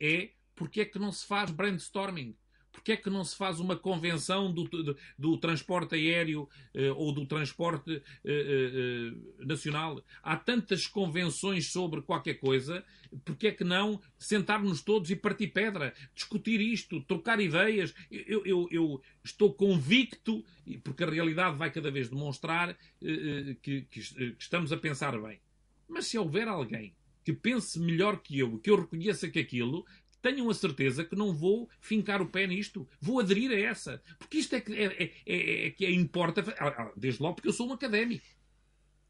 é 0.02 0.32
porque 0.56 0.82
é 0.82 0.86
que 0.86 1.00
não 1.00 1.12
se 1.12 1.26
faz 1.26 1.52
brainstorming? 1.52 2.36
Porque 2.72 2.94
é 2.94 2.98
que 2.98 3.10
não 3.10 3.24
se 3.24 3.36
faz 3.36 3.60
uma 3.60 3.76
convenção 3.76 4.52
do, 4.54 4.64
do, 4.64 4.98
do 5.18 5.38
transporte 5.38 5.96
aéreo 5.96 6.48
eh, 6.74 6.92
ou 6.92 7.12
do 7.12 7.26
transporte 7.26 8.02
eh, 8.24 9.12
eh, 9.44 9.46
nacional? 9.46 10.04
Há 10.22 10.38
tantas 10.38 10.88
convenções 10.88 11.72
sobre 11.72 12.02
qualquer 12.02 12.36
coisa, 12.36 12.84
porque 13.26 13.48
é 13.48 13.52
que 13.52 13.64
não 13.64 14.00
sentarmos 14.18 14.82
todos 14.82 15.10
e 15.10 15.16
partir 15.16 15.48
pedra, 15.48 15.94
discutir 16.14 16.62
isto, 16.62 17.02
trocar 17.02 17.40
ideias? 17.40 17.94
Eu, 18.12 18.46
eu, 18.46 18.68
eu 18.72 19.02
estou 19.24 19.54
convicto, 19.54 20.44
porque 20.84 21.04
a 21.04 21.10
realidade 21.10 21.58
vai 21.58 21.72
cada 21.72 21.90
vez 21.90 22.08
demonstrar 22.08 22.78
que, 23.00 23.58
que, 23.62 23.82
que 23.82 24.36
estamos 24.38 24.72
a 24.72 24.78
pensar 24.78 25.20
bem. 25.20 25.40
Mas 25.88 26.06
se 26.06 26.18
houver 26.18 26.48
alguém 26.48 26.94
que 27.26 27.34
pense 27.34 27.80
melhor 27.80 28.22
que 28.22 28.40
eu, 28.40 28.58
que 28.60 28.70
eu 28.70 28.80
reconheça 28.80 29.30
que 29.30 29.40
aquilo, 29.40 29.86
tenham 30.22 30.50
a 30.50 30.54
certeza 30.54 31.04
que 31.04 31.16
não 31.16 31.34
vou 31.34 31.70
fincar 31.80 32.22
o 32.22 32.28
pé 32.28 32.46
nisto. 32.48 32.88
Vou 33.02 33.20
aderir 33.20 33.52
a 33.52 33.60
essa. 33.60 34.02
Porque 34.18 34.38
isto 34.38 34.56
é 34.56 34.62
que, 34.62 34.74
é, 34.74 34.86
é, 34.86 35.12
é, 35.26 35.68
é 35.68 35.72
que 35.72 35.86
é, 35.86 35.92
importa. 35.92 36.44
Ah, 36.60 36.68
ah, 36.68 36.92
desde 36.96 37.22
logo 37.22 37.36
porque 37.36 37.48
eu 37.50 37.54
sou 37.54 37.68
um 37.68 37.74
académico. 37.74 38.26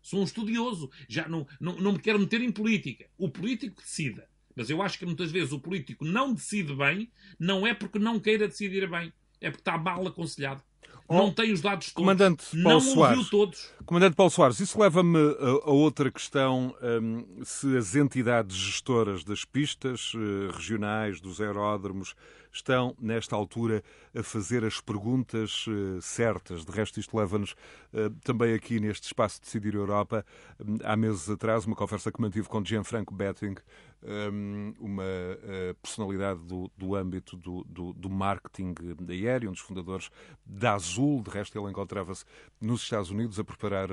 Sou 0.01 0.21
um 0.21 0.23
estudioso. 0.23 0.89
Já 1.07 1.27
não, 1.27 1.47
não, 1.59 1.75
não 1.77 1.93
me 1.93 1.99
quero 1.99 2.19
meter 2.19 2.41
em 2.41 2.51
política. 2.51 3.09
O 3.17 3.29
político 3.29 3.81
decida. 3.81 4.29
Mas 4.55 4.69
eu 4.69 4.81
acho 4.81 4.99
que 4.99 5.05
muitas 5.05 5.31
vezes 5.31 5.51
o 5.51 5.59
político 5.59 6.03
não 6.03 6.33
decide 6.33 6.75
bem, 6.75 7.11
não 7.39 7.65
é 7.65 7.73
porque 7.73 7.99
não 7.99 8.19
queira 8.19 8.47
decidir 8.47 8.89
bem. 8.89 9.13
É 9.39 9.49
porque 9.49 9.61
está 9.61 9.77
mal 9.77 10.05
aconselhado. 10.05 10.63
Não 11.09 11.31
tem 11.31 11.51
os 11.51 11.61
dados 11.61 11.87
todos. 11.87 11.93
Comandante 11.93 12.45
Paulo 12.51 12.69
não 12.69 12.79
Soares, 12.79 13.17
ouviu 13.17 13.31
todos. 13.31 13.69
Comandante 13.85 14.15
Paulo 14.15 14.29
Soares, 14.29 14.59
isso 14.59 14.79
leva-me 14.79 15.17
a, 15.17 15.69
a, 15.69 15.71
outra 15.71 16.11
questão. 16.11 16.75
Um, 16.81 17.43
se 17.43 17.75
as 17.75 17.95
entidades 17.95 18.55
gestoras 18.55 19.23
das 19.23 19.43
pistas 19.43 20.13
uh, 20.13 20.51
regionais, 20.51 21.19
dos 21.19 21.41
aeródromos, 21.41 22.15
estão, 22.51 22.95
nesta 22.99 23.35
altura, 23.35 23.83
a 24.15 24.23
fazer 24.23 24.63
as 24.63 24.81
perguntas 24.81 25.65
uh, 25.67 26.01
certas. 26.01 26.65
De 26.65 26.71
resto, 26.71 26.99
isto 26.99 27.15
leva-nos 27.15 27.51
uh, 27.93 28.09
também 28.23 28.53
aqui 28.53 28.79
neste 28.79 29.05
espaço 29.05 29.39
de 29.39 29.45
Decidir 29.45 29.75
Europa. 29.75 30.25
Um, 30.59 30.77
há 30.83 30.95
meses 30.95 31.29
atrás, 31.29 31.65
uma 31.65 31.75
conversa 31.75 32.11
que 32.11 32.21
mantive 32.21 32.47
com 32.47 32.63
Gianfranco 32.63 33.13
Betting, 33.13 33.55
um, 34.01 34.73
uma 34.79 35.03
uh, 35.03 35.75
personalidade 35.81 36.39
do, 36.43 36.71
do 36.77 36.95
âmbito 36.95 37.35
do, 37.35 37.63
do, 37.65 37.93
do, 37.93 38.09
marketing 38.09 38.73
aéreo, 39.09 39.49
um 39.49 39.53
dos 39.53 39.61
fundadores 39.61 40.09
da 40.45 40.73
Azul. 40.73 41.21
De 41.21 41.29
resto, 41.29 41.59
ele 41.59 41.69
encontrava-se 41.69 42.23
nos 42.59 42.81
Estados 42.81 43.11
Unidos 43.11 43.39
a 43.39 43.43
preparar 43.43 43.89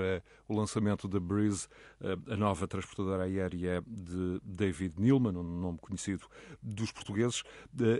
o 0.48 0.56
lançamento 0.56 1.08
da 1.08 1.20
Breeze, 1.20 1.66
uh, 2.00 2.32
a 2.32 2.36
nova 2.36 2.66
transportadora 2.66 3.24
aérea 3.24 3.82
de 3.86 4.40
David 4.42 4.94
Neilman, 4.98 5.36
um 5.36 5.42
nome 5.42 5.78
conhecido 5.78 6.26
dos 6.62 6.90
portugueses. 6.90 7.42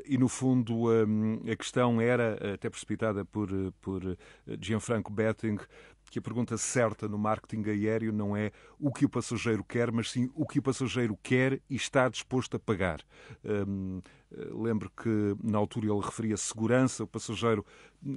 e, 0.07 0.17
no 0.17 0.29
fundo, 0.29 0.47
um, 0.69 1.41
a 1.51 1.57
questão 1.57 2.01
era, 2.01 2.55
até 2.55 2.71
precipitada 2.71 3.25
por, 3.25 3.49
por 3.81 4.03
Gianfranco 4.61 5.13
Betting, 5.13 5.59
que 6.11 6.19
a 6.19 6.23
pergunta 6.23 6.57
certa 6.57 7.09
no 7.09 7.19
marketing 7.19 7.69
aéreo 7.69 8.13
não 8.13 8.37
é 8.37 8.53
o 8.79 8.93
que 8.93 9.05
o 9.05 9.09
passageiro 9.09 9.65
quer, 9.65 9.91
mas 9.91 10.11
sim 10.11 10.31
o 10.35 10.47
que 10.47 10.59
o 10.59 10.63
passageiro 10.63 11.19
quer 11.23 11.61
e 11.69 11.77
está 11.77 12.09
disposto 12.09 12.57
a 12.57 12.61
pagar. 12.61 13.01
Hum, 13.45 14.01
lembro 14.31 14.91
que 14.91 15.37
na 15.43 15.59
altura 15.59 15.87
ele 15.87 16.01
referia 16.01 16.37
segurança, 16.37 17.05
o 17.05 17.07
passageiro 17.07 17.65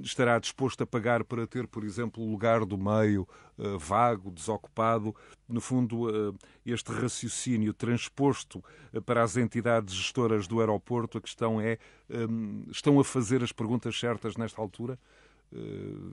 estará 0.02 0.38
disposto 0.38 0.82
a 0.82 0.86
pagar 0.86 1.24
para 1.24 1.46
ter, 1.46 1.66
por 1.66 1.84
exemplo, 1.84 2.22
o 2.22 2.30
lugar 2.30 2.64
do 2.64 2.76
meio 2.76 3.26
uh, 3.58 3.78
vago, 3.78 4.30
desocupado. 4.30 5.14
No 5.48 5.60
fundo, 5.60 6.08
uh, 6.08 6.36
este 6.64 6.92
raciocínio 6.92 7.72
transposto 7.72 8.62
uh, 8.92 9.02
para 9.02 9.22
as 9.22 9.36
entidades 9.36 9.94
gestoras 9.94 10.46
do 10.46 10.60
aeroporto, 10.60 11.18
a 11.18 11.20
questão 11.20 11.60
é: 11.60 11.78
um, 12.08 12.64
estão 12.70 12.98
a 13.00 13.04
fazer 13.04 13.42
as 13.42 13.52
perguntas 13.52 13.98
certas 13.98 14.36
nesta 14.36 14.60
altura? 14.60 14.98
Eh, 15.52 15.58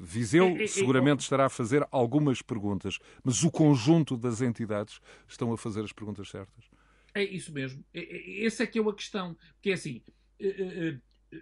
Viseu 0.01 0.55
seguramente 0.67 1.21
estará 1.21 1.45
a 1.45 1.49
fazer 1.49 1.87
algumas 1.91 2.41
perguntas, 2.41 2.97
mas 3.23 3.43
o 3.43 3.51
conjunto 3.51 4.17
das 4.17 4.41
entidades 4.41 4.99
estão 5.27 5.51
a 5.53 5.57
fazer 5.57 5.83
as 5.83 5.91
perguntas 5.91 6.29
certas. 6.29 6.65
É 7.13 7.23
isso 7.23 7.51
mesmo. 7.51 7.83
Essa 7.93 8.63
é 8.63 8.67
que 8.67 8.79
é 8.79 8.81
a 8.81 8.93
questão. 8.93 9.35
Porque 9.53 9.71
é 9.71 9.73
assim, 9.73 10.01
eh, 10.39 10.99
eh, 11.31 11.41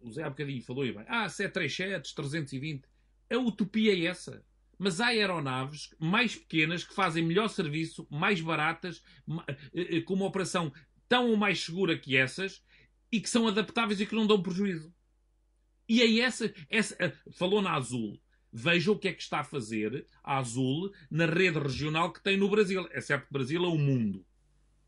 o 0.00 0.10
Zé 0.10 0.22
há 0.22 0.30
bocadinho 0.30 0.62
falou 0.62 0.84
e 0.84 0.92
bem, 0.92 1.04
ah, 1.06 1.28
737, 1.28 2.14
320, 2.14 2.84
a 3.30 3.38
utopia 3.38 3.94
é 3.94 4.06
essa. 4.06 4.44
Mas 4.78 5.00
há 5.00 5.08
aeronaves 5.08 5.94
mais 5.98 6.34
pequenas 6.34 6.82
que 6.82 6.94
fazem 6.94 7.24
melhor 7.24 7.46
serviço, 7.48 8.06
mais 8.10 8.40
baratas, 8.40 9.00
com 10.06 10.14
uma 10.14 10.26
operação 10.26 10.72
tão 11.08 11.30
ou 11.30 11.36
mais 11.36 11.62
segura 11.62 11.96
que 11.96 12.16
essas 12.16 12.64
e 13.12 13.20
que 13.20 13.30
são 13.30 13.46
adaptáveis 13.46 14.00
e 14.00 14.06
que 14.06 14.14
não 14.14 14.26
dão 14.26 14.42
prejuízo. 14.42 14.92
E 15.92 16.00
é 16.00 16.24
essa, 16.24 16.50
essa 16.70 17.12
falou 17.32 17.60
na 17.60 17.74
Azul. 17.74 18.18
Veja 18.50 18.90
o 18.90 18.98
que 18.98 19.08
é 19.08 19.12
que 19.12 19.20
está 19.20 19.40
a 19.40 19.44
fazer 19.44 20.06
a 20.24 20.38
Azul 20.38 20.90
na 21.10 21.26
rede 21.26 21.58
regional 21.58 22.10
que 22.10 22.22
tem 22.22 22.34
no 22.34 22.48
Brasil. 22.48 22.88
É 22.92 23.00
certo 23.02 23.24
que 23.24 23.30
o 23.30 23.34
Brasil 23.34 23.62
é 23.62 23.68
o 23.68 23.76
mundo 23.76 24.24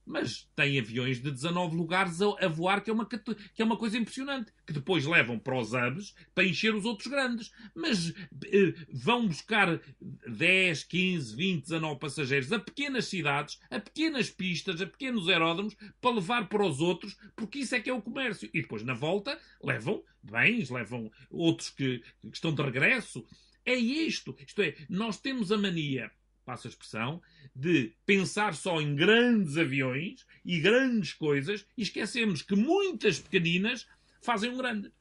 mas 0.06 0.48
tem 0.54 0.78
aviões 0.78 1.20
de 1.20 1.30
19 1.30 1.76
lugares 1.76 2.20
a, 2.20 2.48
voar, 2.48 2.82
que 2.82 2.90
é, 2.90 2.92
uma, 2.92 3.06
que 3.06 3.62
é 3.62 3.64
uma 3.64 3.76
coisa 3.76 3.96
impressionante. 3.96 4.52
Que 4.66 4.72
depois 4.72 5.06
levam 5.06 5.38
para 5.38 5.58
os 5.58 5.72
hubs 5.72 6.14
para 6.34 6.44
encher 6.44 6.74
os 6.74 6.84
outros 6.84 7.08
grandes. 7.08 7.50
Mas 7.74 8.12
eh, 8.46 8.74
vão 8.92 9.26
buscar 9.26 9.80
10, 10.00 10.84
15, 10.84 11.36
20, 11.36 11.62
19 11.62 11.98
passageiros 11.98 12.52
a 12.52 12.58
pequenas 12.58 13.06
cidades, 13.06 13.58
a 13.70 13.80
pequenas 13.80 14.30
pistas, 14.30 14.80
a 14.80 14.86
pequenos 14.86 15.28
aeródromos, 15.28 15.76
para 16.00 16.14
levar 16.14 16.48
para 16.48 16.66
os 16.66 16.80
outros, 16.80 17.16
porque 17.34 17.60
isso 17.60 17.74
é 17.74 17.80
que 17.80 17.90
é 17.90 17.94
o 17.94 18.02
comércio. 18.02 18.48
E 18.52 18.62
depois, 18.62 18.82
na 18.82 18.94
volta, 18.94 19.38
levam 19.62 20.02
bens, 20.22 20.70
levam 20.70 21.10
outros 21.30 21.70
que, 21.70 22.02
que 22.22 22.34
estão 22.34 22.54
de 22.54 22.62
regresso. 22.62 23.24
É 23.64 23.74
isto. 23.74 24.36
Isto 24.46 24.62
é, 24.62 24.74
nós 24.88 25.18
temos 25.18 25.50
a 25.50 25.56
mania, 25.56 26.10
passa 26.44 26.68
a 26.68 26.70
expressão, 26.70 27.22
de 27.54 27.92
pensar 28.04 28.54
só 28.54 28.80
em 28.80 28.94
grandes 28.94 29.56
aviões 29.56 30.26
e 30.44 30.60
grandes 30.60 31.12
coisas 31.12 31.66
e 31.76 31.82
esquecemos 31.82 32.42
que 32.42 32.54
muitas 32.54 33.18
pequeninas 33.18 33.86
fazem 34.20 34.50
um 34.50 34.56
grande. 34.56 34.92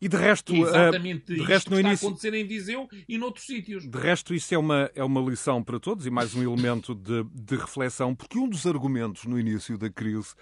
E 0.00 0.08
de 0.08 0.16
resto, 0.16 0.54
é 0.54 0.58
exatamente 0.60 1.34
de 1.34 1.42
resto 1.42 1.70
no 1.70 1.76
está 1.76 1.88
início... 1.88 2.06
a 2.06 2.10
acontecer 2.10 2.32
em 2.32 2.46
Viseu 2.46 2.88
e 3.06 3.18
noutros 3.18 3.44
sítios. 3.44 3.86
De 3.86 3.98
resto, 3.98 4.34
isso 4.34 4.54
é 4.54 4.58
uma, 4.58 4.90
é 4.94 5.04
uma 5.04 5.20
lição 5.20 5.62
para 5.62 5.78
todos 5.78 6.06
e 6.06 6.10
mais 6.10 6.34
um 6.34 6.42
elemento 6.42 6.94
de, 6.94 7.22
de 7.34 7.56
reflexão, 7.56 8.14
porque 8.14 8.38
um 8.38 8.48
dos 8.48 8.66
argumentos 8.66 9.24
no 9.24 9.38
início 9.38 9.76
da 9.76 9.90
crise 9.90 10.34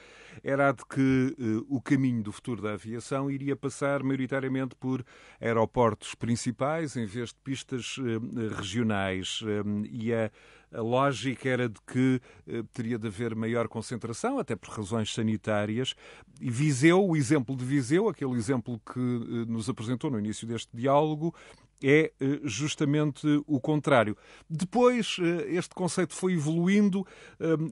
era 0.45 0.71
de 0.71 0.85
que 0.87 1.35
uh, 1.37 1.67
o 1.69 1.81
caminho 1.81 2.23
do 2.23 2.31
futuro 2.31 2.63
da 2.63 2.75
aviação 2.75 3.29
iria 3.29 3.57
passar 3.57 4.05
maioritariamente 4.05 4.77
por 4.77 5.05
aeroportos 5.41 6.15
principais 6.15 6.97
em 6.97 7.05
vez 7.05 7.31
de 7.31 7.37
pistas 7.43 7.99
uh, 7.99 8.57
regionais. 8.57 9.41
Uh, 9.43 9.85
e 9.91 10.13
a 10.13 10.31
a 10.73 10.81
lógica 10.81 11.49
era 11.49 11.69
de 11.69 11.81
que 11.87 12.21
eh, 12.47 12.63
teria 12.73 12.99
de 12.99 13.07
haver 13.07 13.35
maior 13.35 13.69
concentração, 13.69 14.39
até 14.39 14.55
por 14.55 14.71
razões 14.71 15.13
sanitárias. 15.13 15.95
E 16.41 16.51
Viseu, 16.51 17.05
o 17.05 17.17
exemplo 17.17 17.57
de 17.57 17.65
Viseu, 17.65 18.09
aquele 18.09 18.35
exemplo 18.35 18.81
que 18.93 19.01
eh, 19.01 19.51
nos 19.51 19.69
apresentou 19.69 20.11
no 20.11 20.19
início 20.19 20.47
deste 20.47 20.69
diálogo, 20.77 21.35
é 21.83 22.13
eh, 22.21 22.41
justamente 22.45 23.27
o 23.47 23.61
contrário. 23.61 24.17
Depois, 24.51 25.17
este 25.47 25.75
conceito 25.75 26.15
foi 26.15 26.35
evoluindo 26.35 27.07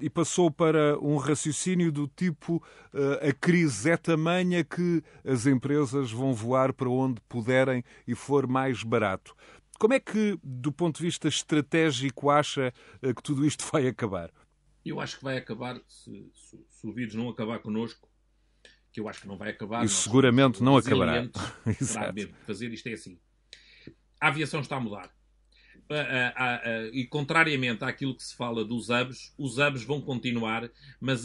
e 0.00 0.08
passou 0.08 0.50
para 0.50 0.96
um 1.00 1.16
raciocínio 1.16 1.90
do 1.90 2.06
tipo 2.06 2.62
a 3.20 3.32
crise 3.32 3.90
é 3.90 3.96
tamanha 3.96 4.62
que 4.62 5.02
as 5.24 5.44
empresas 5.46 6.12
vão 6.12 6.32
voar 6.32 6.72
para 6.72 6.88
onde 6.88 7.20
puderem 7.28 7.82
e 8.06 8.14
for 8.14 8.46
mais 8.46 8.84
barato. 8.84 9.34
Como 9.78 9.94
é 9.94 10.00
que, 10.00 10.38
do 10.42 10.72
ponto 10.72 10.98
de 10.98 11.04
vista 11.04 11.28
estratégico, 11.28 12.30
acha 12.30 12.72
eh, 13.02 13.14
que 13.14 13.22
tudo 13.22 13.44
isto 13.46 13.64
vai 13.70 13.86
acabar? 13.86 14.30
Eu 14.84 15.00
acho 15.00 15.18
que 15.18 15.24
vai 15.24 15.36
acabar, 15.36 15.80
se, 15.88 16.30
se, 16.32 16.58
se 16.68 16.86
o 16.86 16.92
vírus 16.92 17.14
não 17.14 17.28
acabar 17.28 17.58
connosco, 17.58 18.08
que 18.92 19.00
eu 19.00 19.08
acho 19.08 19.20
que 19.20 19.28
não 19.28 19.36
vai 19.36 19.50
acabar. 19.50 19.84
E 19.84 19.88
seguramente 19.88 20.62
não 20.62 20.76
acabará. 20.76 21.28
Exato. 21.80 22.28
fazer 22.46 22.72
isto 22.72 22.86
é 22.88 22.92
assim. 22.92 23.18
A 24.20 24.28
aviação 24.28 24.60
está 24.60 24.76
a 24.76 24.80
mudar. 24.80 25.10
e 26.92 27.04
contrariamente 27.06 27.84
àquilo 27.84 28.16
que 28.16 28.22
se 28.24 28.34
fala 28.34 28.64
dos 28.64 28.88
hubs, 28.88 29.34
os 29.36 29.58
hubs 29.58 29.82
vão 29.82 30.00
continuar, 30.00 30.70
mas 30.98 31.24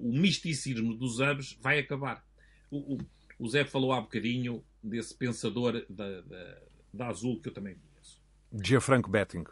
o 0.00 0.12
misticismo 0.12 0.96
dos 0.96 1.20
hubs 1.20 1.56
vai 1.60 1.78
acabar. 1.78 2.24
O, 2.70 2.94
o, 2.94 2.98
o 3.38 3.48
Zé 3.48 3.64
falou 3.64 3.92
há 3.92 4.00
bocadinho 4.00 4.64
desse 4.82 5.14
pensador 5.14 5.84
da, 5.88 6.20
da, 6.22 6.62
da 6.92 7.08
Azul, 7.08 7.40
que 7.40 7.48
eu 7.48 7.52
também 7.52 7.74
conheço. 7.74 8.20
Gianfranco 8.62 9.10
Betting. 9.10 9.44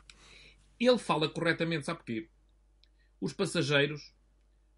Ele 0.78 0.98
fala 0.98 1.28
corretamente, 1.28 1.86
sabe 1.86 1.98
porquê? 1.98 2.28
Os 3.20 3.32
passageiros 3.32 4.14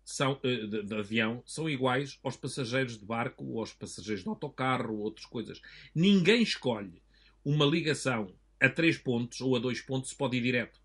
são, 0.05 0.39
eh, 0.43 0.67
de, 0.67 0.83
de, 0.83 0.95
avião 0.95 1.43
são 1.47 1.69
iguais 1.69 2.19
aos 2.23 2.37
passageiros 2.37 2.99
de 2.99 3.05
barco, 3.05 3.59
aos 3.59 3.73
passageiros 3.73 4.23
de 4.23 4.29
autocarro, 4.29 4.95
ou 4.95 5.01
outras 5.01 5.27
coisas. 5.27 5.61
Ninguém 5.95 6.43
escolhe 6.43 7.03
uma 7.45 7.65
ligação 7.65 8.35
a 8.59 8.69
três 8.69 8.99
pontos 8.99 9.41
ou 9.41 9.57
a 9.57 9.59
dois 9.59 9.81
pontos 9.81 10.11
se 10.11 10.17
pode 10.17 10.37
ir 10.37 10.43
direto. 10.43 10.81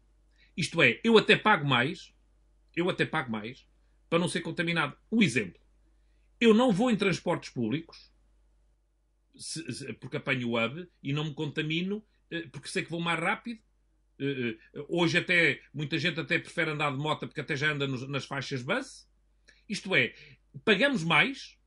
Isto 0.55 0.81
é, 0.81 0.99
eu 1.03 1.17
até 1.17 1.35
pago 1.35 1.67
mais, 1.67 2.13
eu 2.75 2.89
até 2.89 3.05
pago 3.05 3.31
mais, 3.31 3.67
para 4.09 4.19
não 4.19 4.27
ser 4.27 4.41
contaminado. 4.41 4.95
Um 5.11 5.21
exemplo. 5.21 5.59
Eu 6.39 6.53
não 6.53 6.71
vou 6.71 6.91
em 6.91 6.95
transportes 6.95 7.49
públicos, 7.49 8.11
se, 9.37 9.71
se, 9.71 9.93
porque 9.93 10.17
apanho 10.17 10.49
o 10.49 10.63
hub 10.63 10.87
e 11.01 11.13
não 11.13 11.25
me 11.25 11.33
contamino 11.33 12.03
eh, 12.29 12.47
porque 12.51 12.67
sei 12.67 12.83
que 12.83 12.91
vou 12.91 12.99
mais 12.99 13.19
rápido. 13.19 13.59
Eh, 14.19 14.57
eh, 14.73 14.85
hoje 14.87 15.17
até, 15.17 15.61
muita 15.73 15.97
gente 15.97 16.19
até 16.19 16.39
prefere 16.39 16.71
andar 16.71 16.91
de 16.91 16.97
moto 16.97 17.27
porque 17.27 17.41
até 17.41 17.55
já 17.55 17.71
anda 17.71 17.87
nos, 17.87 18.07
nas 18.07 18.25
faixas 18.25 18.61
bus. 18.61 19.07
Isto 19.67 19.95
é, 19.95 20.13
pagamos 20.63 21.03
mais, 21.03 21.57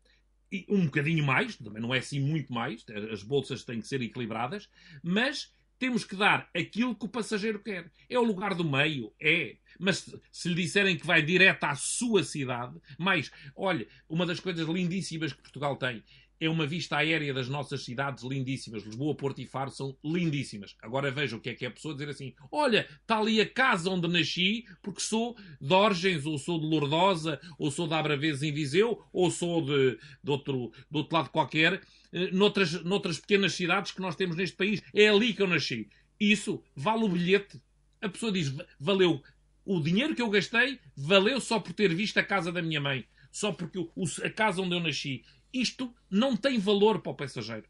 um 0.68 0.86
bocadinho 0.86 1.24
mais, 1.24 1.56
também 1.56 1.82
não 1.82 1.94
é 1.94 1.98
assim 1.98 2.20
muito 2.20 2.52
mais, 2.52 2.84
as 3.12 3.22
bolsas 3.22 3.64
têm 3.64 3.80
que 3.80 3.88
ser 3.88 4.00
equilibradas, 4.00 4.68
mas 5.02 5.52
temos 5.78 6.04
que 6.04 6.16
dar 6.16 6.48
aquilo 6.54 6.94
que 6.94 7.04
o 7.04 7.08
passageiro 7.08 7.62
quer. 7.62 7.90
É 8.08 8.18
o 8.18 8.24
lugar 8.24 8.54
do 8.54 8.64
meio? 8.64 9.12
É. 9.20 9.56
Mas 9.78 10.12
se 10.30 10.48
lhe 10.48 10.54
disserem 10.54 10.96
que 10.96 11.06
vai 11.06 11.22
direto 11.22 11.64
à 11.64 11.74
sua 11.74 12.24
cidade, 12.24 12.76
mais, 12.98 13.30
olha, 13.54 13.86
uma 14.08 14.26
das 14.26 14.40
coisas 14.40 14.66
lindíssimas 14.66 15.32
que 15.32 15.42
Portugal 15.42 15.76
tem 15.76 16.02
é 16.40 16.48
uma 16.48 16.66
vista 16.66 16.96
aérea 16.96 17.34
das 17.34 17.48
nossas 17.48 17.84
cidades 17.84 18.22
lindíssimas. 18.22 18.84
Lisboa, 18.84 19.14
Porto 19.14 19.40
e 19.40 19.46
Faro 19.46 19.70
são 19.70 19.96
lindíssimas. 20.04 20.76
Agora 20.80 21.10
veja 21.10 21.36
o 21.36 21.40
que 21.40 21.50
é 21.50 21.54
que 21.54 21.64
é 21.64 21.68
a 21.68 21.70
pessoa 21.70 21.94
dizer 21.94 22.08
assim: 22.08 22.34
olha, 22.50 22.88
está 23.00 23.18
ali 23.18 23.40
a 23.40 23.48
casa 23.48 23.90
onde 23.90 24.06
nasci, 24.08 24.64
porque 24.82 25.00
sou 25.00 25.36
de 25.60 25.72
Orgens, 25.72 26.24
ou 26.26 26.38
sou 26.38 26.60
de 26.60 26.66
Lourdosa, 26.66 27.40
ou 27.58 27.70
sou 27.70 27.88
de 27.88 27.94
Abravês 27.94 28.42
em 28.42 28.52
Viseu, 28.52 29.02
ou 29.12 29.30
sou 29.30 29.62
de, 29.62 29.98
de, 30.22 30.30
outro, 30.30 30.72
de 30.90 30.96
outro 30.96 31.16
lado 31.16 31.30
qualquer, 31.30 31.80
eh, 32.12 32.30
noutras, 32.30 32.84
noutras 32.84 33.18
pequenas 33.18 33.54
cidades 33.54 33.92
que 33.92 34.00
nós 34.00 34.14
temos 34.14 34.36
neste 34.36 34.56
país. 34.56 34.82
É 34.94 35.08
ali 35.08 35.32
que 35.32 35.42
eu 35.42 35.48
nasci. 35.48 35.88
Isso 36.20 36.62
vale 36.74 37.04
o 37.04 37.08
bilhete. 37.08 37.60
A 38.00 38.08
pessoa 38.08 38.30
diz: 38.30 38.54
valeu. 38.78 39.22
O 39.64 39.80
dinheiro 39.80 40.14
que 40.14 40.22
eu 40.22 40.30
gastei 40.30 40.78
valeu 40.96 41.40
só 41.40 41.60
por 41.60 41.74
ter 41.74 41.94
visto 41.94 42.16
a 42.18 42.22
casa 42.22 42.50
da 42.50 42.62
minha 42.62 42.80
mãe 42.80 43.04
só 43.30 43.52
porque 43.52 43.78
a 44.24 44.30
casa 44.30 44.60
onde 44.60 44.74
eu 44.74 44.80
nasci 44.80 45.22
isto 45.52 45.94
não 46.10 46.36
tem 46.36 46.58
valor 46.58 47.00
para 47.00 47.12
o 47.12 47.14
passageiro. 47.14 47.66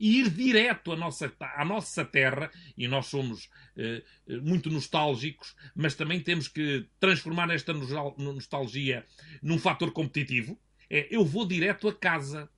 E 0.00 0.20
ir 0.20 0.30
direto 0.30 0.92
à 0.92 0.96
nossa, 0.96 1.32
à 1.40 1.64
nossa 1.64 2.04
terra, 2.04 2.50
e 2.76 2.86
nós 2.86 3.06
somos 3.06 3.50
eh, 3.76 4.04
muito 4.42 4.70
nostálgicos, 4.70 5.56
mas 5.74 5.96
também 5.96 6.20
temos 6.20 6.46
que 6.46 6.86
transformar 7.00 7.50
esta 7.50 7.72
nostalgia 7.72 9.04
num 9.42 9.58
fator 9.58 9.90
competitivo, 9.90 10.56
é 10.88 11.08
eu 11.10 11.24
vou 11.24 11.46
direto 11.46 11.88
a 11.88 11.94
casa. 11.94 12.48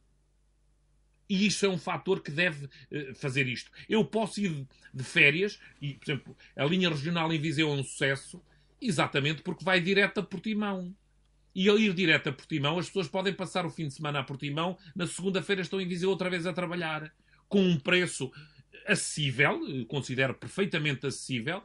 E 1.29 1.47
isso 1.47 1.65
é 1.65 1.69
um 1.69 1.79
fator 1.79 2.23
que 2.23 2.31
deve 2.31 2.67
uh, 2.67 3.15
fazer 3.15 3.47
isto. 3.47 3.71
Eu 3.89 4.05
posso 4.05 4.41
ir 4.41 4.67
de 4.93 5.05
férias, 5.05 5.61
e, 5.81 5.95
por 5.95 6.11
exemplo, 6.11 6.37
a 6.57 6.65
linha 6.65 6.91
regional 6.91 7.33
em 7.33 7.39
Viseu 7.39 7.69
é 7.69 7.73
um 7.73 7.85
sucesso, 7.85 8.43
exatamente 8.81 9.41
porque 9.43 9.65
vai 9.65 9.81
direto 9.81 10.19
a 10.19 10.25
Portimão 10.25 10.93
e 11.55 11.69
ao 11.69 11.79
ir 11.79 11.93
direto 11.95 12.29
a 12.29 12.33
Portimão, 12.33 12.79
as 12.79 12.87
pessoas 12.87 13.09
podem 13.09 13.33
passar 13.33 13.67
o 13.67 13.71
fim 13.71 13.89
de 13.89 13.95
semana 13.95 14.21
a 14.21 14.25
Portimão, 14.25 14.77
na 14.95 15.07
segunda-feira 15.07 15.63
estão 15.63 15.81
em 15.81 15.87
Viseu 15.87 16.11
outra 16.11 16.31
vez 16.31 16.47
a 16.47 16.53
trabalhar, 16.53 17.13
com 17.49 17.63
um 17.63 17.79
preço 17.79 18.31
acessível, 18.87 19.61
considero 19.89 20.35
perfeitamente 20.35 21.07
acessível, 21.07 21.63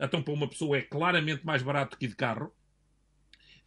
então 0.00 0.22
para 0.22 0.34
uma 0.34 0.48
pessoa 0.48 0.78
é 0.78 0.82
claramente 0.82 1.44
mais 1.44 1.62
barato 1.62 1.96
que 1.96 2.06
de 2.06 2.14
carro, 2.14 2.52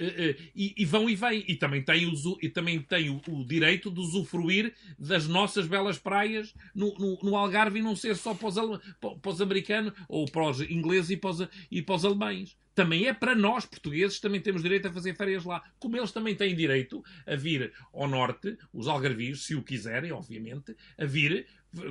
eh, 0.02 0.30
eh, 0.30 0.36
e, 0.56 0.74
e, 0.78 0.86
vão 0.86 1.08
e 1.08 1.16
vêm. 1.16 1.46
E 1.48 1.56
também 1.56 1.84
têm, 1.84 2.08
o, 2.08 2.38
e 2.42 2.50
também 2.50 2.82
têm 2.82 3.10
o, 3.12 3.22
o, 3.30 3.46
direito 3.46 3.92
de 3.92 4.00
usufruir 4.00 4.74
das 4.98 5.28
nossas 5.28 5.68
belas 5.68 6.00
praias 6.00 6.56
no, 6.74 6.92
no, 6.96 7.20
no 7.22 7.36
Algarve 7.36 7.80
e 7.80 7.84
não 7.84 7.96
ser 7.96 8.16
só 8.16 8.34
para 8.34 8.48
os, 8.48 8.56
para 9.00 9.32
os, 9.32 9.42
americanos 9.42 9.94
ou 10.10 10.26
para 10.26 10.50
os 10.50 10.62
ingleses 10.62 11.12
e 11.12 11.18
para 11.18 11.30
os, 11.30 11.48
e 11.70 11.82
para 11.84 11.96
os 11.96 12.04
alemães. 12.04 12.58
Também 12.82 13.08
é 13.08 13.14
para 13.14 13.36
nós, 13.36 13.64
portugueses, 13.64 14.20
também 14.20 14.42
temos 14.42 14.64
direito 14.64 14.88
a 14.88 14.92
fazer 14.92 15.16
férias 15.16 15.46
lá. 15.46 15.62
Como 15.78 15.96
eles 15.96 16.12
também 16.12 16.36
têm 16.36 16.56
direito 16.56 17.04
a 17.28 17.36
vir 17.36 17.72
ao 17.94 18.08
norte, 18.08 18.58
os 18.74 18.88
algarvios, 18.88 19.46
se 19.46 19.54
o 19.54 19.62
quiserem, 19.62 20.12
obviamente, 20.12 20.76
a 20.98 21.06
vir 21.06 21.46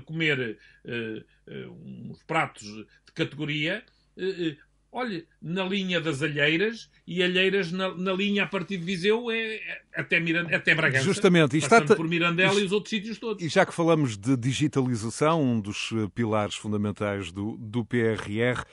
comer 0.04 0.58
uh, 0.84 1.50
uh, 1.52 2.10
uns 2.10 2.20
pratos 2.24 2.66
de 2.66 3.12
categoria 3.14 3.84
uh, 4.16 4.56
Olha, 4.92 5.24
na 5.40 5.62
linha 5.64 6.00
das 6.00 6.20
Alheiras 6.20 6.90
e 7.06 7.22
Alheiras 7.22 7.70
na, 7.70 7.94
na 7.94 8.12
linha 8.12 8.42
a 8.42 8.46
partir 8.46 8.76
de 8.76 8.84
Viseu 8.84 9.30
é, 9.30 9.54
é 9.54 9.80
até, 9.94 10.18
Miranda, 10.18 10.56
até 10.56 10.74
Bragança. 10.74 11.04
Justamente. 11.04 11.54
E 11.54 11.58
está 11.60 11.80
por 11.80 12.08
Mirandela 12.08 12.54
e, 12.54 12.62
e 12.62 12.64
os 12.64 12.72
outros 12.72 12.90
sítios 12.90 13.16
todos. 13.16 13.42
E 13.42 13.48
já 13.48 13.64
que 13.64 13.72
falamos 13.72 14.16
de 14.16 14.36
digitalização, 14.36 15.40
um 15.40 15.60
dos 15.60 15.90
eh, 15.92 16.08
pilares 16.12 16.56
fundamentais 16.56 17.30
do, 17.30 17.56
do 17.56 17.84
PRR, 17.84 18.64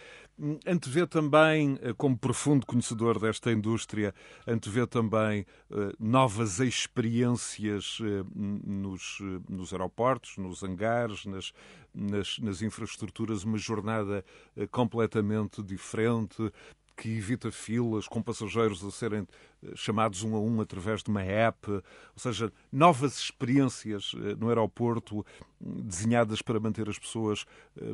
Antevê 0.68 1.08
também, 1.08 1.80
eh, 1.82 1.94
como 1.94 2.16
profundo 2.16 2.64
conhecedor 2.64 3.20
desta 3.20 3.52
indústria, 3.52 4.14
antevê 4.46 4.86
também 4.86 5.48
uh, 5.72 5.92
novas 6.00 6.60
experiências 6.60 8.00
uh, 8.00 8.24
nos, 8.36 9.18
nos, 9.50 9.74
aeroportos, 9.74 10.38
nos 10.38 10.62
hangares, 10.62 11.26
nas, 11.26 11.52
nas, 11.92 12.38
nas 12.38 12.62
infraestruturas, 12.62 13.44
uma 13.44 13.58
jornada 13.58 14.24
completamente 14.70 15.64
diferente, 15.64 16.52
que 16.98 17.16
evita 17.16 17.52
filas, 17.52 18.08
com 18.08 18.24
passageiros 18.24 18.84
a 18.84 18.90
serem 18.90 19.28
eh, 19.64 19.72
chamados 19.76 20.24
um 20.24 20.36
a 20.36 20.40
um 20.40 20.60
através 20.60 21.04
de 21.04 21.12
uma 21.12 21.22
app, 21.22 21.70
ou 21.70 21.84
seja, 22.16 22.52
novas 22.72 23.20
experiências 23.20 24.14
eh, 24.16 24.36
no 24.36 24.50
aeroporto 24.50 25.24
desenhadas 25.62 26.42
para 26.42 26.60
manter 26.60 26.90
as 26.90 26.98
pessoas 26.98 27.46
eh, 27.80 27.94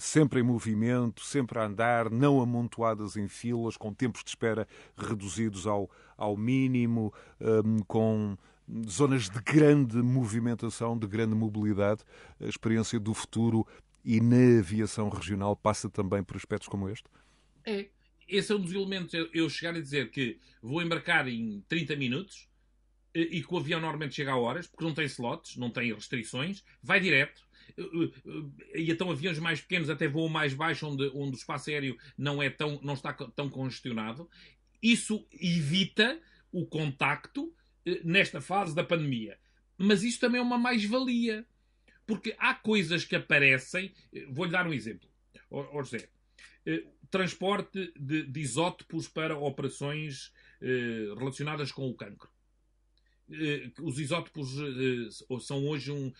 sempre 0.00 0.40
em 0.40 0.42
movimento, 0.42 1.24
sempre 1.24 1.60
a 1.60 1.66
andar, 1.66 2.10
não 2.10 2.40
amontoadas 2.42 3.16
em 3.16 3.28
filas, 3.28 3.76
com 3.76 3.94
tempos 3.94 4.24
de 4.24 4.30
espera 4.30 4.66
reduzidos 4.96 5.64
ao, 5.64 5.88
ao 6.16 6.36
mínimo, 6.36 7.12
com 7.86 8.36
zonas 8.88 9.28
de 9.28 9.40
grande 9.40 9.96
movimentação, 9.98 10.98
de 10.98 11.06
grande 11.06 11.34
mobilidade. 11.34 12.02
A 12.40 12.46
experiência 12.46 12.98
do 12.98 13.14
futuro 13.14 13.66
e 14.04 14.20
na 14.20 14.58
aviação 14.58 15.08
regional 15.08 15.54
passa 15.54 15.88
também 15.88 16.22
por 16.24 16.36
aspectos 16.36 16.68
como 16.68 16.88
este? 16.88 17.04
É. 17.64 17.88
Esse 18.28 18.52
é 18.52 18.54
um 18.54 18.60
dos 18.60 18.72
elementos. 18.72 19.12
Eu 19.32 19.48
chegar 19.48 19.74
a 19.74 19.80
dizer 19.80 20.10
que 20.10 20.38
vou 20.62 20.82
embarcar 20.82 21.28
em 21.28 21.62
30 21.68 21.96
minutos 21.96 22.48
e 23.14 23.42
que 23.42 23.54
o 23.54 23.58
avião 23.58 23.80
normalmente 23.80 24.14
chega 24.14 24.32
a 24.32 24.36
horas, 24.36 24.66
porque 24.66 24.84
não 24.84 24.94
tem 24.94 25.04
slots, 25.04 25.56
não 25.56 25.70
tem 25.70 25.92
restrições, 25.92 26.64
vai 26.82 26.98
direto. 26.98 27.42
E 28.74 28.90
então 28.90 29.10
aviões 29.10 29.38
mais 29.38 29.60
pequenos 29.60 29.90
até 29.90 30.08
voam 30.08 30.28
mais 30.28 30.54
baixo, 30.54 30.86
onde, 30.86 31.10
onde 31.14 31.36
o 31.36 31.38
espaço 31.38 31.70
aéreo 31.70 31.96
não, 32.16 32.42
é 32.42 32.48
tão, 32.50 32.80
não 32.82 32.94
está 32.94 33.12
tão 33.12 33.48
congestionado. 33.48 34.28
Isso 34.82 35.26
evita 35.32 36.20
o 36.50 36.66
contacto 36.66 37.54
eh, 37.86 38.00
nesta 38.04 38.40
fase 38.40 38.74
da 38.74 38.84
pandemia. 38.84 39.38
Mas 39.78 40.02
isso 40.02 40.20
também 40.20 40.40
é 40.40 40.42
uma 40.42 40.58
mais-valia. 40.58 41.46
Porque 42.06 42.34
há 42.38 42.54
coisas 42.54 43.04
que 43.04 43.16
aparecem. 43.16 43.92
Eh, 44.12 44.26
vou-lhe 44.30 44.50
dar 44.50 44.66
um 44.66 44.72
exemplo. 44.72 45.08
José. 45.74 46.08
Eh, 47.12 47.18
transporte 47.18 47.92
de, 47.98 48.24
de 48.24 48.40
isótopos 48.40 49.08
para 49.08 49.36
operações 49.36 50.32
relacionadas 51.18 51.72
com 51.72 51.88
o 51.88 51.94
cancro. 51.94 52.30
Os 53.80 53.98
isótopos 53.98 54.50
são 55.44 55.66
hoje 55.66 55.90
um. 55.90 56.12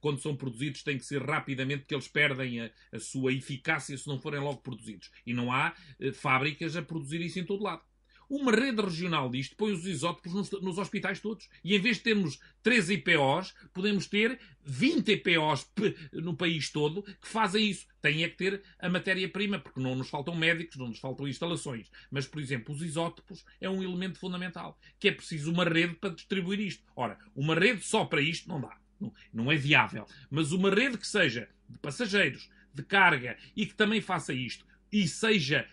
Quando 0.00 0.20
são 0.20 0.36
produzidos, 0.36 0.82
têm 0.82 0.98
que 0.98 1.04
ser 1.04 1.20
rapidamente, 1.22 1.80
porque 1.80 1.94
eles 1.94 2.06
perdem 2.06 2.60
a, 2.60 2.70
a 2.92 3.00
sua 3.00 3.32
eficácia 3.32 3.96
se 3.96 4.06
não 4.06 4.20
forem 4.20 4.40
logo 4.40 4.60
produzidos. 4.60 5.10
E 5.26 5.34
não 5.34 5.50
há 5.50 5.74
fábricas 6.14 6.76
a 6.76 6.82
produzir 6.82 7.20
isso 7.20 7.40
em 7.40 7.44
todo 7.44 7.64
lado. 7.64 7.82
Uma 8.28 8.52
rede 8.52 8.82
regional 8.82 9.30
disto 9.30 9.56
põe 9.56 9.72
os 9.72 9.86
isótopos 9.86 10.34
nos, 10.34 10.50
nos, 10.60 10.76
hospitais 10.76 11.18
todos. 11.18 11.48
E 11.64 11.74
em 11.74 11.80
vez 11.80 11.96
de 11.96 12.02
termos 12.02 12.38
13 12.62 12.94
IPOs, 12.94 13.54
podemos 13.72 14.06
ter 14.06 14.38
20 14.62 15.12
IPOs 15.12 15.66
no 16.12 16.36
país 16.36 16.70
todo 16.70 17.02
que 17.02 17.26
fazem 17.26 17.70
isso. 17.70 17.86
Tem 18.02 18.22
é 18.22 18.28
que 18.28 18.36
ter 18.36 18.62
a 18.78 18.88
matéria-prima, 18.88 19.58
porque 19.58 19.80
não 19.80 19.94
nos 19.94 20.10
faltam 20.10 20.36
médicos, 20.36 20.76
não 20.76 20.88
nos 20.88 20.98
faltam 20.98 21.26
instalações. 21.26 21.90
Mas, 22.10 22.26
por 22.26 22.40
exemplo, 22.40 22.74
os 22.74 22.82
isótopos 22.82 23.44
é 23.60 23.68
um 23.68 23.82
elemento 23.82 24.18
fundamental, 24.18 24.78
que 24.98 25.08
é 25.08 25.12
preciso 25.12 25.50
uma 25.50 25.64
rede 25.64 25.94
para 25.94 26.14
distribuir 26.14 26.60
isto. 26.60 26.84
Ora, 26.94 27.18
uma 27.34 27.54
rede 27.54 27.82
só 27.82 28.04
para 28.04 28.20
isto 28.20 28.46
não 28.48 28.60
dá. 28.60 28.78
Não, 29.00 29.14
não 29.32 29.52
é 29.52 29.56
viável. 29.56 30.06
Mas 30.30 30.52
uma 30.52 30.70
rede 30.70 30.98
que 30.98 31.06
seja 31.06 31.48
de 31.68 31.78
passageiros, 31.78 32.50
de 32.74 32.82
carga 32.82 33.38
e 33.56 33.64
que 33.64 33.74
também 33.74 34.00
faça 34.00 34.34
isto 34.34 34.66
e 34.92 35.08
seja. 35.08 35.66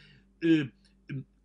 Eh, 0.43 0.67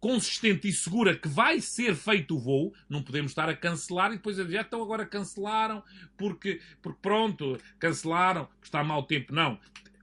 consistente 0.01 0.67
e 0.67 0.73
segura 0.73 1.15
que 1.15 1.29
vai 1.29 1.61
ser 1.61 1.95
feito 1.95 2.35
o 2.35 2.39
voo, 2.39 2.73
não 2.89 3.03
podemos 3.03 3.33
estar 3.33 3.49
a 3.49 3.55
cancelar 3.55 4.11
e 4.11 4.17
depois 4.17 4.41
a 4.41 4.45
dizer, 4.45 4.65
então 4.67 4.83
agora 4.83 5.05
cancelaram 5.05 5.83
porque, 6.17 6.61
porque 6.81 6.99
pronto, 7.03 7.59
cancelaram, 7.79 8.49
está 8.63 8.83
mau 8.83 9.03
tempo. 9.03 9.35
Não. 9.35 9.59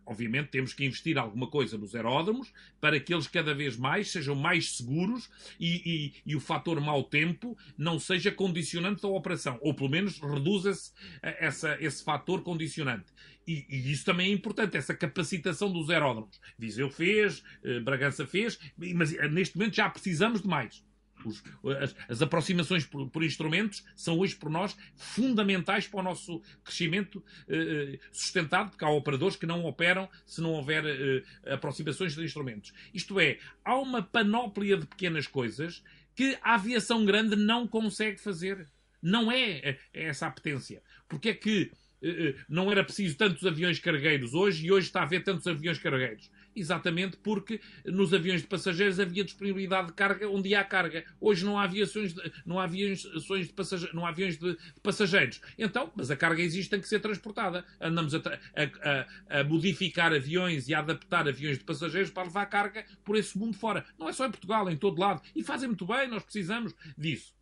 Obviamente 0.07 0.47
temos 0.47 0.73
que 0.73 0.85
investir 0.85 1.17
alguma 1.17 1.47
coisa 1.47 1.77
nos 1.77 1.93
aeródromos 1.93 2.51
para 2.79 2.97
que 2.99 3.13
eles 3.13 3.27
cada 3.27 3.53
vez 3.53 3.75
mais 3.75 4.09
sejam 4.09 4.35
mais 4.35 4.77
seguros 4.77 5.29
e, 5.59 6.13
e, 6.25 6.31
e 6.31 6.35
o 6.35 6.39
fator 6.39 6.79
mau 6.79 7.03
tempo 7.03 7.57
não 7.77 7.99
seja 7.99 8.31
condicionante 8.31 9.01
da 9.01 9.09
operação, 9.09 9.59
ou 9.61 9.73
pelo 9.73 9.89
menos 9.89 10.19
reduza-se 10.19 10.93
eh, 11.21 11.49
esse 11.81 12.03
fator 12.03 12.41
condicionante. 12.41 13.11
E, 13.45 13.65
e, 13.69 13.91
isso 13.91 14.05
também 14.05 14.29
é 14.29 14.33
importante, 14.33 14.77
essa 14.77 14.93
capacitação 14.93 15.71
dos 15.71 15.89
aeródromos. 15.89 16.39
Viseu 16.57 16.89
fez, 16.89 17.43
eh, 17.63 17.79
Bragança 17.79 18.25
fez, 18.25 18.59
mas 18.95 19.13
eh, 19.13 19.27
neste 19.27 19.57
momento 19.57 19.75
já 19.75 19.89
precisamos 19.89 20.41
de 20.41 20.47
mais. 20.47 20.86
Os, 21.25 21.43
as, 21.81 21.95
as, 22.09 22.21
aproximações 22.21 22.85
por, 22.85 23.09
por, 23.09 23.23
instrumentos 23.23 23.83
são 23.95 24.17
hoje, 24.19 24.35
por 24.35 24.49
nós, 24.49 24.77
fundamentais 24.95 25.87
para 25.87 25.99
o 25.99 26.03
nosso 26.03 26.41
crescimento 26.63 27.23
eh, 27.47 27.99
sustentado, 28.11 28.69
porque 28.69 28.85
há 28.85 28.89
operadores 28.89 29.35
que 29.35 29.45
não 29.45 29.65
operam 29.65 30.09
se 30.25 30.41
não 30.41 30.51
houver 30.51 30.83
eh, 30.85 31.53
aproximações 31.53 32.15
de 32.15 32.23
instrumentos. 32.23 32.73
Isto 32.93 33.19
é, 33.19 33.39
há 33.63 33.75
uma 33.75 34.01
panóplia 34.01 34.77
de 34.77 34.85
pequenas 34.85 35.27
coisas 35.27 35.83
que 36.15 36.37
a 36.41 36.55
aviação 36.55 37.05
grande 37.05 37.35
não 37.35 37.67
consegue 37.67 38.19
fazer. 38.19 38.67
Não 39.01 39.31
é, 39.31 39.59
é 39.59 39.79
essa 39.93 40.25
a 40.25 40.31
potência. 40.31 40.81
Porque 41.07 41.29
é 41.29 41.33
que 41.33 41.71
eh, 42.01 42.35
não 42.49 42.71
era 42.71 42.83
preciso 42.83 43.15
tantos 43.17 43.45
aviões 43.45 43.79
cargueiros 43.79 44.33
hoje 44.33 44.65
e 44.65 44.71
hoje 44.71 44.87
está 44.87 45.01
a 45.01 45.03
haver 45.03 45.23
tantos 45.23 45.45
aviões 45.47 45.77
cargueiros? 45.77 46.29
Exatamente 46.57 47.17
porque 47.17 47.61
nos 47.85 48.11
aviões 48.15 48.41
de 48.41 48.47
passageiros 48.47 48.99
havia 48.99 49.23
disponibilidade 49.23 49.89
de 49.89 49.93
carga 49.93 50.27
onde 50.27 50.55
há 50.55 50.63
carga. 50.63 51.05
Hoje 51.21 51.45
não 51.45 51.59
há 51.59 51.65
aviações 51.65 52.15
de, 52.15 52.33
não 52.43 52.59
há 52.59 52.63
aviões 52.63 53.01
de 53.01 53.53
passageiros, 53.53 53.93
não 53.93 54.03
há 54.03 54.09
aviões 54.09 54.39
de, 54.39 54.57
passageiros. 54.81 55.39
Então, 55.55 55.93
mas 55.95 56.09
a 56.09 56.15
carga 56.15 56.41
existe, 56.41 56.71
tem 56.71 56.81
que 56.81 56.87
ser 56.87 56.99
transportada. 56.99 57.63
Andamos 57.79 58.15
a, 58.15 58.17
a, 58.17 59.39
a, 59.39 59.43
modificar 59.43 60.11
aviões 60.11 60.67
e 60.67 60.73
a 60.73 60.79
adaptar 60.79 61.27
aviões 61.27 61.59
de 61.59 61.63
passageiros 61.63 62.09
para 62.09 62.23
levar 62.23 62.47
carga 62.47 62.83
por 63.05 63.15
esse 63.15 63.37
mundo 63.37 63.55
fora. 63.55 63.85
Não 63.99 64.09
é 64.09 64.13
só 64.13 64.25
em 64.25 64.31
Portugal, 64.31 64.67
em 64.67 64.77
todo 64.77 64.99
lado. 64.99 65.21
E 65.35 65.43
fazem 65.43 65.67
muito 65.67 65.85
bem, 65.85 66.07
nós 66.07 66.23
precisamos 66.23 66.73
disso. 66.97 67.35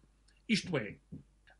Isto 0.47 0.77
é, 0.77 0.97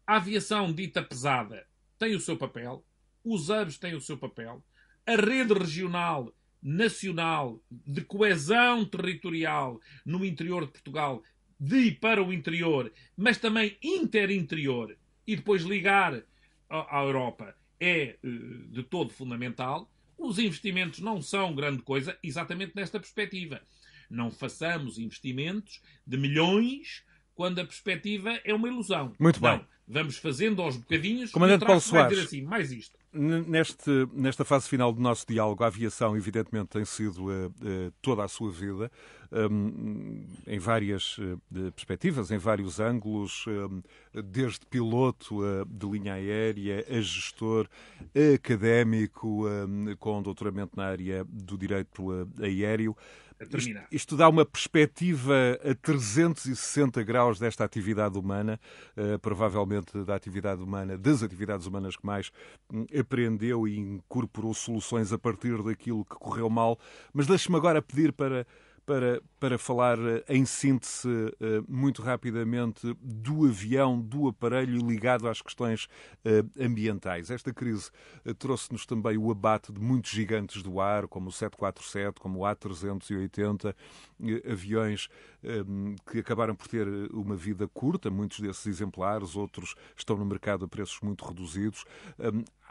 a 0.05 0.17
aviação 0.17 0.73
dita 0.73 1.01
pesada 1.01 1.65
tem 1.97 2.15
o 2.15 2.19
seu 2.19 2.35
papel, 2.35 2.85
os 3.23 3.49
hubs 3.49 3.77
têm 3.77 3.95
o 3.95 4.01
seu 4.01 4.17
papel, 4.17 4.61
a 5.07 5.15
rede 5.15 5.53
regional 5.53 6.33
nacional 6.65 7.61
de 7.69 8.01
coesão 8.01 8.83
territorial 8.83 9.79
no 10.03 10.25
interior 10.25 10.65
de 10.65 10.71
Portugal, 10.71 11.21
de 11.59 11.77
e 11.77 11.91
para 11.91 12.23
o 12.23 12.33
interior, 12.33 12.91
mas 13.15 13.37
também 13.37 13.77
interinterior, 13.83 14.97
e 15.27 15.35
depois 15.35 15.61
ligar 15.61 16.23
à 16.67 17.03
Europa, 17.03 17.55
é 17.79 18.01
eh, 18.01 18.17
de 18.69 18.81
todo 18.81 19.13
fundamental. 19.13 19.91
Os 20.17 20.39
investimentos 20.39 21.01
não 21.01 21.21
são 21.21 21.53
grande 21.53 21.83
coisa, 21.83 22.17
exatamente 22.23 22.75
nesta 22.75 22.99
perspectiva. 22.99 23.61
Não 24.09 24.31
façamos 24.31 24.97
investimentos 24.97 25.83
de 26.05 26.17
milhões 26.17 27.03
quando 27.35 27.59
a 27.59 27.65
perspectiva 27.65 28.39
é 28.43 28.53
uma 28.53 28.67
ilusão. 28.67 29.13
Muito 29.19 29.39
bem. 29.39 29.61
Vamos 29.87 30.17
fazendo 30.17 30.63
aos 30.63 30.77
bocadinhos. 30.77 31.31
Comandante 31.31 31.63
Paulo 31.63 31.79
Soares. 31.79 32.17
assim, 32.17 32.41
mais 32.41 32.71
isto. 32.71 32.97
Neste, 33.13 33.89
nesta 34.11 34.43
fase 34.43 34.67
final 34.67 34.91
do 34.91 34.99
nosso 34.99 35.25
diálogo, 35.27 35.63
a 35.63 35.67
aviação, 35.67 36.17
evidentemente, 36.17 36.69
tem 36.69 36.83
sido 36.83 37.27
uh, 37.27 37.47
uh, 37.47 37.93
toda 38.01 38.23
a 38.23 38.27
sua 38.27 38.51
vida, 38.51 38.91
um, 39.31 40.25
em 40.47 40.59
várias 40.59 41.17
uh, 41.19 41.39
perspectivas, 41.71 42.31
em 42.31 42.37
vários 42.37 42.79
ângulos, 42.79 43.45
um, 43.47 43.81
desde 44.21 44.65
piloto 44.65 45.41
de 45.65 45.87
linha 45.87 46.15
aérea, 46.15 46.83
a 46.89 46.99
gestor, 46.99 47.69
académico, 48.33 49.47
um, 49.47 49.95
com 49.97 50.21
doutoramento 50.21 50.75
na 50.75 50.85
área 50.85 51.23
do 51.29 51.57
direito 51.57 52.27
aéreo 52.41 52.97
terminar. 53.45 53.83
Isto, 53.83 53.95
isto, 53.95 54.17
dá 54.17 54.29
uma 54.29 54.45
perspectiva 54.45 55.59
a 55.63 55.75
360 55.75 57.03
graus 57.03 57.39
desta 57.39 57.63
atividade 57.63 58.17
humana, 58.17 58.59
uh, 58.95 59.19
provavelmente 59.19 60.03
da 60.03 60.15
atividade 60.15 60.61
humana, 60.61 60.97
das 60.97 61.21
atividades 61.21 61.65
humanas 61.65 61.95
que 61.97 62.05
mais 62.05 62.31
um, 62.71 62.85
aprendeu 62.97 63.67
e 63.67 63.77
incorporou 63.77 64.53
soluções 64.53 65.11
a 65.11 65.17
partir 65.17 65.61
daquilo 65.63 66.05
que 66.05 66.15
correu 66.15 66.49
mal. 66.49 66.79
Mas 67.13 67.27
deixe-me 67.27 67.57
agora 67.57 67.81
pedir 67.81 68.13
para 68.13 68.47
para, 68.85 69.21
para 69.39 69.57
falar 69.57 69.97
eh, 69.99 70.23
em 70.29 70.45
síntese 70.45 71.09
eh, 71.39 71.61
muito 71.67 72.01
rapidamente 72.01 72.95
do 73.01 73.45
avião, 73.45 73.99
do 73.99 74.27
aparelho 74.27 74.85
ligado 74.85 75.27
às 75.27 75.41
questões 75.41 75.87
eh, 76.23 76.43
ambientais. 76.59 77.31
Esta 77.31 77.53
crise 77.53 77.89
trouxe-nos 78.37 78.85
também 78.85 79.17
o 79.17 79.31
abate 79.31 79.71
de 79.73 79.79
muitos 79.79 80.11
gigantes 80.11 80.61
do 80.61 80.79
ar, 80.79 81.07
como 81.07 81.29
o 81.29 81.31
747, 81.31 82.19
como 82.19 82.39
o 82.39 82.41
A380, 82.43 83.75
aviões 84.49 85.07
que 86.09 86.19
acabaram 86.19 86.55
por 86.55 86.67
ter 86.67 86.87
uma 87.11 87.35
vida 87.35 87.67
curta, 87.67 88.09
muitos 88.09 88.39
desses 88.39 88.65
exemplares, 88.65 89.35
outros 89.35 89.75
estão 89.95 90.17
no 90.17 90.25
mercado 90.25 90.65
a 90.65 90.67
preços 90.67 90.99
muito 91.01 91.25
reduzidos 91.25 91.85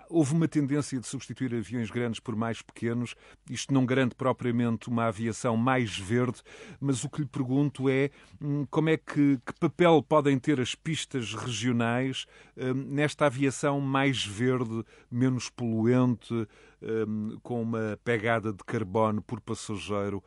houve 0.08 0.34
uma 0.34 0.48
tendência 0.48 0.98
de 0.98 1.06
substituir 1.06 1.54
aviões 1.54 1.90
grandes 1.90 2.20
por 2.20 2.36
mais 2.36 2.62
pequenos. 2.62 3.14
Isto 3.48 3.72
não 3.72 3.84
garante 3.84 4.14
propriamente 4.14 4.88
uma 4.88 5.06
aviação 5.06 5.56
mais 5.56 5.98
verde, 5.98 6.40
mas 6.80 7.04
o 7.04 7.08
que 7.08 7.22
lhe 7.22 7.26
pergunto 7.26 7.88
é 7.88 8.10
hum, 8.40 8.66
como 8.70 8.88
é 8.88 8.96
que, 8.96 9.38
que 9.44 9.52
papel 9.58 10.02
podem 10.02 10.38
ter 10.38 10.60
as 10.60 10.74
pistas 10.74 11.34
regionais 11.34 12.26
hum, 12.56 12.74
nesta 12.88 13.26
aviação 13.26 13.80
mais 13.80 14.24
verde, 14.24 14.84
menos 15.10 15.50
poluente, 15.50 16.34
hum, 16.82 17.38
com 17.42 17.62
uma 17.62 17.98
pegada 18.04 18.52
de 18.52 18.62
carbono 18.64 19.22
por 19.22 19.40
passageiro 19.40 20.22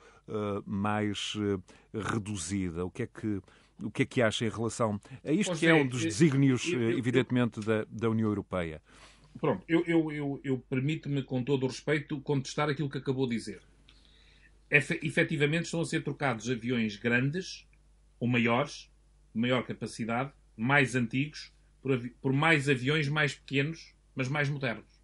mais 0.65 1.35
reduzida. 1.93 2.85
O 2.85 2.91
que 2.91 3.03
é 3.03 3.07
que 3.07 3.41
o 3.81 3.91
que 3.91 4.03
é 4.03 4.05
que 4.05 4.21
acha 4.21 4.45
em 4.45 4.49
relação 4.49 4.99
a 5.23 5.31
isto 5.31 5.55
que 5.55 5.67
é 5.67 5.73
um 5.73 5.87
dos 5.87 6.01
desígnios, 6.01 6.65
evidentemente, 6.65 7.59
da, 7.59 7.85
da 7.89 8.09
União 8.09 8.27
Europeia? 8.27 8.81
Pronto, 9.39 9.63
eu, 9.67 9.83
eu, 9.85 10.11
eu, 10.11 10.41
eu 10.43 10.59
permito-me, 10.69 11.21
com 11.23 11.43
todo 11.43 11.63
o 11.63 11.67
respeito, 11.67 12.19
contestar 12.21 12.69
aquilo 12.69 12.89
que 12.89 12.97
acabou 12.97 13.27
de 13.27 13.35
dizer. 13.35 13.61
Efe, 14.69 14.99
efetivamente 15.03 15.65
estão 15.65 15.81
a 15.81 15.85
ser 15.85 16.03
trocados 16.03 16.49
aviões 16.49 16.97
grandes 16.97 17.65
ou 18.19 18.27
maiores, 18.27 18.91
maior 19.33 19.63
capacidade, 19.63 20.31
mais 20.55 20.95
antigos, 20.95 21.53
por, 21.81 22.09
por 22.21 22.33
mais 22.33 22.67
aviões 22.67 23.07
mais 23.07 23.35
pequenos, 23.35 23.93
mas 24.15 24.27
mais 24.27 24.49
modernos. 24.49 25.01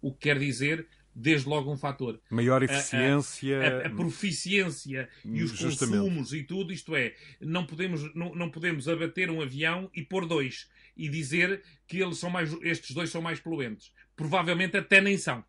O 0.00 0.12
que 0.12 0.20
quer 0.20 0.38
dizer 0.38 0.86
desde 1.14 1.48
logo 1.48 1.70
um 1.72 1.76
fator. 1.76 2.20
Maior 2.30 2.62
eficiência. 2.62 3.60
A, 3.60 3.66
a, 3.82 3.86
a 3.86 3.90
proficiência 3.90 5.08
e 5.24 5.42
os 5.42 5.50
Justamente. 5.50 5.98
consumos 5.98 6.32
e 6.32 6.42
tudo, 6.42 6.72
isto 6.72 6.94
é, 6.96 7.14
não 7.40 7.66
podemos, 7.66 8.14
não, 8.14 8.34
não 8.34 8.50
podemos 8.50 8.88
abater 8.88 9.30
um 9.30 9.40
avião 9.40 9.90
e 9.94 10.02
pôr 10.02 10.26
dois 10.26 10.68
e 10.96 11.08
dizer 11.08 11.62
que 11.86 12.00
eles 12.00 12.18
são 12.18 12.30
mais, 12.30 12.52
estes 12.62 12.94
dois 12.94 13.10
são 13.10 13.22
mais 13.22 13.40
poluentes. 13.40 13.92
Provavelmente 14.16 14.76
até 14.76 15.00
nem 15.00 15.16
são. 15.16 15.44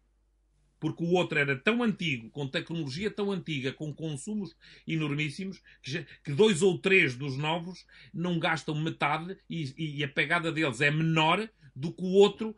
Porque 0.80 1.04
o 1.04 1.12
outro 1.12 1.40
era 1.40 1.56
tão 1.56 1.82
antigo, 1.82 2.30
com 2.30 2.46
tecnologia 2.46 3.10
tão 3.10 3.32
antiga, 3.32 3.72
com 3.72 3.94
consumos 3.94 4.54
enormíssimos, 4.86 5.62
que, 5.82 5.92
já, 5.92 6.04
que 6.24 6.34
dois 6.34 6.62
ou 6.62 6.78
três 6.78 7.16
dos 7.16 7.38
novos 7.38 7.86
não 8.14 8.38
gastam 8.38 8.76
metade 8.76 9.38
e, 9.50 9.74
e 9.78 10.04
a 10.04 10.10
pegada 10.10 10.52
deles 10.52 10.82
é 10.82 10.92
menor 10.92 11.48
do 11.74 11.92
que 11.92 12.04
o 12.04 12.12
outro 12.12 12.54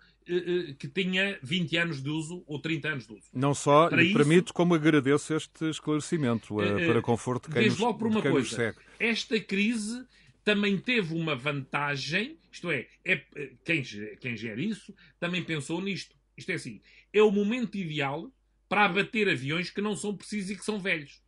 que 0.80 0.88
tinha 0.88 1.38
20 1.44 1.78
anos 1.78 2.02
de 2.02 2.10
uso 2.10 2.44
ou 2.48 2.60
30 2.60 2.88
anos 2.88 3.08
de 3.08 3.14
uso. 3.14 3.26
Não 3.32 3.54
só 3.54 3.88
para 3.90 4.02
lhe 4.02 4.10
isso, 4.10 4.18
permito, 4.18 4.54
como 4.54 4.74
agradeço 4.74 5.34
este 5.36 5.70
esclarecimento 5.70 6.56
uh, 6.56 6.88
para 6.88 7.02
conforto 7.02 7.48
de 7.48 7.56
quem, 7.56 7.70
nos, 7.70 7.78
logo 7.78 8.00
por 8.00 8.08
uma 8.08 8.22
coisa, 8.22 8.50
segue. 8.50 8.78
Esta 9.00 9.40
crise 9.40 10.06
também 10.44 10.78
teve 10.78 11.14
uma 11.14 11.36
vantagem, 11.36 12.38
isto 12.52 12.72
é, 12.72 12.88
é 13.04 13.22
quem, 13.64 13.84
quem 14.20 14.36
gera 14.36 14.62
isso 14.62 14.94
também 15.20 15.44
pensou 15.44 15.80
nisto. 15.82 16.16
Isto 16.36 16.52
é 16.52 16.56
assim, 16.56 16.82
é 17.14 17.22
o 17.22 17.32
momento 17.32 17.78
ideal 17.78 18.32
para 18.68 18.86
abater 18.86 19.30
aviões 19.30 19.70
que 19.70 19.82
não 19.82 19.96
são 19.96 20.16
precisos 20.16 20.52
e 20.52 20.56
que 20.56 20.66
são 20.66 20.80
velhos. 20.80 21.22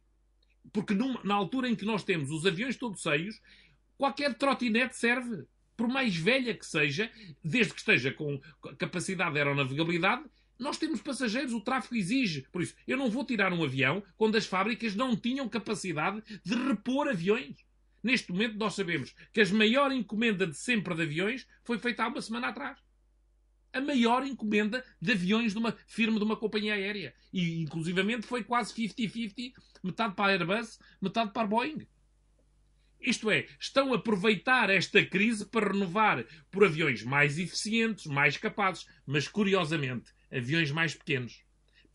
Porque 0.73 0.93
numa, 0.93 1.21
na 1.23 1.35
altura 1.35 1.69
em 1.69 1.75
que 1.75 1.85
nós 1.85 2.03
temos 2.03 2.31
os 2.31 2.45
aviões 2.45 2.75
todos 2.75 3.01
cheios, 3.01 3.39
qualquer 3.97 4.33
trotinete 4.33 4.97
serve 4.97 5.45
por 5.77 5.87
mais 5.87 6.15
velha 6.15 6.53
que 6.55 6.65
seja, 6.65 7.09
desde 7.43 7.73
que 7.73 7.79
esteja 7.79 8.11
com 8.11 8.41
capacidade 8.77 9.33
de 9.33 9.37
aeronavegabilidade, 9.37 10.23
nós 10.57 10.77
temos 10.77 11.01
passageiros, 11.01 11.53
o 11.53 11.61
tráfego 11.61 11.95
exige. 11.95 12.47
Por 12.51 12.63
isso, 12.63 12.75
eu 12.87 12.97
não 12.97 13.11
vou 13.11 13.23
tirar 13.23 13.53
um 13.53 13.63
avião 13.63 14.03
quando 14.17 14.35
as 14.35 14.47
fábricas 14.47 14.95
não 14.95 15.15
tinham 15.15 15.47
capacidade 15.47 16.21
de 16.43 16.55
repor 16.55 17.07
aviões. 17.07 17.55
Neste 18.01 18.31
momento, 18.31 18.57
nós 18.57 18.73
sabemos 18.73 19.13
que 19.31 19.41
a 19.41 19.53
maior 19.53 19.91
encomenda 19.91 20.47
de 20.47 20.57
sempre 20.57 20.95
de 20.95 21.03
aviões 21.03 21.47
foi 21.63 21.77
feita 21.77 22.03
há 22.03 22.07
uma 22.07 22.21
semana 22.21 22.47
atrás. 22.47 22.79
A 23.71 23.81
maior 23.81 24.25
encomenda 24.25 24.83
de 24.99 25.11
aviões 25.11 25.51
de 25.51 25.59
uma 25.59 25.75
firma 25.85 26.17
de 26.17 26.23
uma 26.23 26.35
companhia 26.35 26.73
aérea. 26.73 27.13
E, 27.31 27.61
inclusivamente, 27.61 28.25
foi 28.25 28.43
quase 28.43 28.73
50-50, 28.73 29.53
metade 29.83 30.15
para 30.15 30.25
a 30.25 30.31
Airbus, 30.31 30.79
metade 31.01 31.31
para 31.31 31.43
a 31.43 31.47
Boeing. 31.47 31.85
Isto 32.99 33.29
é, 33.29 33.47
estão 33.59 33.93
a 33.93 33.97
aproveitar 33.97 34.69
esta 34.69 35.03
crise 35.05 35.45
para 35.45 35.71
renovar 35.71 36.25
por 36.51 36.65
aviões 36.65 37.03
mais 37.03 37.37
eficientes, 37.37 38.05
mais 38.05 38.37
capazes, 38.37 38.85
mas 39.05 39.27
curiosamente, 39.27 40.11
aviões 40.31 40.71
mais 40.71 40.93
pequenos. 40.93 41.41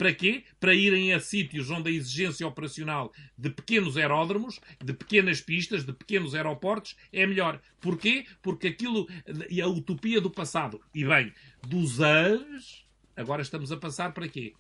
Para 0.03 0.13
quê? 0.13 0.45
Para 0.59 0.75
irem 0.75 1.13
a 1.13 1.21
sítios 1.21 1.71
onde 1.71 1.91
a 1.91 1.93
exigência 1.93 2.47
operacional 2.47 3.13
de 3.39 3.51
pequenos 3.51 3.97
aeródromos, 3.97 4.59
de 4.83 4.93
pequenas 4.93 5.41
pistas, 5.41 5.85
de 5.85 5.93
pequenos 5.93 6.35
aeroportos 6.35 6.97
é 7.13 7.27
melhor. 7.27 7.61
Porquê? 7.81 8.27
Porque 8.41 8.69
aquilo 8.69 9.09
e 9.49 9.61
a 9.61 9.69
utopia 9.69 10.21
do 10.21 10.31
passado. 10.31 10.81
E 10.95 11.05
bem, 11.05 11.33
dos 11.67 12.01
anos, 12.01 12.85
agora 13.15 13.43
estamos 13.43 13.71
a 13.71 13.77
passar 13.77 14.13
para 14.13 14.29
quê? 14.29 14.55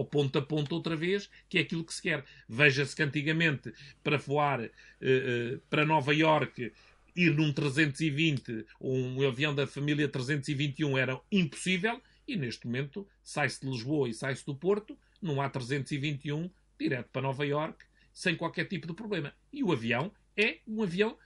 O 0.00 0.04
ponto 0.04 0.38
a 0.38 0.42
ponto 0.42 0.74
outra 0.74 0.96
vez, 0.96 1.28
que 1.48 1.58
é 1.58 1.60
aquilo 1.62 1.84
que 1.84 1.94
se 1.94 2.02
quer. 2.02 2.24
Veja-se 2.48 2.94
que 2.94 3.02
antigamente, 3.02 3.72
para 4.02 4.18
voar 4.18 4.60
uh, 4.60 4.64
uh, 4.64 5.60
para 5.70 5.84
Nova 5.84 6.14
York, 6.14 6.72
ir 7.14 7.34
num 7.34 7.52
320, 7.52 8.66
um 8.80 9.26
avião 9.26 9.54
da 9.54 9.66
família 9.66 10.08
321 10.08 10.98
era 10.98 11.20
impossível, 11.30 12.00
e 12.26 12.36
neste 12.36 12.66
momento 12.66 13.06
sai-se 13.22 13.60
de 13.60 13.70
Lisboa 13.70 14.08
e 14.08 14.14
sai-se 14.14 14.44
do 14.44 14.54
Porto, 14.54 14.98
num 15.20 15.36
A321, 15.36 16.50
direto 16.78 17.08
para 17.10 17.22
Nova 17.22 17.46
York, 17.46 17.84
sem 18.12 18.36
qualquer 18.36 18.66
tipo 18.66 18.86
de 18.86 18.94
problema. 18.94 19.34
E 19.52 19.62
o 19.62 19.72
avião 19.72 20.12
é 20.36 20.58
um 20.66 20.82
avião 20.82 21.16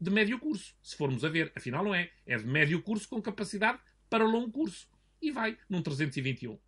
de 0.00 0.10
médio 0.10 0.38
curso, 0.38 0.74
se 0.82 0.96
formos 0.96 1.24
a 1.24 1.28
ver. 1.28 1.52
Afinal, 1.54 1.84
não 1.84 1.94
é. 1.94 2.10
É 2.26 2.36
de 2.36 2.46
médio 2.46 2.82
curso 2.82 3.08
com 3.08 3.22
capacidade 3.22 3.78
para 4.10 4.24
longo 4.24 4.50
curso. 4.50 4.88
E 5.20 5.30
vai 5.30 5.56
num 5.68 5.80
321. 5.80 6.58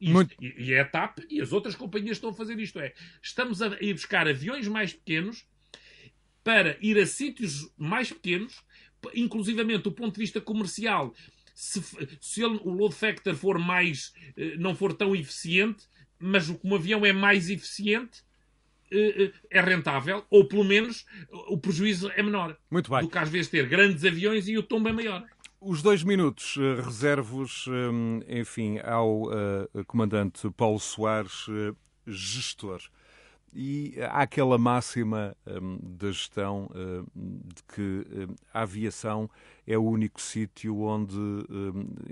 Muito... 0.00 0.34
E, 0.40 0.64
e 0.64 0.72
é 0.72 0.80
a 0.80 0.84
TAP 0.84 1.18
e 1.28 1.40
as 1.40 1.52
outras 1.52 1.74
companhias 1.74 2.16
estão 2.16 2.30
a 2.30 2.34
fazer 2.34 2.58
isto. 2.58 2.78
É, 2.80 2.94
estamos 3.22 3.60
a 3.60 3.76
ir 3.80 3.92
buscar 3.92 4.26
aviões 4.26 4.66
mais 4.66 4.92
pequenos 4.92 5.46
para 6.42 6.76
ir 6.80 6.98
a 6.98 7.06
sítios 7.06 7.70
mais 7.76 8.12
pequenos, 8.12 8.62
inclusivamente 9.14 9.84
do 9.84 9.92
ponto 9.92 10.14
de 10.14 10.20
vista 10.20 10.40
comercial. 10.40 11.14
Se, 11.54 11.82
se 12.20 12.42
ele, 12.42 12.58
o 12.62 12.70
load 12.70 12.94
factor 12.94 13.34
for 13.34 13.58
mais, 13.58 14.14
eh, 14.36 14.56
não 14.56 14.74
for 14.74 14.94
tão 14.94 15.14
eficiente, 15.14 15.84
mas 16.18 16.48
como 16.48 16.74
o 16.74 16.76
avião 16.76 17.04
é 17.04 17.12
mais 17.12 17.50
eficiente, 17.50 18.22
eh, 18.90 19.24
eh, 19.24 19.32
é 19.50 19.60
rentável, 19.60 20.24
ou 20.30 20.46
pelo 20.46 20.64
menos 20.64 21.04
o 21.48 21.58
prejuízo 21.58 22.10
é 22.16 22.22
menor. 22.22 22.56
Muito 22.70 22.90
bem. 22.90 23.00
Do 23.00 23.08
que 23.08 23.18
às 23.18 23.28
vezes 23.28 23.50
ter 23.50 23.68
grandes 23.68 24.04
aviões 24.04 24.48
e 24.48 24.56
o 24.56 24.62
tombo 24.62 24.88
é 24.88 24.92
maior. 24.92 25.26
Os 25.62 25.82
dois 25.82 26.02
minutos 26.02 26.56
uh, 26.56 26.80
reservos, 26.82 27.66
um, 27.68 28.20
enfim, 28.26 28.78
ao 28.78 29.24
uh, 29.24 29.84
comandante 29.86 30.48
Paulo 30.52 30.80
Soares, 30.80 31.46
gestor. 32.06 32.80
E 33.52 33.94
há 34.00 34.22
aquela 34.22 34.56
máxima 34.56 35.36
da 35.82 36.12
gestão 36.12 36.70
de 37.18 37.62
que 37.64 38.06
a 38.54 38.62
aviação 38.62 39.28
é 39.66 39.76
o 39.76 39.82
único 39.82 40.20
sítio 40.20 40.78
onde, 40.78 41.16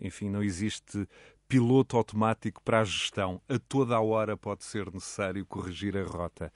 enfim, 0.02 0.28
não 0.28 0.42
existe 0.42 1.08
piloto 1.46 1.96
automático 1.96 2.60
para 2.60 2.80
a 2.80 2.84
gestão. 2.84 3.40
A 3.48 3.56
toda 3.56 3.94
a 3.94 4.00
hora 4.00 4.36
pode 4.36 4.64
ser 4.64 4.92
necessário 4.92 5.46
corrigir 5.46 5.96
a 5.96 6.04
rota 6.04 6.52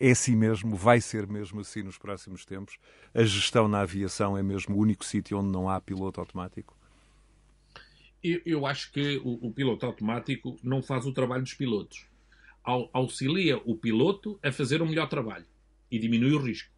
é 0.00 0.12
assim 0.12 0.34
mesmo, 0.34 0.74
vai 0.74 0.98
ser 0.98 1.26
mesmo 1.26 1.60
assim 1.60 1.82
nos 1.82 1.98
próximos 1.98 2.46
tempos? 2.46 2.78
A 3.12 3.22
gestão 3.22 3.68
na 3.68 3.80
aviação 3.82 4.36
é 4.36 4.42
mesmo 4.42 4.74
o 4.74 4.78
único 4.78 5.04
sítio 5.04 5.38
onde 5.38 5.52
não 5.52 5.68
há 5.68 5.78
piloto 5.78 6.18
automático? 6.18 6.74
Eu, 8.24 8.40
eu 8.46 8.66
acho 8.66 8.90
que 8.92 9.18
o, 9.18 9.48
o, 9.48 9.52
piloto 9.52 9.84
automático 9.84 10.56
não 10.62 10.82
faz 10.82 11.04
o 11.04 11.12
trabalho 11.12 11.42
dos 11.42 11.52
pilotos. 11.52 12.06
auxilia 12.94 13.58
o 13.58 13.76
piloto 13.76 14.40
a 14.42 14.50
fazer 14.50 14.80
um 14.80 14.88
melhor 14.88 15.06
trabalho 15.06 15.46
e 15.90 15.98
diminui 15.98 16.32
o 16.32 16.42
risco. 16.42 16.72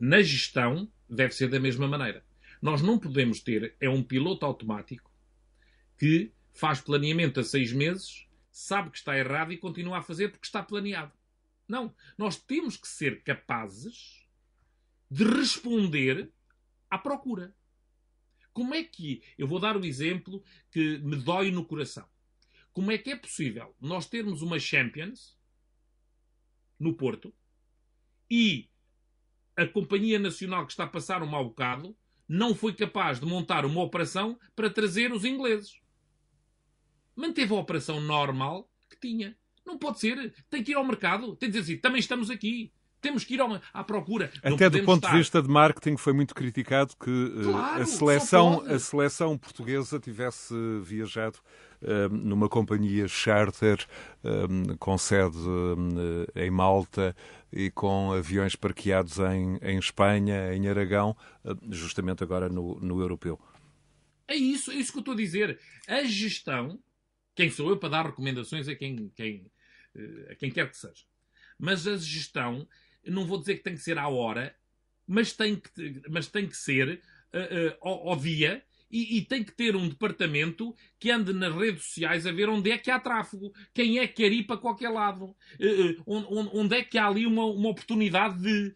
Na 0.00 0.22
gestão, 0.22 0.90
deve 1.08 1.34
ser 1.34 1.48
da 1.48 1.60
mesma 1.60 1.86
maneira. 1.86 2.24
Nós 2.62 2.80
não 2.80 2.98
podemos 2.98 3.40
ter 3.40 3.74
é 3.78 3.90
um 3.90 4.02
piloto 4.02 4.46
automático 4.46 5.10
que 5.98 6.32
faz 6.54 6.80
planeamento 6.80 7.40
a 7.40 7.44
seis 7.44 7.72
meses, 7.72 8.26
sabe 8.50 8.90
que 8.90 8.96
está 8.96 9.18
errado 9.18 9.52
e 9.52 9.58
continua 9.58 9.98
a 9.98 10.02
fazer 10.02 10.28
porque 10.28 10.46
está 10.46 10.62
planeado. 10.62 11.12
Não. 11.68 11.94
Nós 12.16 12.36
temos 12.36 12.76
que 12.76 12.88
ser 12.88 13.22
capazes 13.22 14.26
de 15.10 15.24
responder 15.24 16.32
à 16.90 16.98
procura. 16.98 17.54
Como 18.52 18.74
é 18.74 18.82
que. 18.82 19.22
Eu 19.36 19.46
vou 19.46 19.60
dar 19.60 19.76
o 19.76 19.80
um 19.80 19.84
exemplo 19.84 20.42
que 20.70 20.98
me 20.98 21.16
dói 21.16 21.50
no 21.50 21.64
coração. 21.64 22.08
Como 22.72 22.90
é 22.90 22.98
que 22.98 23.10
é 23.10 23.16
possível 23.16 23.74
nós 23.80 24.06
termos 24.06 24.40
uma 24.40 24.58
Champions 24.58 25.38
no 26.78 26.94
Porto 26.94 27.34
e 28.30 28.70
a 29.56 29.66
Companhia 29.66 30.18
Nacional 30.18 30.64
que 30.64 30.72
está 30.72 30.84
a 30.84 30.88
passar 30.88 31.22
um 31.22 31.26
mau 31.26 31.44
bocado 31.44 31.96
não 32.28 32.54
foi 32.54 32.74
capaz 32.74 33.18
de 33.18 33.26
montar 33.26 33.64
uma 33.64 33.82
operação 33.82 34.38
para 34.54 34.70
trazer 34.70 35.12
os 35.12 35.24
ingleses? 35.24 35.80
Manteve 37.16 37.52
a 37.52 37.58
operação 37.58 38.00
normal 38.00 38.70
que 38.88 38.96
tinha. 39.00 39.36
Não 39.68 39.78
pode 39.78 40.00
ser. 40.00 40.32
Tem 40.48 40.64
que 40.64 40.72
ir 40.72 40.74
ao 40.74 40.84
mercado. 40.84 41.36
Tem 41.36 41.50
que 41.50 41.58
dizer 41.58 41.72
assim, 41.72 41.80
também 41.80 42.00
estamos 42.00 42.30
aqui. 42.30 42.72
Temos 43.00 43.22
que 43.22 43.34
ir 43.34 43.40
ao, 43.40 43.60
à 43.72 43.84
procura. 43.84 44.32
Até 44.42 44.68
do 44.68 44.82
ponto 44.82 45.04
estar... 45.04 45.12
de 45.12 45.18
vista 45.18 45.42
de 45.42 45.48
marketing 45.48 45.96
foi 45.96 46.12
muito 46.12 46.34
criticado 46.34 46.94
que 46.96 47.10
eh, 47.10 47.44
claro, 47.44 47.82
a, 47.82 47.86
seleção, 47.86 48.60
a 48.66 48.78
seleção 48.78 49.38
portuguesa 49.38 50.00
tivesse 50.00 50.52
viajado 50.82 51.38
uh, 51.82 52.08
numa 52.08 52.48
companhia 52.48 53.06
charter 53.06 53.86
um, 54.24 54.74
com 54.78 54.98
sede 54.98 55.36
um, 55.36 56.24
em 56.34 56.50
Malta 56.50 57.14
e 57.52 57.70
com 57.70 58.10
aviões 58.10 58.56
parqueados 58.56 59.18
em, 59.18 59.58
em 59.62 59.78
Espanha, 59.78 60.52
em 60.52 60.66
Aragão, 60.68 61.16
justamente 61.70 62.24
agora 62.24 62.48
no, 62.48 62.80
no 62.80 63.00
europeu. 63.00 63.38
É 64.26 64.34
isso, 64.34 64.70
é 64.70 64.74
isso 64.74 64.92
que 64.92 64.98
eu 64.98 65.00
estou 65.00 65.14
a 65.14 65.16
dizer. 65.16 65.58
A 65.86 66.04
gestão, 66.04 66.78
quem 67.34 67.48
sou 67.48 67.70
eu 67.70 67.78
para 67.78 67.88
dar 67.88 68.06
recomendações 68.06 68.68
a 68.68 68.74
quem, 68.74 69.10
quem, 69.16 69.50
a 70.30 70.34
quem 70.34 70.50
quer 70.50 70.70
que 70.70 70.76
seja. 70.76 71.04
Mas 71.58 71.86
a 71.86 71.96
gestão, 71.96 72.66
não 73.04 73.26
vou 73.26 73.38
dizer 73.38 73.56
que 73.56 73.64
tem 73.64 73.74
que 73.74 73.80
ser 73.80 73.98
à 73.98 74.08
hora, 74.08 74.54
mas 75.06 75.32
tem 75.32 75.56
que, 75.56 76.02
mas 76.08 76.26
tem 76.26 76.46
que 76.46 76.56
ser 76.56 77.00
uh, 77.32 77.38
uh, 77.38 77.78
ao, 77.80 78.08
ao, 78.10 78.16
dia 78.16 78.62
e, 78.90 79.18
e, 79.18 79.22
tem 79.22 79.42
que 79.42 79.52
ter 79.52 79.74
um 79.74 79.88
departamento 79.88 80.74
que 80.98 81.10
ande 81.10 81.32
nas 81.32 81.54
redes 81.54 81.84
sociais 81.84 82.26
a 82.26 82.32
ver 82.32 82.48
onde 82.48 82.70
é 82.70 82.78
que 82.78 82.90
há 82.90 82.98
tráfego, 82.98 83.52
quem 83.74 83.98
é 83.98 84.06
que 84.06 84.22
quer 84.22 84.32
ir 84.32 84.44
para 84.44 84.58
qualquer 84.58 84.90
lado, 84.90 85.24
uh, 85.24 86.02
onde, 86.06 86.50
onde, 86.52 86.76
é 86.76 86.84
que 86.84 86.98
há 86.98 87.06
ali 87.06 87.26
uma, 87.26 87.44
uma 87.46 87.70
oportunidade 87.70 88.40
de. 88.40 88.74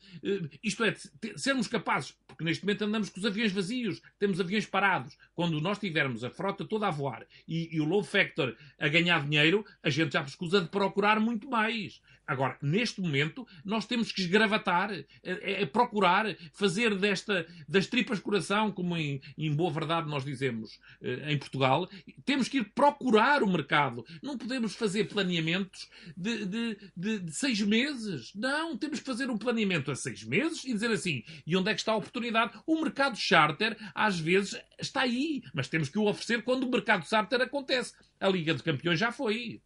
isto 0.62 0.84
é, 0.84 0.90
de 0.90 1.00
sermos 1.36 1.66
capazes, 1.66 2.16
neste 2.42 2.64
momento 2.64 2.84
andamos 2.84 3.08
com 3.08 3.20
os 3.20 3.26
aviões 3.26 3.52
vazios, 3.52 4.00
temos 4.18 4.40
aviões 4.40 4.66
parados. 4.66 5.16
Quando 5.34 5.60
nós 5.60 5.78
tivermos 5.78 6.24
a 6.24 6.30
frota 6.30 6.64
toda 6.64 6.88
a 6.88 6.90
voar 6.90 7.26
e, 7.46 7.74
e 7.74 7.80
o 7.80 7.84
low 7.84 8.02
factor 8.02 8.56
a 8.78 8.88
ganhar 8.88 9.22
dinheiro, 9.22 9.64
a 9.82 9.90
gente 9.90 10.12
já 10.12 10.22
escusa 10.22 10.60
de 10.60 10.68
procurar 10.68 11.20
muito 11.20 11.48
mais. 11.48 12.00
Agora, 12.26 12.56
neste 12.62 13.00
momento, 13.00 13.46
nós 13.64 13.84
temos 13.84 14.12
que 14.12 14.20
esgravatar, 14.20 14.92
é, 14.92 15.62
é 15.62 15.66
procurar 15.66 16.26
fazer 16.52 16.94
desta, 16.94 17.46
das 17.68 17.86
tripas 17.86 18.20
coração, 18.20 18.70
como 18.70 18.96
em, 18.96 19.20
em 19.36 19.52
boa 19.54 19.70
verdade 19.70 20.08
nós 20.08 20.24
dizemos 20.24 20.78
eh, 21.02 21.32
em 21.32 21.36
Portugal, 21.36 21.88
temos 22.24 22.48
que 22.48 22.58
ir 22.58 22.72
procurar 22.74 23.42
o 23.42 23.50
mercado. 23.50 24.04
Não 24.22 24.38
podemos 24.38 24.74
fazer 24.74 25.08
planeamentos 25.08 25.90
de, 26.16 26.46
de, 26.46 26.78
de, 26.96 27.18
de 27.18 27.32
seis 27.32 27.60
meses. 27.60 28.32
Não, 28.34 28.76
temos 28.78 29.00
que 29.00 29.06
fazer 29.06 29.28
um 29.28 29.36
planeamento 29.36 29.90
a 29.90 29.96
seis 29.96 30.22
meses 30.22 30.64
e 30.64 30.72
dizer 30.72 30.90
assim, 30.90 31.24
e 31.46 31.56
onde 31.56 31.70
é 31.70 31.74
que 31.74 31.80
está 31.80 31.92
a 31.92 31.96
oportunidade? 31.96 32.31
O 32.66 32.80
mercado 32.80 33.16
charter, 33.16 33.76
às 33.94 34.18
vezes, 34.18 34.60
está 34.78 35.02
aí, 35.02 35.42
mas 35.54 35.68
temos 35.68 35.88
que 35.88 35.98
o 35.98 36.06
oferecer 36.06 36.42
quando 36.42 36.64
o 36.64 36.70
mercado 36.70 37.06
charter 37.08 37.40
acontece. 37.40 37.94
A 38.20 38.28
Liga 38.28 38.54
de 38.54 38.62
Campeões 38.62 38.98
já 38.98 39.12
foi. 39.12 39.60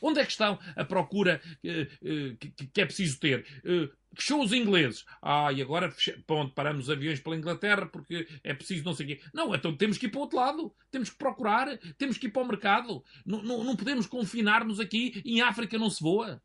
Onde 0.00 0.20
é 0.20 0.24
que 0.24 0.32
está 0.32 0.58
a 0.76 0.84
procura 0.84 1.40
eh, 1.64 1.88
eh, 2.04 2.36
que 2.72 2.80
é 2.80 2.84
preciso 2.84 3.18
ter? 3.18 3.46
Eh, 3.64 3.88
fechou 4.14 4.42
os 4.42 4.52
ingleses. 4.52 5.04
Ah, 5.22 5.50
e 5.50 5.62
agora 5.62 5.90
ponto, 6.26 6.52
paramos 6.52 6.90
aviões 6.90 7.20
pela 7.20 7.36
Inglaterra 7.36 7.86
porque 7.86 8.28
é 8.42 8.52
preciso 8.52 8.84
não 8.84 8.92
sei 8.92 9.06
o 9.06 9.08
quê. 9.08 9.20
Não, 9.32 9.54
então 9.54 9.74
temos 9.74 9.96
que 9.96 10.04
ir 10.04 10.10
para 10.10 10.18
o 10.18 10.22
outro 10.22 10.36
lado. 10.36 10.74
Temos 10.90 11.08
que 11.08 11.16
procurar. 11.16 11.78
Temos 11.96 12.18
que 12.18 12.26
ir 12.26 12.30
para 12.30 12.42
o 12.42 12.46
mercado. 12.46 13.02
Não, 13.24 13.42
não, 13.42 13.64
não 13.64 13.76
podemos 13.76 14.06
confinar-nos 14.06 14.78
aqui. 14.78 15.22
Em 15.24 15.40
África 15.40 15.78
não 15.78 15.88
se 15.88 16.02
voa. 16.02 16.42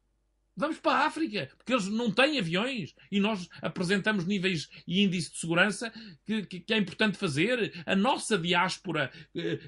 Vamos 0.60 0.78
para 0.78 0.98
a 0.98 1.06
África, 1.06 1.50
porque 1.58 1.72
eles 1.72 1.88
não 1.88 2.12
têm 2.12 2.38
aviões 2.38 2.94
e 3.10 3.18
nós 3.18 3.48
apresentamos 3.62 4.26
níveis 4.26 4.68
e 4.86 5.02
índice 5.02 5.32
de 5.32 5.38
segurança 5.38 5.90
que, 6.26 6.46
que, 6.46 6.60
que 6.60 6.74
é 6.74 6.78
importante 6.78 7.18
fazer. 7.18 7.72
A 7.86 7.96
nossa 7.96 8.38
diáspora 8.38 9.10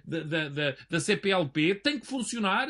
da, 0.04 0.50
da, 0.50 0.76
da 0.90 1.00
CPLP 1.00 1.76
tem 1.76 1.98
que 1.98 2.06
funcionar. 2.06 2.68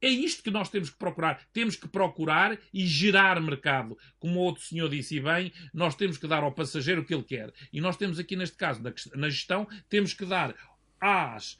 É 0.00 0.08
isto 0.08 0.40
que 0.44 0.52
nós 0.52 0.68
temos 0.68 0.88
que 0.88 0.96
procurar. 0.96 1.42
Temos 1.52 1.74
que 1.74 1.88
procurar 1.88 2.56
e 2.72 2.86
gerar 2.86 3.40
mercado. 3.40 3.98
Como 4.20 4.38
o 4.38 4.42
outro 4.44 4.62
senhor 4.62 4.88
disse 4.88 5.18
bem, 5.18 5.52
nós 5.74 5.96
temos 5.96 6.16
que 6.16 6.28
dar 6.28 6.44
ao 6.44 6.52
passageiro 6.52 7.02
o 7.02 7.04
que 7.04 7.12
ele 7.12 7.24
quer. 7.24 7.52
E 7.72 7.80
nós 7.80 7.96
temos 7.96 8.20
aqui, 8.20 8.36
neste 8.36 8.56
caso, 8.56 8.80
na, 9.16 9.28
gestão, 9.28 9.66
temos 9.88 10.14
que 10.14 10.24
dar 10.24 10.54
às, 11.00 11.58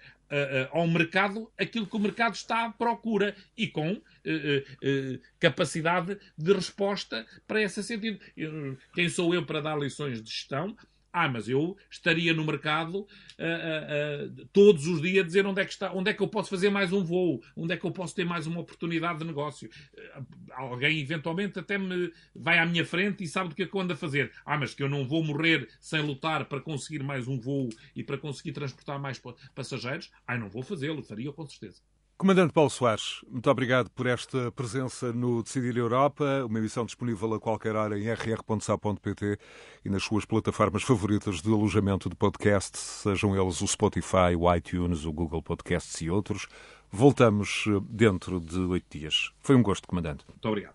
ao 0.71 0.87
mercado 0.87 1.51
aquilo 1.59 1.87
que 1.87 1.97
o 1.97 2.01
mercado 2.01 2.35
está 2.35 2.67
à 2.67 2.71
procura 2.71 3.35
e 3.57 3.67
com 3.67 3.93
uh, 3.93 5.21
capacidade 5.39 6.19
de 6.37 6.53
resposta 6.53 7.27
para 7.47 7.63
esse 7.63 7.83
sentido. 7.83 8.21
quem 8.95 9.09
sou 9.09 9.35
eu 9.35 9.45
para 9.45 9.61
dar 9.61 9.79
lições 9.79 10.23
de 10.23 10.31
gestão? 10.31 10.77
Ah, 11.13 11.29
mas 11.29 11.49
eu 11.49 11.77
estaria 11.91 12.33
no 12.33 12.45
mercado 12.45 13.01
uh, 13.01 13.05
uh, 13.05 14.47
todos 14.53 14.87
os 14.87 15.03
dias 15.03 15.25
a 15.25 15.27
dizer 15.27 15.45
onde 15.45 15.61
é 15.61 15.65
que 15.65 15.73
está, 15.73 15.93
onde 15.93 16.11
é 16.11 16.15
que 16.15 16.23
eu 16.23 16.29
posso 16.29 16.49
fazer 16.51 16.71
mais 16.71 16.93
um 16.93 17.05
voo, 17.05 17.43
onde 17.57 17.75
é 17.75 17.77
que 17.77 17.85
eu 17.85 17.91
posso 17.91 18.15
ter 18.15 18.25
mais 18.25 18.47
uma 18.47 18.61
oportunidade 18.61 19.19
de 19.19 19.25
negócio. 19.25 19.69
alguém 20.53 21.01
eventualmente 21.01 21.59
até 21.59 21.77
me 21.79 22.13
vai 22.35 22.59
à 22.59 22.67
minha 22.67 22.85
frente 22.85 23.25
e 23.25 23.29
sabe 23.29 23.49
do 23.49 23.55
que 23.55 23.63
é 23.65 23.67
que 23.67 23.75
eu 23.75 23.81
ando 23.81 23.93
a 23.93 23.97
fazer. 23.97 24.33
Ah, 24.45 24.57
mas 24.57 24.75
que 24.75 24.83
eu 24.83 24.89
não 24.89 25.07
vou 25.07 25.25
morrer 25.25 25.69
sem 25.81 26.01
lutar 26.01 26.45
para 26.45 26.61
conseguir 26.61 27.03
mais 27.03 27.27
um 27.27 27.39
voo 27.39 27.69
e 27.95 28.05
para 28.05 28.17
conseguir 28.19 28.53
transportar 28.53 28.99
mais 29.01 29.21
passageiros. 29.55 30.11
Ah, 30.27 30.39
não 30.39 30.49
vou 30.49 30.63
fazê-lo, 30.63 31.03
faria 31.03 31.33
com 31.33 31.47
certeza. 31.47 31.83
Comandante 32.21 32.53
Paulo 32.53 32.69
Soares, 32.69 33.25
muito 33.31 33.51
obrigado 33.51 33.89
por 33.93 34.07
esta 34.07 34.53
presença 34.53 35.11
no 35.11 35.43
Decidir 35.43 35.79
Europa, 35.79 36.45
uma 36.45 36.59
emissão 36.59 36.85
disponível 36.85 37.33
a 37.33 37.41
qualquer 37.41 37.75
hora 37.75 37.99
em 37.99 38.03
rr.sa.pt 38.13 39.39
e 39.83 39.89
nas 39.89 40.03
suas 40.03 40.27
plataformas 40.27 40.83
favoritas 40.83 41.41
de 41.41 41.51
alojamento 41.51 42.11
de 42.11 42.15
podcast, 42.15 42.77
sejam 42.77 43.35
eles 43.35 43.63
o 43.63 43.67
Spotify, 43.67 44.37
o 44.39 44.55
iTunes, 44.55 45.07
o 45.07 45.13
Google 45.15 45.43
Podcasts 45.43 45.99
e 46.03 46.11
outros. 46.11 46.47
Voltamos 46.91 47.65
eh, 47.67 47.81
dentro 47.89 48.39
de 48.39 48.59
oito 48.59 48.99
dias. 48.99 49.33
Foi 49.41 49.57
um 49.57 49.63
gosto, 49.63 49.89
Comandante. 49.89 50.23
Muito 50.29 50.47
obrigado. 50.47 50.75